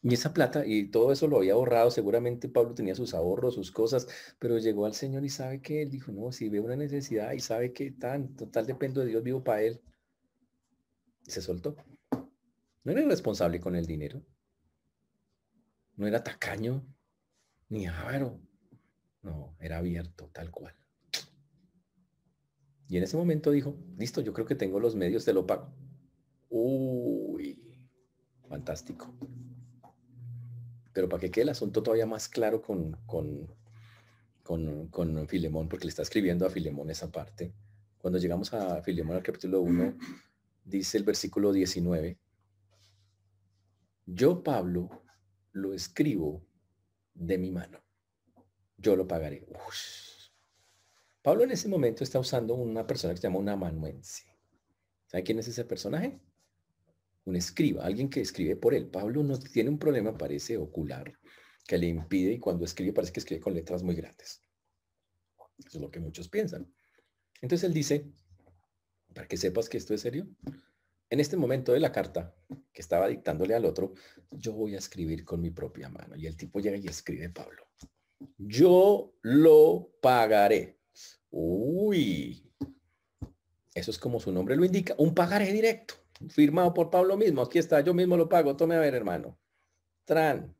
y 0.06 0.14
esa 0.14 0.34
plata 0.34 0.64
y 0.68 0.92
todo 0.92 1.12
eso 1.12 1.28
lo 1.28 1.38
había 1.38 1.54
ahorrado, 1.54 1.90
seguramente 1.90 2.48
Pablo 2.48 2.76
tenía 2.76 2.94
sus 2.94 3.16
ahorros, 3.16 3.56
sus 3.56 3.72
cosas, 3.72 4.08
pero 4.38 4.60
llegó 4.60 4.86
al 4.86 4.94
Señor 4.94 5.26
y 5.26 5.30
sabe 5.30 5.62
que 5.64 5.82
él 5.82 5.90
dijo, 5.90 6.12
no, 6.12 6.32
si 6.32 6.48
ve 6.48 6.60
una 6.60 6.76
necesidad 6.76 7.34
y 7.34 7.40
sabe 7.40 7.74
que 7.74 7.90
tan 7.90 8.36
total 8.36 8.68
dependo 8.68 9.02
de 9.02 9.08
Dios, 9.08 9.24
vivo 9.24 9.44
para 9.44 9.64
él. 9.64 9.82
se 11.24 11.42
soltó. 11.42 11.76
No 12.84 12.92
era 12.92 13.02
responsable 13.08 13.60
con 13.60 13.76
el 13.76 13.88
dinero. 13.88 14.22
No 15.98 16.08
era 16.08 16.24
tacaño, 16.24 16.86
ni 17.70 17.88
avaro. 17.88 18.40
No, 19.22 19.56
era 19.60 19.78
abierto, 19.78 20.30
tal 20.34 20.52
cual. 20.52 20.76
Y 22.88 22.98
en 22.98 23.04
ese 23.04 23.18
momento 23.18 23.52
dijo, 23.52 23.76
listo, 23.98 24.22
yo 24.22 24.34
creo 24.34 24.46
que 24.46 24.56
tengo 24.56 24.80
los 24.80 24.96
medios, 24.96 25.26
te 25.26 25.34
lo 25.34 25.48
pago. 25.48 25.74
Uy, 26.50 27.60
fantástico. 28.48 29.14
Pero 30.94 31.10
para 31.10 31.22
que 31.22 31.32
quede 31.32 31.44
el 31.44 31.50
asunto 31.50 31.82
todavía 31.82 32.06
más 32.06 32.30
claro 32.30 32.62
con, 32.62 32.98
con, 33.06 33.48
con, 34.44 35.28
Filemón, 35.28 35.68
porque 35.68 35.86
le 35.86 35.90
está 35.90 36.04
escribiendo 36.04 36.46
a 36.46 36.50
Filemón 36.50 36.90
esa 36.90 37.12
parte. 37.12 37.54
Cuando 37.98 38.20
llegamos 38.20 38.54
a 38.54 38.82
Filemón 38.84 39.18
al 39.18 39.24
capítulo 39.24 39.62
1, 39.62 39.98
dice 40.64 40.98
el 41.00 41.04
versículo 41.04 41.52
19, 41.52 42.20
yo 44.06 44.44
Pablo 44.44 45.05
lo 45.56 45.74
escribo 45.74 46.46
de 47.14 47.38
mi 47.38 47.52
mano. 47.52 47.84
Yo 48.78 48.96
lo 48.96 49.08
pagaré. 49.08 49.46
Pablo 51.22 51.44
en 51.44 51.52
ese 51.52 51.68
momento 51.68 52.04
está 52.04 52.20
usando 52.20 52.54
una 52.54 52.86
persona 52.86 53.14
que 53.14 53.22
se 53.22 53.28
llama 53.28 53.40
un 53.40 53.50
amanuense. 53.50 54.24
¿Sabe 55.08 55.24
quién 55.24 55.40
es 55.40 55.48
ese 55.48 55.66
personaje? 55.66 56.20
un 57.26 57.36
escriba, 57.36 57.84
alguien 57.84 58.10
que 58.10 58.22
escribe 58.22 58.56
por 58.56 58.74
él. 58.74 58.88
Pablo 58.88 59.24
no 59.24 59.40
tiene 59.40 59.70
un 59.70 59.80
problema, 59.80 60.18
parece 60.18 60.58
ocular, 60.58 61.12
que 61.68 61.78
le 61.78 61.88
impide 61.88 62.34
y 62.34 62.40
cuando 62.40 62.66
escribe 62.66 62.94
parece 62.94 63.14
que 63.14 63.20
escribe 63.20 63.42
con 63.42 63.54
letras 63.54 63.84
muy 63.84 63.96
grandes. 63.96 64.42
Eso 65.58 65.78
es 65.78 65.82
lo 65.82 65.90
que 65.90 66.00
muchos 66.00 66.30
piensan. 66.30 66.72
Entonces 67.42 67.68
él 67.68 67.74
dice, 67.74 68.06
para 69.14 69.28
que 69.28 69.38
sepas 69.38 69.70
que 69.70 69.78
esto 69.78 69.94
es 69.94 70.02
serio, 70.02 70.28
en 71.10 71.20
este 71.20 71.38
momento 71.38 71.72
de 71.74 71.80
la 71.80 71.92
carta 71.92 72.34
que 72.74 72.82
estaba 72.82 73.08
dictándole 73.08 73.56
al 73.56 73.66
otro, 73.66 73.94
yo 74.32 74.54
voy 74.54 74.76
a 74.76 74.80
escribir 74.80 75.24
con 75.24 75.42
mi 75.42 75.52
propia 75.52 75.90
mano. 75.90 76.16
Y 76.16 76.28
el 76.28 76.36
tipo 76.36 76.60
llega 76.60 76.78
y 76.78 76.88
escribe 76.88 77.30
Pablo. 77.30 77.68
Yo 78.38 79.14
lo 79.22 79.92
pagaré. 80.02 80.80
Uy, 81.30 82.52
eso 83.74 83.92
es 83.92 84.00
como 84.00 84.20
su 84.20 84.32
nombre 84.32 84.56
lo 84.56 84.66
indica, 84.66 84.96
un 84.98 85.14
pagaré 85.14 85.52
directo, 85.52 85.96
firmado 86.30 86.74
por 86.74 86.90
Pablo 86.90 87.18
mismo. 87.18 87.42
Aquí 87.42 87.60
está, 87.60 87.82
yo 87.82 87.94
mismo 87.94 88.18
lo 88.18 88.30
pago. 88.30 88.56
Tome 88.56 88.76
a 88.76 88.80
ver, 88.80 88.96
hermano. 88.96 89.38
Tran. 90.06 90.56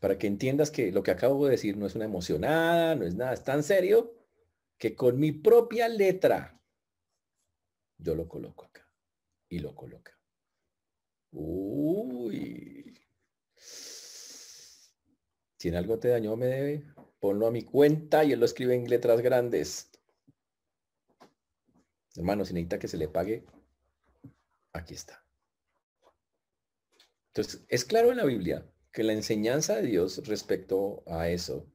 Para 0.00 0.18
que 0.18 0.26
entiendas 0.26 0.70
que 0.70 0.92
lo 0.92 1.02
que 1.02 1.10
acabo 1.10 1.46
de 1.46 1.52
decir 1.52 1.76
no 1.76 1.86
es 1.86 1.94
una 1.94 2.04
emocionada, 2.04 2.94
no 2.94 3.04
es 3.04 3.14
nada, 3.14 3.32
es 3.32 3.42
tan 3.42 3.62
serio 3.62 4.14
que 4.78 4.94
con 4.94 5.18
mi 5.18 5.32
propia 5.32 5.88
letra 5.88 6.60
yo 7.98 8.14
lo 8.14 8.28
coloco 8.28 8.66
acá 8.66 8.85
y 9.48 9.58
lo 9.58 9.74
coloca. 9.74 10.12
Uy. 11.32 12.98
Si 15.58 15.68
en 15.68 15.76
algo 15.76 15.98
te 15.98 16.08
dañó, 16.08 16.36
me 16.36 16.46
debe, 16.46 16.84
ponlo 17.18 17.46
a 17.46 17.50
mi 17.50 17.62
cuenta 17.62 18.24
y 18.24 18.32
él 18.32 18.40
lo 18.40 18.46
escribe 18.46 18.74
en 18.74 18.88
letras 18.88 19.20
grandes. 19.20 19.90
Hermano, 22.14 22.44
si 22.44 22.54
necesita 22.54 22.78
que 22.78 22.88
se 22.88 22.96
le 22.96 23.08
pague, 23.08 23.44
aquí 24.72 24.94
está. 24.94 25.24
Entonces, 27.28 27.64
es 27.68 27.84
claro 27.84 28.10
en 28.10 28.16
la 28.16 28.24
Biblia 28.24 28.66
que 28.92 29.02
la 29.02 29.12
enseñanza 29.12 29.76
de 29.76 29.82
Dios 29.82 30.26
respecto 30.26 31.02
a 31.06 31.28
eso, 31.28 31.70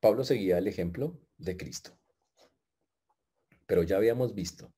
Pablo 0.00 0.24
seguía 0.24 0.58
el 0.58 0.66
ejemplo 0.66 1.20
de 1.36 1.56
Cristo. 1.56 1.96
Pero 3.66 3.84
ya 3.84 3.96
habíamos 3.96 4.34
visto 4.34 4.72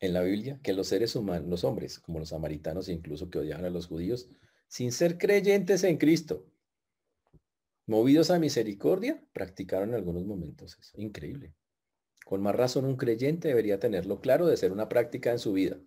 en 0.00 0.12
la 0.12 0.22
Biblia 0.22 0.60
que 0.62 0.72
los 0.72 0.88
seres 0.88 1.16
humanos, 1.16 1.48
los 1.48 1.64
hombres, 1.64 1.98
como 1.98 2.18
los 2.18 2.30
samaritanos, 2.30 2.88
incluso 2.88 3.30
que 3.30 3.38
odiaban 3.38 3.64
a 3.64 3.70
los 3.70 3.86
judíos, 3.86 4.28
sin 4.68 4.92
ser 4.92 5.18
creyentes 5.18 5.84
en 5.84 5.98
Cristo, 5.98 6.46
movidos 7.86 8.30
a 8.30 8.38
misericordia, 8.38 9.22
practicaron 9.32 9.90
en 9.90 9.94
algunos 9.96 10.24
momentos 10.24 10.76
eso. 10.78 11.00
Increíble. 11.00 11.54
Con 12.24 12.42
más 12.42 12.54
razón, 12.54 12.86
un 12.86 12.96
creyente 12.96 13.48
debería 13.48 13.78
tenerlo 13.78 14.20
claro 14.20 14.46
de 14.46 14.56
ser 14.56 14.72
una 14.72 14.88
práctica 14.88 15.30
en 15.30 15.38
su 15.38 15.52
vida. 15.52 15.78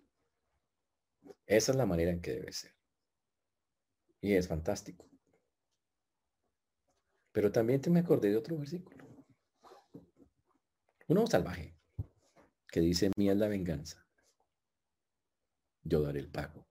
Esa 1.46 1.72
es 1.72 1.78
la 1.78 1.86
manera 1.86 2.10
en 2.10 2.20
que 2.20 2.32
debe 2.32 2.52
ser. 2.52 2.74
Y 4.20 4.34
es 4.34 4.46
fantástico. 4.46 5.08
Pero 7.32 7.50
también 7.52 7.80
te 7.80 7.90
me 7.90 8.00
acordé 8.00 8.30
de 8.30 8.36
otro 8.36 8.58
versículo. 8.58 9.04
Uno 11.08 11.26
salvaje 11.26 11.77
que 12.70 12.80
dice, 12.80 13.10
mía 13.16 13.32
es 13.32 13.38
la 13.38 13.48
venganza. 13.48 14.06
Yo 15.82 16.02
daré 16.02 16.20
el 16.20 16.28
pago, 16.28 16.66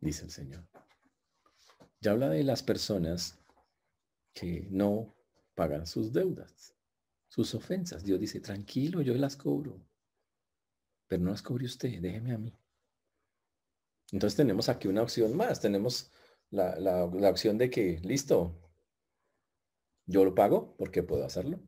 dice 0.00 0.24
el 0.24 0.30
Señor. 0.30 0.68
Ya 2.00 2.12
habla 2.12 2.28
de 2.28 2.44
las 2.44 2.62
personas 2.62 3.38
que 4.32 4.68
no 4.70 5.14
pagan 5.54 5.86
sus 5.86 6.12
deudas, 6.12 6.74
sus 7.28 7.54
ofensas. 7.54 8.04
Dios 8.04 8.20
dice, 8.20 8.40
tranquilo, 8.40 9.02
yo 9.02 9.14
las 9.14 9.36
cobro. 9.36 9.80
Pero 11.08 11.22
no 11.22 11.30
las 11.30 11.42
cobre 11.42 11.66
usted, 11.66 12.00
déjeme 12.00 12.32
a 12.34 12.38
mí. 12.38 12.52
Entonces 14.12 14.36
tenemos 14.36 14.68
aquí 14.68 14.88
una 14.88 15.02
opción 15.02 15.36
más. 15.36 15.60
Tenemos 15.60 16.12
la, 16.50 16.78
la 16.78 17.30
opción 17.30 17.58
de 17.58 17.70
que, 17.70 17.98
listo, 18.04 18.60
yo 20.06 20.24
lo 20.24 20.34
pago 20.34 20.76
porque 20.76 21.02
puedo 21.02 21.24
hacerlo. 21.24 21.60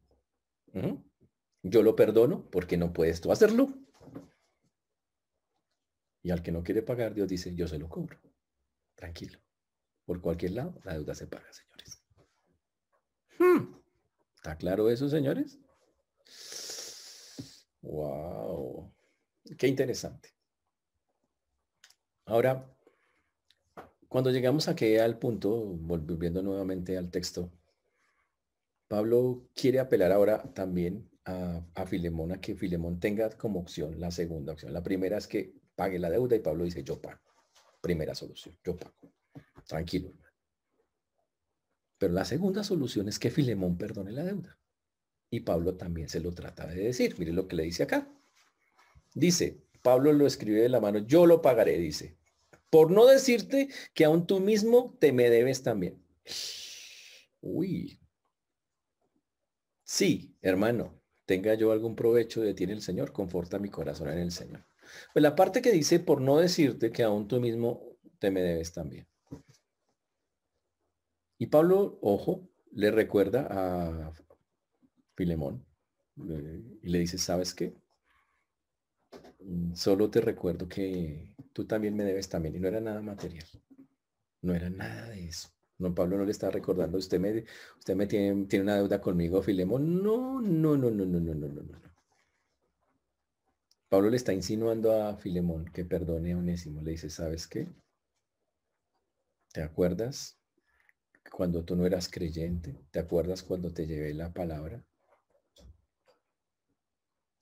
Yo 1.62 1.82
lo 1.82 1.96
perdono 1.96 2.48
porque 2.50 2.76
no 2.76 2.92
puedes 2.92 3.20
tú 3.20 3.32
hacerlo. 3.32 3.68
Y 6.22 6.30
al 6.30 6.42
que 6.42 6.52
no 6.52 6.62
quiere 6.62 6.82
pagar, 6.82 7.14
Dios 7.14 7.28
dice, 7.28 7.54
yo 7.54 7.68
se 7.68 7.78
lo 7.78 7.88
cobro. 7.88 8.18
Tranquilo. 8.94 9.38
Por 10.04 10.20
cualquier 10.20 10.52
lado, 10.52 10.80
la 10.84 10.94
deuda 10.94 11.14
se 11.14 11.26
paga, 11.26 11.52
señores. 11.52 12.02
Hmm. 13.38 13.74
¿Está 14.36 14.56
claro 14.56 14.90
eso, 14.90 15.08
señores? 15.08 15.58
Wow. 17.82 18.92
Qué 19.56 19.68
interesante. 19.68 20.34
Ahora, 22.26 22.74
cuando 24.08 24.30
llegamos 24.30 24.68
aquí 24.68 24.96
al 24.96 25.18
punto, 25.18 25.50
volviendo 25.64 26.42
nuevamente 26.42 26.98
al 26.98 27.10
texto, 27.10 27.50
Pablo 28.88 29.48
quiere 29.54 29.80
apelar 29.80 30.12
ahora 30.12 30.42
también 30.54 31.08
a, 31.28 31.86
Filemón 31.86 32.32
a 32.32 32.40
que 32.40 32.54
Filemón 32.54 32.98
tenga 33.00 33.30
como 33.30 33.60
opción 33.60 34.00
la 34.00 34.10
segunda 34.10 34.52
opción. 34.52 34.72
La 34.72 34.82
primera 34.82 35.18
es 35.18 35.26
que 35.26 35.54
pague 35.74 35.98
la 35.98 36.10
deuda 36.10 36.36
y 36.36 36.40
Pablo 36.40 36.64
dice, 36.64 36.82
yo 36.82 37.00
pago. 37.00 37.20
Primera 37.80 38.14
solución, 38.14 38.56
yo 38.64 38.76
pago. 38.76 38.94
Tranquilo, 39.66 40.12
Pero 41.98 42.12
la 42.12 42.24
segunda 42.24 42.64
solución 42.64 43.08
es 43.08 43.18
que 43.18 43.30
Filemón 43.30 43.76
perdone 43.76 44.12
la 44.12 44.24
deuda. 44.24 44.58
Y 45.30 45.40
Pablo 45.40 45.76
también 45.76 46.08
se 46.08 46.20
lo 46.20 46.32
trata 46.32 46.66
de 46.66 46.76
decir. 46.76 47.14
Mire 47.18 47.32
lo 47.32 47.46
que 47.46 47.56
le 47.56 47.64
dice 47.64 47.82
acá. 47.82 48.10
Dice, 49.14 49.62
Pablo 49.82 50.12
lo 50.12 50.26
escribe 50.26 50.62
de 50.62 50.68
la 50.68 50.80
mano, 50.80 51.00
yo 51.00 51.26
lo 51.26 51.42
pagaré, 51.42 51.76
dice. 51.78 52.16
Por 52.70 52.90
no 52.90 53.06
decirte 53.06 53.68
que 53.94 54.04
aún 54.04 54.26
tú 54.26 54.40
mismo 54.40 54.96
te 54.98 55.12
me 55.12 55.28
debes 55.28 55.62
también. 55.62 56.02
Uy, 57.40 58.00
Sí, 59.88 60.36
hermano, 60.42 61.00
tenga 61.28 61.52
yo 61.52 61.72
algún 61.72 61.94
provecho 61.94 62.40
de 62.40 62.54
ti 62.54 62.64
en 62.64 62.70
el 62.70 62.80
Señor, 62.80 63.12
conforta 63.12 63.58
mi 63.58 63.68
corazón 63.68 64.08
en 64.08 64.18
el 64.18 64.32
Señor. 64.32 64.64
Pues 65.12 65.22
la 65.22 65.36
parte 65.36 65.60
que 65.60 65.70
dice, 65.70 66.00
por 66.00 66.22
no 66.22 66.38
decirte 66.38 66.90
que 66.90 67.02
aún 67.02 67.28
tú 67.28 67.38
mismo 67.38 67.98
te 68.18 68.30
me 68.30 68.40
debes 68.40 68.72
también. 68.72 69.06
Y 71.36 71.48
Pablo, 71.48 71.98
ojo, 72.00 72.48
le 72.72 72.90
recuerda 72.90 73.46
a 73.50 74.10
Filemón 75.16 75.66
y 76.16 76.88
le 76.88 76.98
dice, 77.00 77.18
¿sabes 77.18 77.52
qué? 77.52 77.74
Mm, 79.40 79.74
solo 79.74 80.10
te 80.10 80.22
recuerdo 80.22 80.66
que 80.66 81.34
tú 81.52 81.66
también 81.66 81.94
me 81.94 82.04
debes 82.04 82.30
también. 82.30 82.56
Y 82.56 82.58
no 82.58 82.68
era 82.68 82.80
nada 82.80 83.02
material. 83.02 83.46
No 84.40 84.54
era 84.54 84.70
nada 84.70 85.10
de 85.10 85.28
eso. 85.28 85.50
No, 85.78 85.94
Pablo 85.94 86.18
no 86.18 86.24
le 86.24 86.32
está 86.32 86.50
recordando, 86.50 86.98
usted 86.98 87.20
me, 87.20 87.44
usted 87.78 87.94
me 87.94 88.06
tiene, 88.06 88.46
tiene 88.46 88.64
una 88.64 88.76
deuda 88.76 89.00
conmigo, 89.00 89.42
Filemón. 89.42 90.02
No, 90.02 90.40
no, 90.40 90.76
no, 90.76 90.90
no, 90.90 91.04
no, 91.04 91.20
no, 91.20 91.34
no, 91.34 91.48
no, 91.48 91.62
no. 91.62 91.82
Pablo 93.88 94.10
le 94.10 94.16
está 94.16 94.32
insinuando 94.32 94.92
a 94.92 95.16
Filemón 95.16 95.66
que 95.66 95.84
perdone 95.84 96.32
a 96.32 96.38
Onésimo. 96.38 96.80
Le 96.82 96.92
dice, 96.92 97.10
¿sabes 97.10 97.46
qué? 97.46 97.68
¿Te 99.52 99.62
acuerdas 99.62 100.38
cuando 101.30 101.64
tú 101.64 101.76
no 101.76 101.86
eras 101.86 102.08
creyente? 102.08 102.80
¿Te 102.90 102.98
acuerdas 102.98 103.42
cuando 103.42 103.72
te 103.72 103.86
llevé 103.86 104.14
la 104.14 104.32
palabra? 104.32 104.84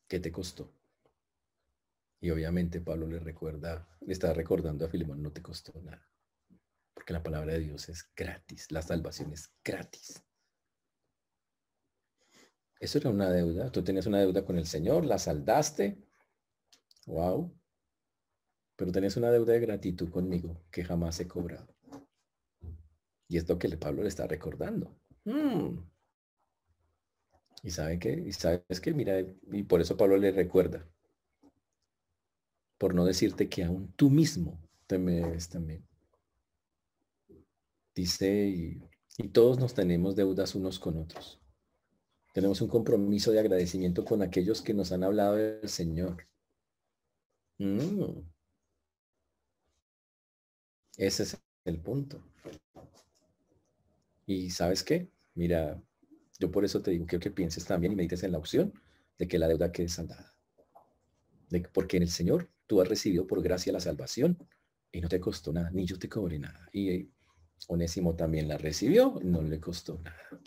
¿Qué 0.08 0.20
te 0.20 0.32
costó? 0.32 0.72
Y 2.20 2.30
obviamente 2.30 2.80
Pablo 2.80 3.06
le 3.06 3.18
recuerda, 3.18 3.88
le 4.00 4.12
está 4.12 4.34
recordando 4.34 4.84
a 4.84 4.88
Filemón, 4.88 5.22
no 5.22 5.32
te 5.32 5.42
costó 5.42 5.72
nada 5.82 6.06
porque 7.06 7.12
la 7.12 7.22
palabra 7.22 7.52
de 7.52 7.60
Dios 7.60 7.88
es 7.88 8.10
gratis, 8.16 8.72
la 8.72 8.82
salvación 8.82 9.32
es 9.32 9.48
gratis. 9.62 10.24
Eso 12.80 12.98
era 12.98 13.10
una 13.10 13.30
deuda. 13.30 13.70
Tú 13.70 13.84
tenías 13.84 14.06
una 14.06 14.18
deuda 14.18 14.44
con 14.44 14.58
el 14.58 14.66
Señor, 14.66 15.06
la 15.06 15.16
saldaste. 15.16 15.98
Wow. 17.06 17.56
Pero 18.74 18.90
tenías 18.90 19.16
una 19.16 19.30
deuda 19.30 19.52
de 19.52 19.60
gratitud 19.60 20.10
conmigo 20.10 20.64
que 20.72 20.82
jamás 20.82 21.20
he 21.20 21.28
cobrado. 21.28 21.72
Y 23.28 23.36
es 23.36 23.48
lo 23.48 23.56
que 23.56 23.68
Pablo 23.76 24.02
le 24.02 24.08
está 24.08 24.26
recordando. 24.26 24.98
Mm. 25.22 25.78
Y 27.62 27.70
sabe 27.70 28.00
que, 28.00 28.14
y 28.14 28.32
sabes 28.32 28.80
que, 28.80 28.92
mira, 28.92 29.20
y 29.20 29.62
por 29.62 29.80
eso 29.80 29.96
Pablo 29.96 30.16
le 30.16 30.32
recuerda. 30.32 30.84
Por 32.78 32.96
no 32.96 33.04
decirte 33.04 33.48
que 33.48 33.62
aún 33.62 33.92
tú 33.92 34.10
mismo 34.10 34.58
te 34.88 34.98
me 34.98 35.22
también. 35.48 35.86
Dice, 37.96 38.80
y, 39.16 39.28
todos 39.28 39.58
nos 39.58 39.72
tenemos 39.72 40.14
deudas 40.14 40.54
unos 40.54 40.78
con 40.78 40.98
otros. 40.98 41.40
Tenemos 42.34 42.60
un 42.60 42.68
compromiso 42.68 43.32
de 43.32 43.40
agradecimiento 43.40 44.04
con 44.04 44.20
aquellos 44.20 44.60
que 44.60 44.74
nos 44.74 44.92
han 44.92 45.02
hablado 45.02 45.36
del 45.36 45.66
Señor. 45.66 46.28
Mm. 47.56 48.20
Ese 50.98 51.22
es 51.22 51.38
el 51.64 51.80
punto. 51.80 52.22
Y 54.26 54.50
sabes 54.50 54.82
qué? 54.82 55.08
Mira, 55.34 55.82
yo 56.38 56.50
por 56.50 56.66
eso 56.66 56.82
te 56.82 56.90
digo, 56.90 57.06
quiero 57.06 57.22
que 57.22 57.30
pienses 57.30 57.64
también 57.64 57.94
y 57.94 57.96
medites 57.96 58.22
en 58.24 58.32
la 58.32 58.38
opción 58.38 58.74
de 59.18 59.26
que 59.26 59.38
la 59.38 59.48
deuda 59.48 59.72
quede 59.72 59.88
saldada. 59.88 60.36
Porque 61.72 61.96
en 61.96 62.02
el 62.02 62.10
Señor 62.10 62.50
tú 62.66 62.82
has 62.82 62.88
recibido 62.88 63.26
por 63.26 63.42
gracia 63.42 63.72
la 63.72 63.80
salvación 63.80 64.36
y 64.92 65.00
no 65.00 65.08
te 65.08 65.18
costó 65.18 65.54
nada, 65.54 65.70
ni 65.70 65.86
yo 65.86 65.98
te 65.98 66.10
cobré 66.10 66.38
nada. 66.38 66.68
Y 66.74 67.15
Onésimo 67.68 68.14
también 68.14 68.48
la 68.48 68.58
recibió, 68.58 69.18
no 69.22 69.42
le 69.42 69.60
costó 69.60 69.98
nada. 70.02 70.40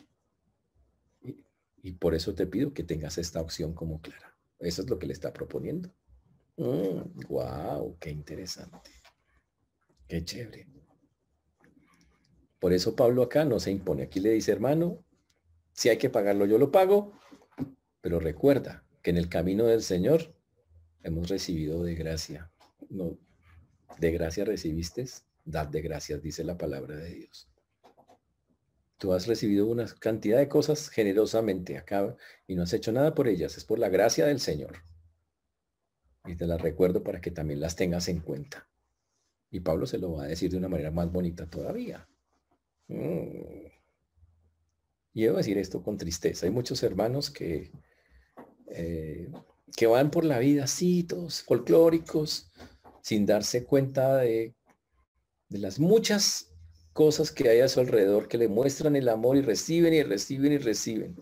Y, 1.82 1.93
por 1.93 2.14
eso 2.14 2.36
te 2.36 2.45
pido 2.45 2.74
que 2.74 2.84
tengas 2.84 3.18
esta 3.18 3.41
opción 3.41 3.74
como 3.74 4.01
clara. 4.01 4.38
Eso 4.60 4.82
es 4.82 4.89
lo 4.89 4.99
que 4.99 5.07
le 5.07 5.14
está 5.14 5.32
proponiendo. 5.32 5.89
wow, 6.57 7.89
mm, 7.89 7.99
qué 7.99 8.10
interesante. 8.10 8.91
Qué 10.07 10.24
chévere. 10.24 10.68
Por 12.60 12.74
eso 12.74 12.95
Pablo 12.95 13.24
acá 13.24 13.45
no 13.45 13.60
se 13.60 13.72
impone. 13.72 14.03
Aquí 14.03 14.20
le 14.20 14.32
dice, 14.32 14.51
hermano, 14.51 15.03
si 15.72 15.88
hay 15.89 15.97
que 15.97 16.10
pagarlo, 16.10 16.45
yo 16.45 16.57
lo 16.57 16.72
pago. 16.72 17.14
Pero 18.01 18.20
recuerda 18.20 18.84
que 19.01 19.12
en 19.12 19.18
el 19.18 19.30
camino 19.30 19.66
del 19.66 19.82
Señor 19.82 20.36
hemos 21.03 21.30
recibido 21.30 21.84
de 21.84 21.95
gracia. 21.95 22.51
No, 22.89 23.18
de 23.97 24.12
gracia 24.12 24.45
recibiste, 24.45 25.05
dad 25.50 25.68
de 25.68 25.82
gracias, 25.82 26.22
dice 26.22 26.43
la 26.43 26.58
palabra 26.58 26.95
de 26.95 27.14
Dios. 27.14 27.47
Tú 28.97 29.14
has 29.14 29.28
recibido 29.28 29.66
una 29.66 29.86
cantidad 30.00 30.38
de 30.38 30.50
cosas 30.50 30.89
generosamente 30.89 31.78
acá 31.78 32.16
y 32.47 32.56
no 32.56 32.64
has 32.64 32.74
hecho 32.74 32.91
nada 32.91 33.16
por 33.16 33.28
ellas. 33.28 33.58
Es 33.58 33.64
por 33.64 33.80
la 33.80 33.88
gracia 33.88 34.26
del 34.26 34.41
Señor. 34.41 34.84
Y 36.26 36.36
te 36.36 36.45
las 36.45 36.62
recuerdo 36.62 37.02
para 37.02 37.22
que 37.22 37.32
también 37.32 37.62
las 37.62 37.78
tengas 37.78 38.10
en 38.10 38.20
cuenta. 38.20 38.68
Y 39.50 39.62
Pablo 39.62 39.86
se 39.88 39.97
lo 39.97 40.14
va 40.14 40.26
a 40.26 40.28
decir 40.28 40.52
de 40.52 40.58
una 40.58 40.68
manera 40.68 40.91
más 40.91 41.10
bonita 41.12 41.50
todavía. 41.50 42.08
Mm. 42.88 43.68
Y 45.14 45.24
debo 45.24 45.38
decir 45.38 45.58
esto 45.58 45.82
con 45.82 45.97
tristeza. 45.97 46.45
Hay 46.45 46.52
muchos 46.52 46.84
hermanos 46.84 47.30
que, 47.32 47.72
eh, 48.68 49.32
que 49.76 49.88
van 49.88 50.12
por 50.12 50.26
la 50.26 50.39
vida 50.39 50.66
así, 50.66 51.04
todos 51.04 51.41
folclóricos, 51.41 52.52
sin 53.02 53.26
darse 53.26 53.64
cuenta 53.64 54.18
de, 54.18 54.56
de 55.50 55.58
las 55.58 55.80
muchas 55.80 56.54
cosas 56.93 57.32
que 57.32 57.50
hay 57.50 57.60
a 57.62 57.68
su 57.68 57.80
alrededor 57.80 58.28
que 58.28 58.38
le 58.38 58.47
muestran 58.47 58.95
el 58.95 59.10
amor 59.10 59.38
y 59.38 59.41
reciben 59.41 59.93
y 59.93 60.04
reciben 60.04 60.54
y 60.54 60.58
reciben. 60.58 61.16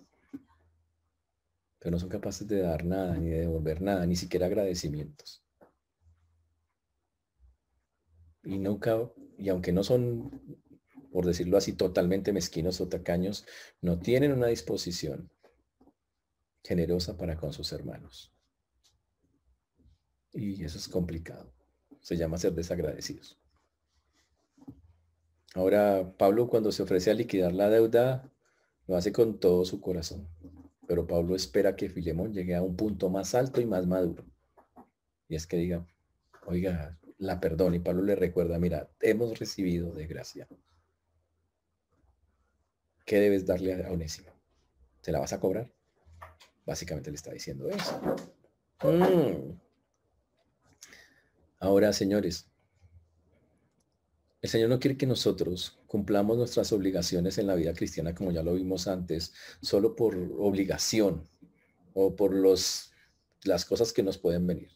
Pero 1.80 1.92
no 1.92 2.00
son 2.00 2.10
capaces 2.10 2.48
de 2.48 2.62
dar 2.62 2.84
nada, 2.84 3.16
ni 3.18 3.30
de 3.30 3.42
devolver 3.42 3.82
nada, 3.82 4.06
ni 4.06 4.16
siquiera 4.16 4.48
agradecimientos. 4.48 5.44
Y 8.44 8.58
nunca, 8.60 9.12
y 9.38 9.50
aunque 9.50 9.72
no 9.72 9.84
son, 9.84 10.60
por 11.12 11.26
decirlo 11.26 11.58
así, 11.58 11.74
totalmente 11.74 12.34
mezquinos 12.34 12.82
o 12.82 12.88
tacaños, 12.88 13.46
no 13.82 14.00
tienen 14.00 14.34
una 14.34 14.48
disposición 14.48 15.30
generosa 16.64 17.16
para 17.18 17.38
con 17.38 17.54
sus 17.54 17.72
hermanos. 17.72 18.34
Y 20.34 20.64
eso 20.64 20.78
es 20.78 20.88
complicado. 20.88 21.54
Se 22.02 22.18
llama 22.18 22.38
ser 22.38 22.54
desagradecidos. 22.54 23.38
Ahora, 25.58 26.14
Pablo 26.20 26.48
cuando 26.48 26.72
se 26.72 26.84
ofrece 26.84 27.10
a 27.10 27.16
liquidar 27.16 27.52
la 27.52 27.68
deuda, 27.68 28.32
lo 28.86 28.96
hace 28.96 29.12
con 29.12 29.40
todo 29.40 29.66
su 29.66 29.82
corazón. 29.82 30.28
Pero 30.88 31.08
Pablo 31.08 31.36
espera 31.36 31.76
que 31.76 31.90
Filemón 31.90 32.32
llegue 32.32 32.54
a 32.54 32.62
un 32.62 32.76
punto 32.76 33.10
más 33.10 33.34
alto 33.34 33.60
y 33.60 33.66
más 33.66 33.88
maduro. 33.88 34.24
Y 35.28 35.36
es 35.36 35.48
que 35.48 35.58
diga, 35.58 35.84
oiga, 36.46 37.00
la 37.18 37.40
perdón. 37.40 37.74
Y 37.74 37.80
Pablo 37.80 38.04
le 38.04 38.16
recuerda, 38.16 38.60
mira, 38.60 38.92
hemos 39.02 39.40
recibido 39.40 39.92
de 39.94 40.06
gracia. 40.06 40.48
¿Qué 43.04 43.20
debes 43.20 43.48
darle 43.48 43.84
a 43.84 43.92
Onésimo? 43.92 44.30
¿Se 45.02 45.12
la 45.12 45.18
vas 45.18 45.34
a 45.34 45.40
cobrar? 45.40 45.74
Básicamente 46.68 47.10
le 47.10 47.16
está 47.16 47.32
diciendo 47.32 47.68
eso. 47.68 48.00
Mm. 48.84 49.58
Ahora, 51.60 51.94
señores, 51.94 52.47
el 54.42 54.50
Señor 54.50 54.70
no 54.70 54.80
quiere 54.80 54.98
que 54.98 55.08
nosotros 55.08 55.80
cumplamos 55.88 56.38
nuestras 56.38 56.72
obligaciones 56.72 57.38
en 57.38 57.48
la 57.48 57.56
vida 57.56 57.74
cristiana, 57.74 58.14
como 58.14 58.32
ya 58.32 58.44
lo 58.44 58.54
vimos 58.54 58.88
antes, 58.88 59.34
solo 59.62 59.96
por 59.96 60.16
obligación 60.38 61.28
o 61.94 62.16
por 62.16 62.34
los, 62.34 62.92
las 63.44 63.66
cosas 63.66 63.94
que 63.94 64.04
nos 64.04 64.18
pueden 64.18 64.46
venir. 64.46 64.70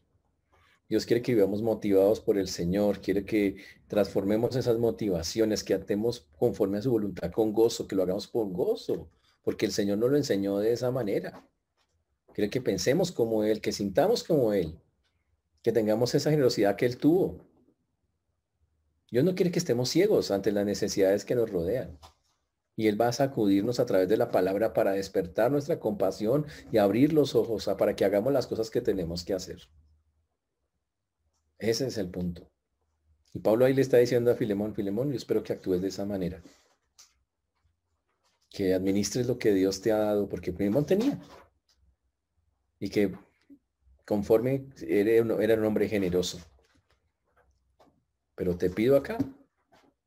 Dios 0.90 1.06
quiere 1.06 1.22
que 1.22 1.34
vivamos 1.34 1.62
motivados 1.62 2.20
por 2.20 2.38
el 2.38 2.48
Señor, 2.48 3.00
quiere 3.00 3.24
que 3.24 3.58
transformemos 3.88 4.56
esas 4.56 4.78
motivaciones, 4.78 5.64
que 5.64 5.74
atemos 5.74 6.28
conforme 6.38 6.80
a 6.80 6.82
su 6.82 6.92
voluntad 6.92 7.32
con 7.32 7.54
gozo, 7.54 7.88
que 7.88 7.96
lo 7.96 8.04
hagamos 8.04 8.28
con 8.28 8.52
gozo, 8.52 9.10
porque 9.44 9.66
el 9.66 9.72
Señor 9.72 10.00
nos 10.00 10.12
lo 10.12 10.18
enseñó 10.18 10.58
de 10.58 10.74
esa 10.74 10.92
manera. 10.92 11.48
Quiere 12.34 12.50
que 12.50 12.62
pensemos 12.62 13.12
como 13.12 13.44
Él, 13.44 13.62
que 13.62 13.72
sintamos 13.72 14.24
como 14.24 14.54
Él, 14.54 14.80
que 15.62 15.72
tengamos 15.72 16.14
esa 16.16 16.32
generosidad 16.32 16.76
que 16.76 16.88
Él 16.88 16.98
tuvo. 16.98 17.51
Dios 19.12 19.26
no 19.26 19.36
quiere 19.36 19.52
que 19.52 19.60
estemos 19.60 19.90
ciegos 19.90 20.32
ante 20.32 20.54
las 20.54 20.66
necesidades 20.66 21.26
que 21.26 21.36
nos 21.36 21.52
rodean. 21.52 22.00
Y 22.78 22.88
Él 22.88 23.00
va 23.00 23.10
a 23.10 23.14
sacudirnos 23.14 23.82
a 23.82 23.86
través 23.86 24.08
de 24.08 24.16
la 24.16 24.32
palabra 24.32 24.74
para 24.74 24.94
despertar 24.94 25.52
nuestra 25.52 25.80
compasión 25.80 26.48
y 26.72 26.78
abrir 26.78 27.12
los 27.12 27.36
ojos 27.36 27.70
para 27.78 27.96
que 27.96 28.06
hagamos 28.06 28.32
las 28.32 28.48
cosas 28.48 28.70
que 28.70 28.80
tenemos 28.80 29.26
que 29.26 29.34
hacer. 29.34 29.60
Ese 31.60 31.88
es 31.88 31.98
el 31.98 32.10
punto. 32.10 32.50
Y 33.34 33.40
Pablo 33.40 33.66
ahí 33.66 33.74
le 33.74 33.82
está 33.82 33.98
diciendo 33.98 34.32
a 34.32 34.36
Filemón, 34.36 34.74
Filemón, 34.74 35.10
yo 35.12 35.18
espero 35.18 35.44
que 35.44 35.54
actúes 35.54 35.82
de 35.82 35.90
esa 35.90 36.06
manera. 36.06 36.42
Que 38.50 38.74
administres 38.74 39.28
lo 39.28 39.38
que 39.38 39.54
Dios 39.54 39.82
te 39.82 39.92
ha 39.92 39.98
dado, 39.98 40.30
porque 40.30 40.54
Filemón 40.54 40.86
tenía. 40.86 41.20
Y 42.80 42.90
que 42.90 43.14
conforme 44.06 44.68
era 44.82 45.56
un 45.56 45.66
hombre 45.66 45.90
generoso. 45.90 46.40
Pero 48.42 48.58
te 48.58 48.72
pido 48.72 48.98
acá 48.98 49.20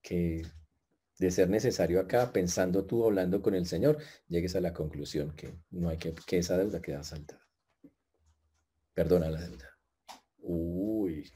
que 0.02 0.42
de 1.20 1.30
ser 1.30 1.48
necesario 1.48 2.00
acá, 2.00 2.32
pensando 2.32 2.84
tú, 2.84 3.04
hablando 3.04 3.40
con 3.40 3.54
el 3.54 3.64
Señor, 3.64 3.98
llegues 4.26 4.56
a 4.56 4.60
la 4.60 4.72
conclusión 4.72 5.36
que 5.36 5.54
no 5.70 5.88
hay 5.88 5.98
que, 5.98 6.12
que 6.26 6.38
esa 6.38 6.58
deuda 6.58 6.82
queda 6.82 7.04
saltada. 7.04 7.46
Perdona 8.92 9.30
la 9.30 9.40
deuda. 9.40 9.78
Uy, 10.38 11.30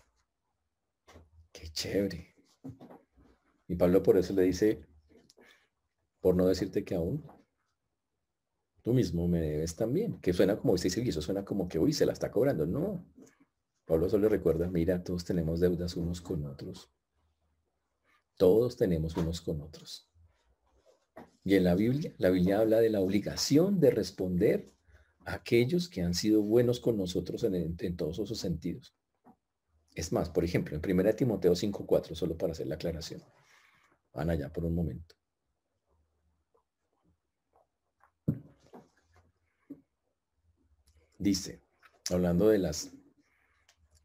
qué 1.53 1.69
chévere. 1.69 2.35
Y 3.69 3.77
Pablo 3.77 4.03
por 4.03 4.19
eso 4.19 4.33
le 4.33 4.43
dice, 4.43 4.85
por 6.19 6.35
no 6.35 6.49
decirte 6.49 6.85
que 6.85 6.97
aún, 6.97 7.25
tú 8.83 8.93
mismo 8.93 9.29
me 9.29 9.41
debes 9.41 9.77
también. 9.77 10.19
Que 10.21 10.33
suena 10.33 10.59
como, 10.59 10.75
dice, 10.75 11.01
eso 11.09 11.23
suena 11.23 11.45
como 11.45 11.69
que, 11.69 11.79
uy, 11.79 11.93
se 11.93 12.07
la 12.07 12.13
está 12.13 12.33
cobrando. 12.33 12.67
No, 12.67 13.07
Pablo 13.89 14.11
solo 14.11 14.29
recuerda, 14.29 14.69
mira, 14.69 15.03
todos 15.03 15.25
tenemos 15.25 15.61
deudas 15.61 15.97
unos 15.97 16.21
con 16.21 16.45
otros. 16.45 16.91
Todos 18.37 18.77
tenemos 18.77 19.17
unos 19.17 19.41
con 19.41 19.63
otros. 19.63 20.11
Y 21.43 21.55
en 21.55 21.65
la 21.65 21.75
Biblia, 21.75 22.13
la 22.19 22.29
Biblia 22.29 22.59
habla 22.61 22.81
de 22.81 22.91
la 22.91 23.01
obligación 23.01 23.81
de 23.81 23.91
responder 23.91 24.71
a 25.25 25.37
aquellos 25.37 25.89
que 25.89 26.03
han 26.03 26.13
sido 26.13 26.43
buenos 26.43 26.81
con 26.81 26.99
nosotros 26.99 27.43
en, 27.45 27.97
todos 27.97 28.19
esos 28.19 28.39
sentidos. 28.39 28.95
Es 29.95 30.13
más, 30.13 30.29
por 30.29 30.45
ejemplo, 30.45 30.77
en 30.77 30.83
1 30.85 31.15
Timoteo 31.15 31.53
5.4, 31.53 32.15
solo 32.15 32.37
para 32.37 32.53
hacer 32.53 32.67
la 32.67 32.75
aclaración. 32.75 33.23
Van 34.13 34.29
allá 34.29 34.53
por 34.53 34.67
un 34.67 34.75
momento. 34.75 35.15
Dice, 41.19 41.63
hablando 42.11 42.49
de 42.49 42.59
las 42.59 42.98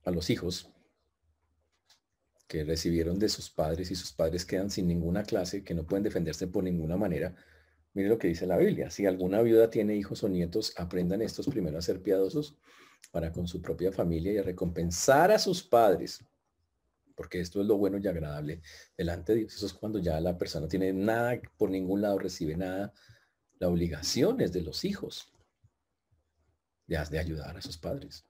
a 0.03 0.11
los 0.11 0.29
hijos 0.29 0.69
que 2.47 2.63
recibieron 2.63 3.17
de 3.17 3.29
sus 3.29 3.49
padres 3.49 3.89
y 3.89 3.95
sus 3.95 4.11
padres 4.11 4.45
quedan 4.45 4.69
sin 4.69 4.87
ninguna 4.87 5.23
clase, 5.23 5.63
que 5.63 5.73
no 5.73 5.85
pueden 5.85 6.03
defenderse 6.03 6.47
por 6.47 6.63
ninguna 6.63 6.97
manera. 6.97 7.35
Mire 7.93 8.09
lo 8.09 8.17
que 8.17 8.27
dice 8.27 8.45
la 8.45 8.57
Biblia. 8.57 8.89
Si 8.89 9.05
alguna 9.05 9.41
viuda 9.41 9.69
tiene 9.69 9.95
hijos 9.95 10.23
o 10.23 10.29
nietos, 10.29 10.73
aprendan 10.77 11.21
estos 11.21 11.47
primero 11.47 11.77
a 11.77 11.81
ser 11.81 12.01
piadosos 12.01 12.57
para 13.11 13.31
con 13.31 13.47
su 13.47 13.61
propia 13.61 13.91
familia 13.91 14.33
y 14.33 14.37
a 14.37 14.43
recompensar 14.43 15.31
a 15.31 15.39
sus 15.39 15.63
padres. 15.63 16.23
Porque 17.15 17.39
esto 17.39 17.61
es 17.61 17.67
lo 17.67 17.77
bueno 17.77 17.97
y 17.97 18.07
agradable 18.07 18.61
delante 18.97 19.33
de 19.33 19.39
Dios. 19.39 19.55
Eso 19.55 19.67
es 19.67 19.73
cuando 19.73 19.99
ya 19.99 20.19
la 20.19 20.37
persona 20.37 20.67
tiene 20.67 20.91
nada, 20.93 21.39
por 21.57 21.69
ningún 21.69 22.01
lado 22.01 22.17
recibe 22.17 22.57
nada. 22.57 22.93
La 23.59 23.67
obligación 23.67 24.41
es 24.41 24.51
de 24.51 24.61
los 24.61 24.83
hijos 24.83 25.33
de 26.87 27.19
ayudar 27.19 27.57
a 27.57 27.61
sus 27.61 27.77
padres. 27.77 28.25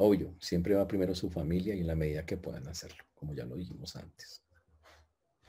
Obvio, 0.00 0.36
siempre 0.40 0.76
va 0.76 0.86
primero 0.86 1.12
su 1.12 1.28
familia 1.28 1.74
y 1.74 1.80
en 1.80 1.88
la 1.88 1.96
medida 1.96 2.24
que 2.24 2.36
puedan 2.36 2.68
hacerlo, 2.68 3.04
como 3.16 3.34
ya 3.34 3.44
lo 3.44 3.56
dijimos 3.56 3.96
antes. 3.96 4.44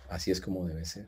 Así 0.07 0.31
es 0.31 0.41
como 0.41 0.65
debe 0.65 0.85
ser. 0.85 1.07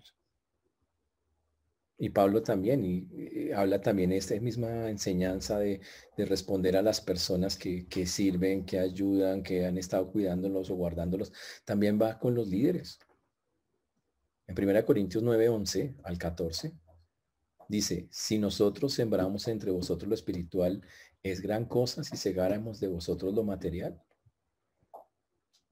Y 1.97 2.09
Pablo 2.09 2.43
también, 2.43 2.85
y, 2.85 3.51
habla 3.51 3.81
también 3.81 4.11
esta 4.11 4.39
misma 4.39 4.91
enseñanza 4.91 5.57
de, 5.57 5.81
responder 6.17 6.77
a 6.77 6.83
las 6.83 7.01
personas 7.01 7.57
que, 7.57 8.05
sirven, 8.05 8.63
que 8.63 8.77
ayudan, 8.77 9.41
que 9.41 9.65
han 9.65 9.79
estado 9.79 10.11
cuidándolos 10.11 10.69
o 10.69 10.75
guardándolos. 10.75 11.33
También 11.65 11.99
va 11.99 12.19
con 12.19 12.35
los 12.35 12.47
líderes. 12.47 12.99
En 14.45 14.55
1 14.55 14.85
Corintios 14.85 15.23
9, 15.23 15.49
11 15.49 15.95
al 16.03 16.17
14, 16.19 16.73
dice, 17.71 18.07
si 18.11 18.37
nosotros 18.37 18.93
sembramos 18.93 19.47
entre 19.47 19.71
vosotros 19.71 20.09
lo 20.09 20.15
espiritual 20.15 20.81
es 21.23 21.41
gran 21.41 21.65
cosa 21.65 22.03
si 22.03 22.17
segáramos 22.17 22.79
de 22.79 22.87
vosotros 22.87 23.33
lo 23.33 23.43
material. 23.43 24.01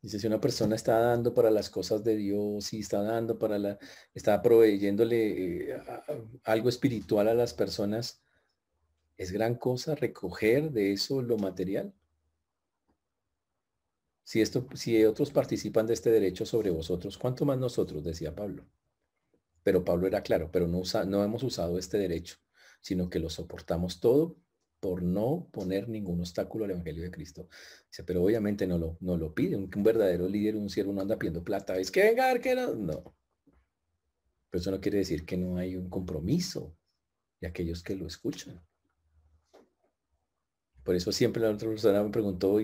Dice, 0.02 0.18
si 0.18 0.28
una 0.28 0.40
persona 0.40 0.76
está 0.78 0.98
dando 0.98 1.34
para 1.34 1.52
las 1.52 1.70
cosas 1.70 2.04
de 2.06 2.16
Dios 2.16 2.72
y 2.72 2.80
está 2.80 3.02
dando 3.02 3.38
para 3.38 3.60
la, 3.60 3.78
está 4.14 4.42
proveyéndole 4.42 5.72
eh, 5.72 5.82
algo 6.46 6.70
espiritual 6.70 7.28
a 7.28 7.34
las 7.34 7.54
personas, 7.54 8.24
es 9.18 9.34
gran 9.34 9.56
cosa 9.56 9.96
recoger 9.96 10.72
de 10.72 10.94
eso 10.94 11.22
lo 11.22 11.38
material. 11.38 11.94
Si, 14.24 14.40
esto, 14.40 14.66
si 14.74 15.04
otros 15.04 15.32
participan 15.32 15.86
de 15.86 15.96
este 15.96 16.12
derecho 16.12 16.46
sobre 16.46 16.70
vosotros, 16.70 17.18
¿cuánto 17.18 17.44
más 17.44 17.58
nosotros? 17.58 18.02
Decía 18.02 18.34
Pablo. 18.34 18.66
Pero 19.70 19.86
Pablo 19.86 20.08
era 20.08 20.24
claro, 20.24 20.50
pero 20.52 20.68
no, 20.68 20.80
usa, 20.80 21.06
no 21.06 21.24
hemos 21.24 21.44
usado 21.44 21.78
este 21.78 22.00
derecho, 22.00 22.38
sino 22.82 23.08
que 23.08 23.20
lo 23.20 23.30
soportamos 23.30 24.00
todo 24.00 24.36
por 24.80 25.04
no 25.04 25.48
poner 25.52 25.88
ningún 25.88 26.22
obstáculo 26.22 26.66
al 26.66 26.72
Evangelio 26.72 27.04
de 27.04 27.12
Cristo. 27.12 27.48
Dice, 27.88 28.04
pero 28.04 28.24
obviamente 28.24 28.66
no 28.66 28.80
lo, 28.80 28.98
no 29.00 29.16
lo 29.16 29.32
pide. 29.32 29.56
Un, 29.56 29.70
verdadero 29.84 30.28
líder, 30.28 30.56
un 30.56 30.72
siervo 30.72 30.92
no 30.92 31.02
anda 31.02 31.20
pidiendo 31.20 31.44
plata. 31.44 31.78
Es 31.78 31.92
que 31.92 32.02
venga, 32.02 32.40
que 32.40 32.56
no. 32.56 32.74
No. 32.74 33.16
Pero 34.50 34.60
eso 34.60 34.72
no 34.72 34.82
quiere 34.82 34.98
decir 34.98 35.24
que 35.24 35.38
no 35.38 35.58
hay 35.58 35.76
un 35.76 35.88
compromiso 35.88 36.76
de 37.40 37.46
aquellos 37.46 37.84
que 37.84 37.96
lo 37.96 38.08
escuchan. 38.08 38.60
Por 40.84 40.96
eso 40.96 41.12
siempre 41.12 41.44
la 41.44 41.52
otra 41.52 41.70
persona 41.70 42.02
me 42.02 42.10
preguntó, 42.10 42.58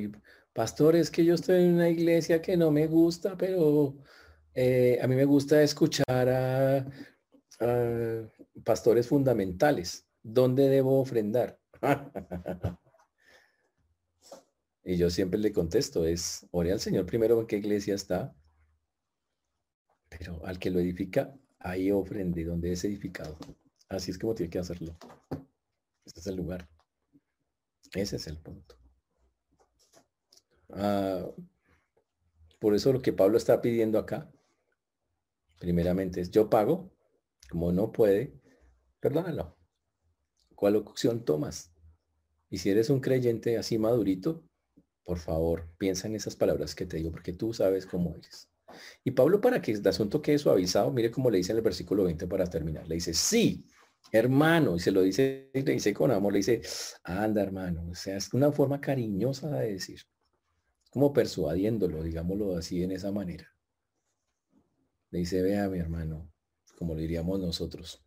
pastor, 0.54 0.96
es 0.96 1.12
que 1.12 1.24
yo 1.24 1.36
estoy 1.36 1.66
en 1.66 1.76
una 1.76 1.88
iglesia 1.88 2.42
que 2.42 2.58
no 2.58 2.72
me 2.72 2.88
gusta, 2.88 3.38
pero 3.38 3.96
eh, 4.56 5.00
a 5.02 5.08
mí 5.08 5.16
me 5.16 5.26
gusta 5.26 5.62
escuchar 5.62 6.30
a 6.30 6.86
pastores 8.64 9.08
fundamentales. 9.08 10.06
¿Dónde 10.24 10.70
debo 10.70 11.00
ofrendar? 11.00 11.60
y 14.84 14.98
yo 14.98 15.10
siempre 15.10 15.40
le 15.40 15.52
contesto, 15.52 16.06
es, 16.06 16.48
ore 16.52 16.72
al 16.72 16.80
Señor 16.80 17.06
primero 17.06 17.40
en 17.40 17.48
qué 17.48 17.58
iglesia 17.58 17.96
está, 17.96 18.36
pero 20.10 20.46
al 20.46 20.58
que 20.58 20.72
lo 20.72 20.80
edifica, 20.80 21.36
ahí 21.60 21.92
ofrende 21.92 22.44
donde 22.44 22.72
es 22.72 22.84
edificado. 22.86 23.38
Así 23.90 24.12
es 24.12 24.18
como 24.18 24.34
tiene 24.34 24.50
que 24.50 24.60
hacerlo. 24.60 24.98
Este 26.06 26.20
es 26.20 26.28
el 26.28 26.36
lugar. 26.36 26.68
Ese 27.94 28.16
es 28.16 28.28
el 28.28 28.38
punto. 28.38 28.76
Ah, 30.72 31.26
por 32.60 32.74
eso 32.74 32.92
lo 32.94 33.02
que 33.02 33.14
Pablo 33.14 33.38
está 33.38 33.62
pidiendo 33.62 34.00
acá, 34.00 34.32
primeramente 35.60 36.22
es 36.22 36.32
yo 36.32 36.50
pago, 36.50 36.92
como 37.50 37.72
no 37.72 37.92
puede, 37.92 38.34
perdónalo. 39.00 39.56
¿Cuál 40.56 40.76
opción 40.78 41.26
tomas? 41.26 41.74
Y 42.50 42.58
si 42.60 42.70
eres 42.70 42.90
un 42.90 43.02
creyente 43.02 43.58
así 43.58 43.78
madurito, 43.78 44.44
por 45.04 45.20
favor, 45.20 45.70
piensa 45.78 46.08
en 46.08 46.16
esas 46.16 46.36
palabras 46.36 46.74
que 46.74 46.86
te 46.86 46.98
digo, 46.98 47.12
porque 47.12 47.34
tú 47.34 47.54
sabes 47.54 47.86
cómo 47.86 48.16
eres. 48.16 48.50
Y 49.04 49.12
Pablo, 49.12 49.40
para 49.40 49.62
que 49.62 49.72
el 49.72 49.88
asunto 49.88 50.22
quede 50.22 50.40
suavizado, 50.40 50.92
mire 50.92 51.12
cómo 51.12 51.30
le 51.30 51.38
dice 51.38 51.52
en 51.52 51.60
el 51.60 51.64
versículo 51.64 52.04
20 52.06 52.28
para 52.28 52.46
terminar. 52.48 52.88
Le 52.88 52.96
dice, 52.96 53.14
sí, 53.14 53.66
hermano, 54.12 54.76
y 54.76 54.80
se 54.80 54.92
lo 54.92 55.02
dice, 55.02 55.52
le 55.54 55.64
dice 55.64 55.94
con 55.94 56.12
amor, 56.12 56.34
le 56.34 56.40
dice, 56.40 56.62
anda, 57.04 57.42
hermano. 57.42 57.88
O 57.90 57.96
sea, 57.96 58.18
es 58.18 58.34
una 58.34 58.52
forma 58.52 58.82
cariñosa 58.82 59.50
de 59.50 59.74
decir, 59.74 60.02
como 60.90 61.14
persuadiéndolo, 61.14 62.04
digámoslo 62.04 62.58
así, 62.58 62.84
en 62.84 62.92
esa 62.92 63.12
manera. 63.12 63.55
Le 65.12 65.20
dice, 65.20 65.42
vea, 65.42 65.70
mi 65.70 65.80
hermano, 65.80 66.32
como 66.78 66.96
le 66.96 67.02
diríamos 67.02 67.40
nosotros, 67.40 68.04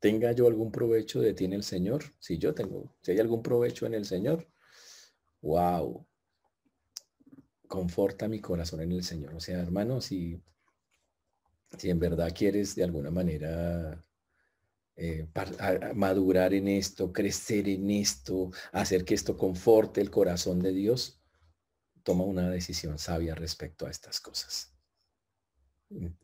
tenga 0.00 0.32
yo 0.32 0.46
algún 0.46 0.70
provecho 0.70 1.20
de 1.20 1.32
ti 1.32 1.46
en 1.46 1.54
el 1.54 1.62
Señor, 1.62 2.04
si 2.18 2.38
yo 2.38 2.54
tengo, 2.54 2.94
si 3.02 3.12
hay 3.12 3.20
algún 3.20 3.42
provecho 3.42 3.86
en 3.86 3.94
el 3.94 4.04
Señor, 4.04 4.46
wow, 5.40 6.06
conforta 7.68 8.28
mi 8.28 8.40
corazón 8.40 8.82
en 8.82 8.92
el 8.92 9.02
Señor. 9.02 9.34
O 9.34 9.40
sea, 9.40 9.60
hermano, 9.60 10.00
si, 10.00 10.42
si 11.78 11.90
en 11.90 11.98
verdad 11.98 12.32
quieres 12.34 12.74
de 12.74 12.84
alguna 12.84 13.10
manera 13.10 14.02
eh, 14.96 15.26
madurar 15.94 16.54
en 16.54 16.68
esto, 16.68 17.12
crecer 17.12 17.68
en 17.68 17.90
esto, 17.90 18.50
hacer 18.72 19.04
que 19.04 19.14
esto 19.14 19.36
conforte 19.36 20.00
el 20.00 20.10
corazón 20.10 20.60
de 20.60 20.72
Dios, 20.72 21.20
toma 22.02 22.24
una 22.24 22.50
decisión 22.50 22.98
sabia 22.98 23.34
respecto 23.34 23.86
a 23.86 23.90
estas 23.90 24.20
cosas. 24.20 24.73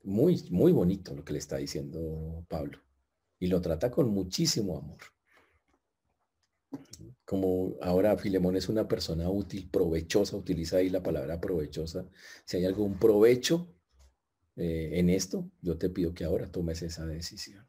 Muy, 0.03 0.43
muy 0.51 0.73
bonito 0.73 1.15
lo 1.15 1.25
que 1.25 1.33
le 1.33 1.39
está 1.39 1.57
diciendo 1.59 2.45
Pablo 2.49 2.79
y 3.39 3.47
lo 3.47 3.61
trata 3.61 3.91
con 3.91 4.11
muchísimo 4.11 4.77
amor. 4.77 4.99
Como 7.25 7.77
ahora 7.81 8.17
Filemón 8.19 8.57
es 8.57 8.69
una 8.69 8.87
persona 8.87 9.31
útil, 9.31 9.69
provechosa, 9.71 10.37
utiliza 10.37 10.77
ahí 10.77 10.91
la 10.91 11.03
palabra 11.03 11.41
provechosa. 11.41 12.07
Si 12.45 12.57
hay 12.57 12.65
algún 12.65 12.99
provecho 12.99 13.73
eh, 14.57 14.91
en 14.95 15.09
esto, 15.09 15.51
yo 15.63 15.79
te 15.79 15.89
pido 15.89 16.13
que 16.13 16.25
ahora 16.25 16.51
tomes 16.51 16.83
esa 16.83 17.07
decisión. 17.07 17.67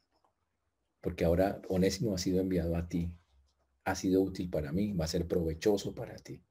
Porque 1.00 1.26
ahora 1.26 1.62
Onésimo 1.70 2.14
ha 2.14 2.18
sido 2.18 2.42
enviado 2.42 2.76
a 2.76 2.90
ti, 2.90 3.14
ha 3.86 3.96
sido 3.96 4.22
útil 4.22 4.50
para 4.50 4.72
mí, 4.72 4.94
va 4.94 5.06
a 5.06 5.08
ser 5.08 5.28
provechoso 5.28 5.96
para 5.96 6.16
ti. 6.18 6.44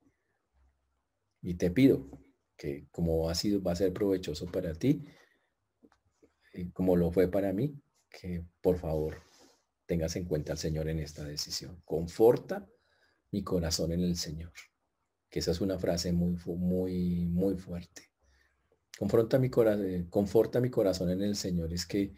Y 1.43 1.55
te 1.55 1.71
pido 1.71 2.09
que 2.57 2.87
como 2.91 3.29
ha 3.29 3.35
sido, 3.35 3.63
va 3.63 3.73
a 3.73 3.77
ser 3.77 3.93
provechoso 3.93 4.47
para 4.47 4.75
ti, 4.75 5.05
como 6.73 6.97
lo 6.97 7.11
fue 7.11 7.29
para 7.29 7.53
mí, 7.53 7.75
que 8.09 8.45
por 8.61 8.79
favor 8.79 9.23
tengas 9.87 10.17
en 10.17 10.25
cuenta 10.25 10.53
al 10.53 10.59
Señor 10.59 10.89
en 10.89 11.01
esta 11.01 11.25
decisión. 11.25 11.81
Conforta 11.85 12.69
mi 13.31 13.43
corazón 13.43 13.93
en 13.93 14.01
el 14.01 14.17
Señor. 14.17 14.53
Que 15.29 15.39
esa 15.39 15.53
es 15.53 15.61
una 15.61 15.79
frase 15.79 16.13
muy, 16.13 16.37
muy, 16.47 17.27
muy 17.27 17.57
fuerte. 17.57 18.11
Confronta 18.99 19.39
mi 19.39 19.49
corazón, 19.49 19.87
eh, 19.87 20.07
conforta 20.11 20.61
mi 20.61 20.71
corazón 20.71 21.11
en 21.11 21.23
el 21.23 21.37
Señor. 21.37 21.73
Es 21.73 21.87
que 21.87 22.13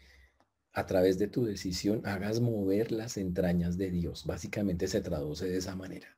a 0.73 0.85
través 0.85 1.19
de 1.19 1.27
tu 1.27 1.45
decisión 1.45 2.01
hagas 2.05 2.39
mover 2.39 2.91
las 2.91 3.17
entrañas 3.17 3.77
de 3.77 3.91
Dios. 3.91 4.25
Básicamente 4.25 4.87
se 4.87 5.01
traduce 5.01 5.47
de 5.47 5.57
esa 5.57 5.75
manera. 5.75 6.17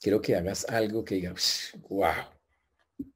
Quiero 0.00 0.20
que 0.20 0.36
hagas 0.36 0.64
algo 0.68 1.04
que 1.04 1.16
diga, 1.16 1.34
wow, 1.88 2.24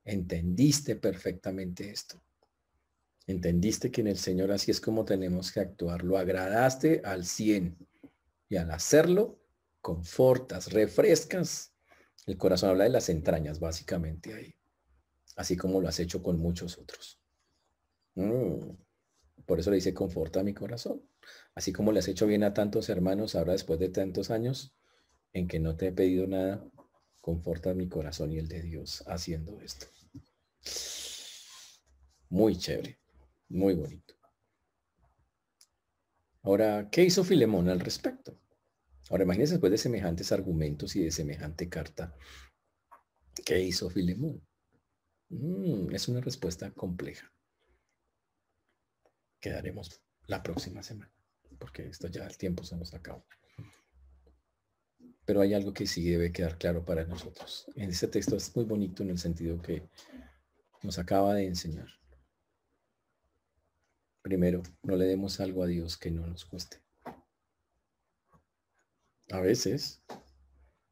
entendiste 0.05 0.97
perfectamente 0.97 1.91
esto. 1.91 2.23
Entendiste 3.27 3.91
que 3.91 4.01
en 4.01 4.09
el 4.09 4.19
Señor 4.19 4.51
así 4.51 4.71
es 4.71 4.81
como 4.81 5.05
tenemos 5.05 5.53
que 5.53 5.61
actuar. 5.61 6.03
Lo 6.03 6.19
agradaste 6.19 7.03
al 7.05 7.25
100 7.25 7.77
y 8.49 8.57
al 8.57 8.71
hacerlo, 8.71 9.41
confortas, 9.81 10.73
refrescas. 10.73 11.73
El 12.27 12.37
corazón 12.37 12.71
habla 12.71 12.85
de 12.85 12.91
las 12.91 13.09
entrañas, 13.09 13.61
básicamente 13.61 14.35
ahí. 14.35 14.55
Así 15.37 15.57
como 15.57 15.81
lo 15.81 15.89
has 15.89 16.01
hecho 16.01 16.23
con 16.23 16.39
muchos 16.39 16.79
otros. 16.79 17.21
Mm. 18.15 18.77
Por 19.47 19.61
eso 19.61 19.71
le 19.71 19.77
dice, 19.77 19.95
conforta 19.95 20.43
mi 20.43 20.55
corazón. 20.55 21.03
Así 21.55 21.73
como 21.73 21.93
le 21.93 22.01
has 22.01 22.09
hecho 22.09 22.27
bien 22.27 22.45
a 22.45 22.55
tantos 22.55 22.89
hermanos, 22.89 23.35
ahora 23.35 23.53
después 23.53 23.79
de 23.79 23.89
tantos 23.89 24.31
años 24.31 24.75
en 25.33 25.49
que 25.49 25.59
no 25.59 25.77
te 25.77 25.89
he 25.89 25.93
pedido 25.93 26.27
nada, 26.27 26.65
conforta 27.21 27.73
mi 27.75 27.89
corazón 27.89 28.33
y 28.33 28.39
el 28.39 28.49
de 28.49 28.63
Dios 28.63 29.05
haciendo 29.07 29.61
esto. 29.61 29.87
Muy 32.29 32.57
chévere. 32.57 33.02
Muy 33.53 33.75
bonito. 33.75 34.15
Ahora, 36.43 36.89
¿qué 36.91 37.05
hizo 37.05 37.23
Filemón 37.23 37.69
al 37.69 37.81
respecto? 37.81 38.41
Ahora, 39.11 39.25
imagínense 39.25 39.55
después 39.55 39.71
de 39.71 39.77
semejantes 39.77 40.33
argumentos 40.33 40.97
y 40.97 41.05
de 41.05 41.11
semejante 41.11 41.69
carta, 41.69 42.17
¿qué 43.45 43.61
hizo 43.61 43.91
Filemón? 43.91 44.41
Mm, 45.29 45.95
es 45.95 46.09
una 46.09 46.23
respuesta 46.23 46.71
compleja. 46.71 47.31
Quedaremos 49.39 50.01
la 50.29 50.43
próxima 50.43 50.83
semana, 50.83 51.13
porque 51.59 51.89
esto 51.89 52.09
ya 52.09 52.27
el 52.27 52.39
tiempo 52.39 52.65
se 52.65 52.79
nos 52.79 52.95
acabó. 52.95 53.27
Pero 55.27 55.43
hay 55.43 55.53
algo 55.53 55.75
que 55.75 55.87
sí 55.87 56.09
debe 56.09 56.33
quedar 56.33 56.57
claro 56.57 56.87
para 56.87 57.05
nosotros. 57.05 57.67
En 57.77 57.91
este 57.91 58.09
texto 58.09 58.35
es 58.35 58.57
muy 58.57 58.65
bonito 58.65 59.03
en 59.03 59.11
el 59.11 59.19
sentido 59.19 59.61
que 59.61 59.87
nos 60.83 60.99
acaba 60.99 61.35
de 61.35 61.45
enseñar. 61.45 62.02
Primero, 64.23 64.63
no 64.85 64.97
le 64.97 65.07
demos 65.07 65.41
algo 65.41 65.65
a 65.65 65.67
Dios 65.67 65.97
que 65.97 66.11
no 66.11 66.27
nos 66.27 66.45
cueste. 66.45 66.79
A 69.31 69.41
veces, 69.41 70.03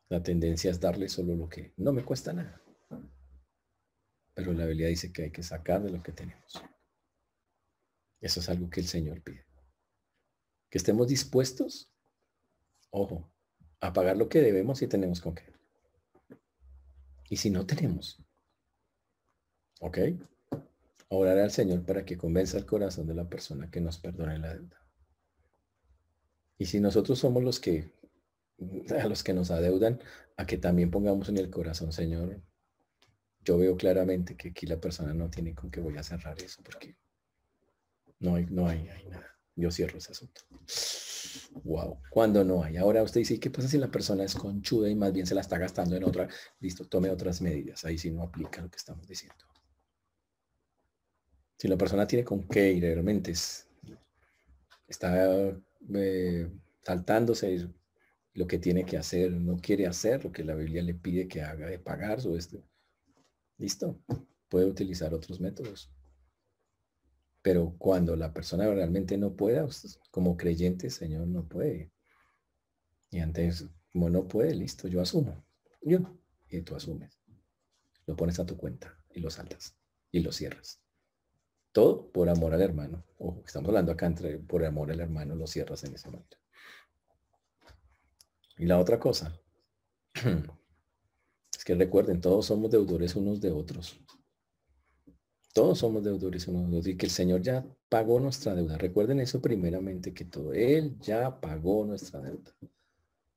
la 0.09 0.23
tendencia 0.23 0.71
es 0.71 0.81
darle 0.81 1.09
solo 1.09 1.37
lo 1.37 1.49
que 1.49 1.73
no 1.77 1.93
me 1.93 2.05
cuesta 2.05 2.33
nada. 2.33 2.61
Pero 4.35 4.53
la 4.53 4.67
Biblia 4.67 4.89
dice 4.89 5.13
que 5.13 5.25
hay 5.25 5.31
que 5.31 5.43
sacar 5.43 5.83
de 5.83 5.91
lo 5.91 6.03
que 6.03 6.13
tenemos. 6.13 6.63
Eso 8.21 8.41
es 8.41 8.49
algo 8.49 8.69
que 8.69 8.81
el 8.81 8.87
Señor 8.87 9.23
pide. 9.23 9.47
Que 10.69 10.79
estemos 10.79 11.07
dispuestos, 11.07 11.91
ojo, 12.91 13.31
a 13.81 13.93
pagar 13.93 14.17
lo 14.17 14.29
que 14.29 14.41
debemos 14.41 14.79
si 14.79 14.87
tenemos 14.87 15.21
con 15.21 15.35
qué. 15.35 15.45
Y 17.29 17.37
si 17.37 17.51
no 17.51 17.65
tenemos, 17.65 18.21
¿ok? 19.81 19.99
Orar 21.17 21.39
al 21.39 21.51
Señor 21.51 21.85
para 21.85 22.05
que 22.05 22.17
convenza 22.17 22.57
el 22.57 22.67
corazón 22.67 23.07
de 23.07 23.15
la 23.15 23.29
persona 23.29 23.71
que 23.71 23.81
nos 23.81 23.99
perdone 23.99 24.39
la 24.39 24.55
deuda. 24.55 24.87
Y 26.57 26.67
si 26.67 26.81
nosotros 26.81 27.19
somos 27.19 27.43
los 27.43 27.59
que, 27.59 27.93
a 29.01 29.07
los 29.07 29.23
que 29.23 29.35
nos 29.35 29.51
adeudan, 29.51 30.01
a 30.37 30.47
que 30.47 30.59
también 30.59 30.91
pongamos 30.91 31.29
en 31.29 31.39
el 31.39 31.51
corazón, 31.51 31.93
Señor, 31.93 32.41
yo 33.43 33.59
veo 33.59 33.77
claramente 33.77 34.37
que 34.37 34.51
aquí 34.51 34.67
la 34.67 34.81
persona 34.81 35.15
no 35.15 35.31
tiene 35.31 35.55
con 35.55 35.71
qué 35.71 35.81
voy 35.81 35.97
a 35.97 36.03
cerrar 36.03 36.41
eso, 36.43 36.63
porque 36.63 36.97
no 38.19 38.37
hay, 38.37 38.47
no 38.47 38.69
hay, 38.69 38.89
hay 38.89 39.07
nada. 39.07 39.27
Yo 39.57 39.71
cierro 39.71 39.99
ese 39.99 40.13
asunto. 40.13 40.43
Wow, 41.65 42.01
cuando 42.11 42.45
no 42.45 42.63
hay. 42.63 42.77
Ahora 42.77 43.03
usted 43.03 43.21
dice, 43.21 43.41
¿qué 43.41 43.51
pasa 43.51 43.69
si 43.69 43.79
la 43.79 43.91
persona 43.91 44.25
es 44.25 44.35
conchuda 44.35 44.89
y 44.89 44.95
más 44.95 45.13
bien 45.13 45.27
se 45.27 45.35
la 45.35 45.41
está 45.41 45.59
gastando 45.59 45.97
en 45.97 46.05
otra? 46.05 46.29
Listo, 46.61 46.87
tome 46.87 47.11
otras 47.11 47.41
medidas. 47.41 47.85
Ahí 47.85 47.99
sí 47.99 48.11
no 48.11 48.23
aplica 48.23 48.63
lo 48.63 48.71
que 48.71 48.77
estamos 48.77 49.07
diciendo. 49.07 49.45
Si 51.61 51.69
la 51.69 51.77
persona 51.77 52.07
tiene 52.07 52.25
con 52.25 52.49
qué 52.49 52.73
y 52.73 52.81
realmente 52.81 53.35
está 54.89 55.53
eh, 55.95 56.51
saltándose 56.83 57.69
lo 58.33 58.47
que 58.47 58.59
tiene 58.59 58.87
que 58.87 58.97
hacer, 58.97 59.31
no 59.33 59.59
quiere 59.59 59.87
hacer 59.87 60.25
lo 60.25 60.33
que 60.33 60.43
la 60.43 60.55
Biblia 60.55 60.83
le 60.83 60.95
pide 60.95 61.29
que 61.29 61.43
haga 61.43 61.67
de 61.67 61.79
pagar 61.79 62.19
su 62.23 62.35
este. 62.35 62.65
Listo, 63.59 64.01
puede 64.49 64.65
utilizar 64.65 65.13
otros 65.13 65.39
métodos. 65.39 65.93
Pero 67.43 67.75
cuando 67.77 68.17
la 68.17 68.33
persona 68.33 68.67
realmente 68.73 69.19
no 69.19 69.37
pueda, 69.37 69.69
como 70.11 70.39
creyente, 70.39 70.89
Señor, 70.89 71.27
no 71.27 71.47
puede. 71.47 71.93
Y 73.11 73.19
antes, 73.19 73.67
como 73.93 74.09
no 74.09 74.27
puede, 74.27 74.55
listo, 74.55 74.89
yo 74.89 75.03
asumo. 75.03 75.45
Yo. 75.83 76.19
Y 76.49 76.63
tú 76.63 76.75
asumes. 76.75 77.21
Lo 78.07 78.17
pones 78.17 78.41
a 78.41 78.47
tu 78.47 78.57
cuenta 78.57 78.99
y 79.11 79.21
lo 79.21 79.29
saltas 79.29 79.77
y 80.11 80.21
lo 80.21 80.33
cierras. 80.33 80.81
Todo 81.73 82.11
por 82.11 82.29
amor 82.29 82.55
al 82.55 82.63
hermano. 82.63 83.05
Ojo, 83.19 83.43
estamos 83.47 83.69
hablando 83.69 83.93
acá 83.93 84.07
entre 84.07 84.39
por 84.39 84.65
amor 84.65 84.91
al 84.91 85.01
hermano, 85.01 85.35
lo 85.35 85.47
cierras 85.47 85.85
en 85.85 85.95
ese 85.95 86.11
momento. 86.11 86.37
Y 88.59 88.67
la 88.67 88.79
otra 88.79 88.99
cosa, 88.99 89.39
es 90.15 91.65
que 91.65 91.75
recuerden, 91.75 92.21
todos 92.21 92.47
somos 92.47 92.71
deudores 92.71 93.17
unos 93.17 93.41
de 93.41 93.51
otros. 93.51 93.99
Todos 95.53 95.79
somos 95.79 96.05
deudores 96.05 96.47
unos 96.47 96.71
de 96.71 96.79
otros 96.79 96.87
y 96.89 96.97
que 96.97 97.07
el 97.07 97.13
Señor 97.13 97.43
ya 97.43 97.67
pagó 97.89 98.21
nuestra 98.21 98.55
deuda. 98.55 98.79
Recuerden 98.79 99.21
eso 99.21 99.41
primeramente 99.41 100.15
que 100.15 100.25
todo. 100.25 100.53
Él 100.53 100.99
ya 101.01 101.41
pagó 101.41 101.85
nuestra 101.85 102.21
deuda. 102.21 102.55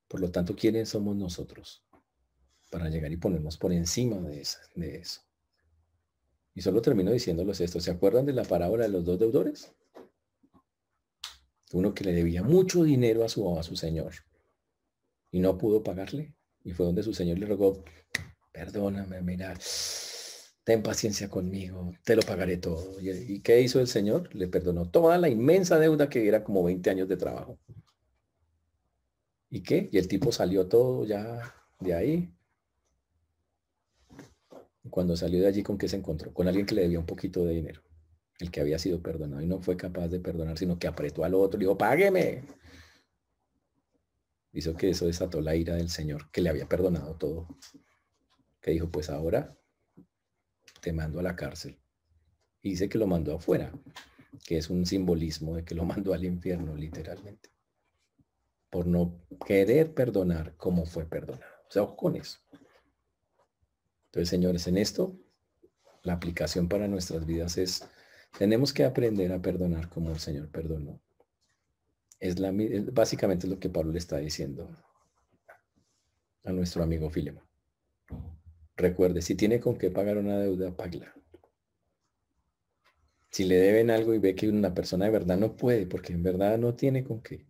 Por 0.07 0.19
lo 0.19 0.29
tanto, 0.29 0.55
¿quiénes 0.55 0.89
somos 0.89 1.15
nosotros? 1.15 1.83
Para 2.69 2.89
llegar 2.89 3.11
y 3.11 3.17
ponernos 3.17 3.57
por 3.57 3.73
encima 3.73 4.17
de, 4.17 4.41
eso. 4.41 5.21
Y 6.55 6.61
solo 6.61 6.81
termino 6.81 7.11
diciéndoles 7.11 7.61
esto. 7.61 7.79
¿Se 7.79 7.91
acuerdan 7.91 8.25
de 8.25 8.33
la 8.33 8.43
parábola 8.43 8.83
de 8.83 8.89
los 8.89 9.05
dos 9.05 9.19
deudores? 9.19 9.73
Uno 11.71 11.93
que 11.93 12.03
le 12.03 12.13
debía 12.13 12.43
mucho 12.43 12.83
dinero 12.83 13.23
a 13.23 13.29
su, 13.29 13.57
a 13.57 13.63
su 13.63 13.75
señor 13.75 14.13
y 15.31 15.39
no 15.39 15.57
pudo 15.57 15.83
pagarle. 15.83 16.35
Y 16.63 16.71
fue 16.71 16.85
donde 16.85 17.03
su 17.03 17.13
señor 17.13 17.39
le 17.39 17.47
rogó, 17.47 17.83
perdóname, 18.51 19.21
mira, 19.21 19.57
ten 20.63 20.81
paciencia 20.81 21.29
conmigo, 21.29 21.93
te 22.05 22.15
lo 22.15 22.21
pagaré 22.21 22.57
todo. 22.57 22.99
¿Y, 23.01 23.41
qué 23.41 23.59
hizo 23.61 23.79
el 23.81 23.87
Señor? 23.87 24.33
Le 24.33 24.47
perdonó 24.47 24.89
toda 24.89 25.17
la 25.17 25.29
inmensa 25.29 25.79
deuda 25.79 26.09
que 26.09 26.27
era 26.27 26.43
como 26.43 26.63
20 26.63 26.89
años 26.89 27.09
de 27.09 27.17
trabajo. 27.17 27.59
¿Y 29.49 29.61
qué? 29.61 29.89
Y 29.91 29.97
el 29.97 30.07
tipo 30.07 30.31
salió 30.31 30.67
todo 30.67 31.05
ya 31.05 31.53
de 31.79 31.93
ahí. 31.93 32.33
Cuando 34.89 35.15
salió 35.15 35.41
de 35.41 35.47
allí, 35.47 35.63
¿con 35.63 35.77
qué 35.77 35.87
se 35.87 35.95
encontró? 35.95 36.33
Con 36.33 36.47
alguien 36.47 36.65
que 36.65 36.75
le 36.75 36.81
debía 36.81 36.99
un 36.99 37.05
poquito 37.05 37.45
de 37.45 37.53
dinero. 37.53 37.81
El 38.39 38.51
que 38.51 38.61
había 38.61 38.77
sido 38.79 39.01
perdonado 39.01 39.41
y 39.41 39.47
no 39.47 39.61
fue 39.61 39.77
capaz 39.77 40.09
de 40.09 40.19
perdonar, 40.19 40.57
sino 40.57 40.77
que 40.77 40.87
apretó 40.87 41.23
al 41.23 41.33
otro 41.33 41.57
y 41.57 41.61
dijo, 41.61 41.77
págueme. 41.77 42.43
Hizo 44.51 44.75
que 44.75 44.89
eso 44.89 45.07
desató 45.07 45.41
la 45.41 45.55
ira 45.55 45.75
del 45.75 45.89
Señor, 45.89 46.29
que 46.31 46.41
le 46.41 46.49
había 46.49 46.67
perdonado 46.67 47.15
todo. 47.15 47.47
Que 48.61 48.71
dijo, 48.71 48.89
pues 48.91 49.09
ahora 49.09 49.57
te 50.81 50.91
mando 50.91 51.19
a 51.19 51.23
la 51.23 51.35
cárcel. 51.35 51.79
Y 52.61 52.71
dice 52.71 52.89
que 52.89 52.97
lo 52.97 53.07
mandó 53.07 53.35
afuera, 53.35 53.71
que 54.45 54.57
es 54.57 54.69
un 54.69 54.85
simbolismo 54.85 55.55
de 55.55 55.63
que 55.63 55.75
lo 55.75 55.85
mandó 55.85 56.13
al 56.13 56.25
infierno, 56.25 56.75
literalmente. 56.75 57.49
Por 58.69 58.87
no 58.87 59.21
querer 59.45 59.93
perdonar 59.93 60.55
como 60.57 60.85
fue 60.85 61.05
perdonado. 61.05 61.53
O 61.69 61.71
sea, 61.71 61.85
con 61.95 62.15
eso. 62.15 62.39
Entonces, 64.13 64.29
señores, 64.29 64.67
en 64.67 64.77
esto, 64.77 65.17
la 66.03 66.13
aplicación 66.13 66.69
para 66.69 66.87
nuestras 66.87 67.25
vidas 67.25 67.57
es, 67.57 67.83
tenemos 68.37 68.71
que 68.71 68.85
aprender 68.85 69.33
a 69.33 69.41
perdonar 69.41 69.89
como 69.89 70.11
el 70.11 70.19
Señor 70.19 70.51
perdonó. 70.51 71.01
Es 72.19 72.37
la, 72.37 72.53
básicamente 72.91 73.47
lo 73.47 73.57
que 73.57 73.69
Pablo 73.69 73.91
le 73.91 73.97
está 73.97 74.17
diciendo 74.17 74.69
a 76.43 76.51
nuestro 76.51 76.83
amigo 76.83 77.09
Filemón. 77.09 77.43
Recuerde, 78.75 79.23
si 79.23 79.33
tiene 79.33 79.59
con 79.59 79.79
qué 79.79 79.89
pagar 79.89 80.19
una 80.19 80.37
deuda, 80.37 80.77
págala. 80.77 81.11
Si 83.31 83.45
le 83.45 83.55
deben 83.55 83.89
algo 83.89 84.13
y 84.13 84.19
ve 84.19 84.35
que 84.35 84.47
una 84.47 84.75
persona 84.75 85.05
de 85.05 85.11
verdad 85.11 85.39
no 85.39 85.55
puede, 85.55 85.87
porque 85.87 86.13
en 86.13 86.21
verdad 86.21 86.59
no 86.59 86.75
tiene 86.75 87.03
con 87.03 87.23
qué, 87.23 87.47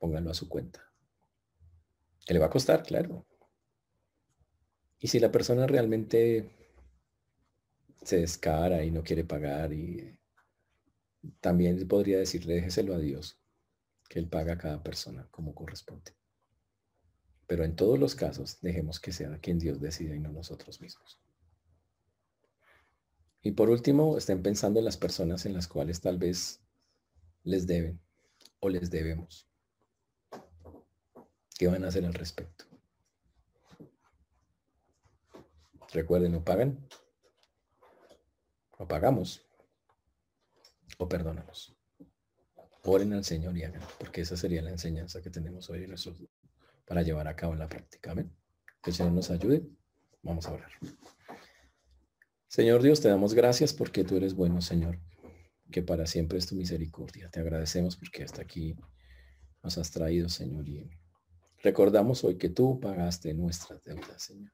póngalo 0.00 0.32
a 0.32 0.34
su 0.34 0.48
cuenta. 0.48 0.92
Que 2.26 2.34
le 2.34 2.40
va 2.40 2.46
a 2.46 2.50
costar, 2.50 2.82
claro. 2.82 3.24
Y 5.00 5.08
si 5.08 5.18
la 5.18 5.32
persona 5.32 5.66
realmente 5.66 6.50
se 8.02 8.18
descara 8.18 8.84
y 8.84 8.90
no 8.90 9.02
quiere 9.02 9.24
pagar, 9.24 9.72
y 9.72 10.18
también 11.40 11.88
podría 11.88 12.18
decirle, 12.18 12.54
déjeselo 12.54 12.94
a 12.94 12.98
Dios, 12.98 13.40
que 14.08 14.18
Él 14.18 14.28
paga 14.28 14.54
a 14.54 14.58
cada 14.58 14.82
persona 14.82 15.26
como 15.30 15.54
corresponde. 15.54 16.12
Pero 17.46 17.64
en 17.64 17.74
todos 17.74 17.98
los 17.98 18.14
casos, 18.14 18.60
dejemos 18.60 19.00
que 19.00 19.12
sea 19.12 19.38
quien 19.38 19.58
Dios 19.58 19.80
decida 19.80 20.14
y 20.14 20.20
no 20.20 20.30
nosotros 20.30 20.80
mismos. 20.80 21.18
Y 23.42 23.52
por 23.52 23.70
último, 23.70 24.18
estén 24.18 24.42
pensando 24.42 24.78
en 24.78 24.84
las 24.84 24.98
personas 24.98 25.46
en 25.46 25.54
las 25.54 25.66
cuales 25.66 26.00
tal 26.00 26.18
vez 26.18 26.60
les 27.42 27.66
deben 27.66 27.98
o 28.60 28.68
les 28.68 28.90
debemos. 28.90 29.48
¿Qué 31.58 31.66
van 31.66 31.84
a 31.84 31.88
hacer 31.88 32.04
al 32.04 32.14
respecto? 32.14 32.69
Recuerden, 35.92 36.32
no 36.32 36.44
pagan, 36.44 36.86
o 38.78 38.86
pagamos, 38.86 39.44
o 40.98 41.08
perdonamos. 41.08 41.76
Oren 42.84 43.12
al 43.12 43.24
Señor 43.24 43.56
y 43.58 43.64
hagan, 43.64 43.82
porque 43.98 44.22
esa 44.22 44.36
sería 44.36 44.62
la 44.62 44.70
enseñanza 44.70 45.20
que 45.20 45.30
tenemos 45.30 45.68
hoy 45.68 45.82
en 45.82 45.90
nuestros 45.90 46.16
para 46.86 47.02
llevar 47.02 47.28
a 47.28 47.36
cabo 47.36 47.52
en 47.52 47.58
la 47.58 47.68
práctica. 47.68 48.12
Amén. 48.12 48.34
Que 48.82 48.90
el 48.90 48.96
Señor 48.96 49.12
nos 49.12 49.30
ayude. 49.30 49.68
Vamos 50.22 50.46
a 50.46 50.52
orar. 50.52 50.70
Señor 52.48 52.82
Dios, 52.82 53.00
te 53.00 53.08
damos 53.08 53.34
gracias 53.34 53.72
porque 53.72 54.02
tú 54.02 54.16
eres 54.16 54.34
bueno, 54.34 54.60
Señor, 54.60 54.98
que 55.70 55.82
para 55.82 56.06
siempre 56.06 56.38
es 56.38 56.46
tu 56.46 56.56
misericordia. 56.56 57.30
Te 57.30 57.40
agradecemos 57.40 57.96
porque 57.96 58.24
hasta 58.24 58.42
aquí 58.42 58.76
nos 59.62 59.78
has 59.78 59.90
traído, 59.90 60.28
Señor, 60.28 60.68
y 60.68 60.90
recordamos 61.62 62.24
hoy 62.24 62.38
que 62.38 62.48
tú 62.48 62.80
pagaste 62.80 63.34
nuestras 63.34 63.84
deudas, 63.84 64.22
Señor. 64.22 64.52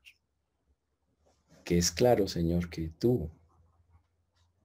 Que 1.67 1.77
es 1.79 1.91
claro, 1.91 2.29
Señor, 2.29 2.71
que 2.71 2.91
tú 2.91 3.29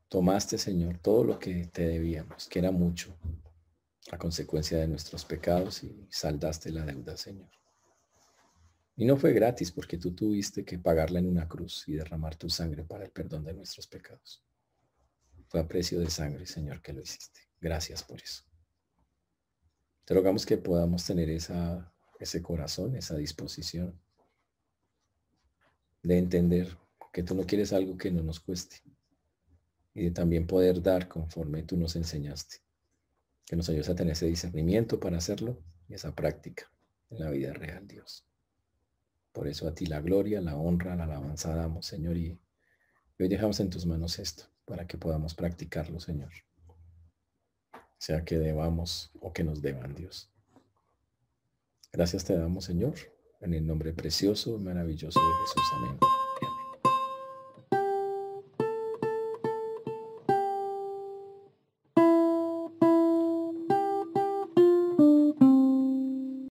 tomaste, 0.07 0.59
Señor, 0.59 0.99
todo 0.99 1.23
lo 1.23 1.39
que 1.39 1.65
te 1.65 1.87
debíamos, 1.87 2.47
que 2.47 2.59
era 2.59 2.69
mucho, 2.69 3.17
a 4.11 4.19
consecuencia 4.19 4.77
de 4.77 4.87
nuestros 4.87 5.25
pecados 5.25 5.83
y 5.83 6.07
saldaste 6.11 6.71
la 6.71 6.85
deuda, 6.85 7.17
Señor. 7.17 7.49
Y 8.95 9.05
no 9.05 9.17
fue 9.17 9.33
gratis 9.33 9.71
porque 9.71 9.97
tú 9.97 10.13
tuviste 10.13 10.63
que 10.63 10.77
pagarla 10.77 11.17
en 11.17 11.27
una 11.27 11.47
cruz 11.47 11.85
y 11.87 11.93
derramar 11.93 12.35
tu 12.35 12.51
sangre 12.51 12.83
para 12.83 13.05
el 13.05 13.09
perdón 13.09 13.45
de 13.45 13.55
nuestros 13.55 13.87
pecados. 13.87 14.43
Fue 15.47 15.59
a 15.59 15.67
precio 15.67 15.99
de 15.99 16.09
sangre, 16.11 16.45
Señor, 16.45 16.83
que 16.83 16.93
lo 16.93 17.01
hiciste. 17.01 17.39
Gracias 17.59 18.03
por 18.03 18.21
eso. 18.21 18.43
Te 20.05 20.13
rogamos 20.13 20.45
que 20.45 20.57
podamos 20.57 21.03
tener 21.03 21.31
esa, 21.31 21.91
ese 22.19 22.43
corazón, 22.43 22.95
esa 22.95 23.15
disposición 23.15 23.99
de 26.03 26.19
entender 26.19 26.77
que 27.11 27.23
tú 27.23 27.35
no 27.35 27.45
quieres 27.45 27.73
algo 27.73 27.97
que 27.97 28.11
no 28.11 28.23
nos 28.23 28.39
cueste 28.39 28.77
y 29.93 30.05
de 30.05 30.11
también 30.11 30.47
poder 30.47 30.81
dar 30.81 31.07
conforme 31.07 31.63
tú 31.63 31.77
nos 31.77 31.95
enseñaste. 31.95 32.57
Que 33.45 33.55
nos 33.55 33.67
ayudes 33.69 33.89
a 33.89 33.95
tener 33.95 34.13
ese 34.13 34.27
discernimiento 34.27 34.99
para 34.99 35.17
hacerlo 35.17 35.61
y 35.89 35.93
esa 35.93 36.15
práctica 36.15 36.71
en 37.09 37.19
la 37.19 37.29
vida 37.29 37.53
real, 37.53 37.87
Dios. 37.87 38.25
Por 39.33 39.47
eso 39.47 39.67
a 39.67 39.73
ti 39.73 39.85
la 39.85 40.01
gloria, 40.01 40.41
la 40.41 40.55
honra, 40.55 40.95
la 40.95 41.03
alabanza 41.03 41.55
damos, 41.55 41.85
Señor, 41.85 42.17
y 42.17 42.39
hoy 43.19 43.27
dejamos 43.27 43.59
en 43.59 43.69
tus 43.69 43.85
manos 43.85 44.19
esto 44.19 44.45
para 44.65 44.87
que 44.87 44.97
podamos 44.97 45.33
practicarlo, 45.33 45.99
Señor. 45.99 46.31
Sea 47.97 48.23
que 48.23 48.37
debamos 48.37 49.11
o 49.19 49.31
que 49.33 49.43
nos 49.43 49.61
deban, 49.61 49.93
Dios. 49.93 50.29
Gracias 51.91 52.23
te 52.23 52.37
damos, 52.37 52.65
Señor, 52.65 52.95
en 53.41 53.53
el 53.53 53.67
nombre 53.67 53.93
precioso 53.93 54.55
y 54.55 54.59
maravilloso 54.59 55.19
de 55.19 55.33
Jesús. 55.45 55.63
Amén. 55.75 56.20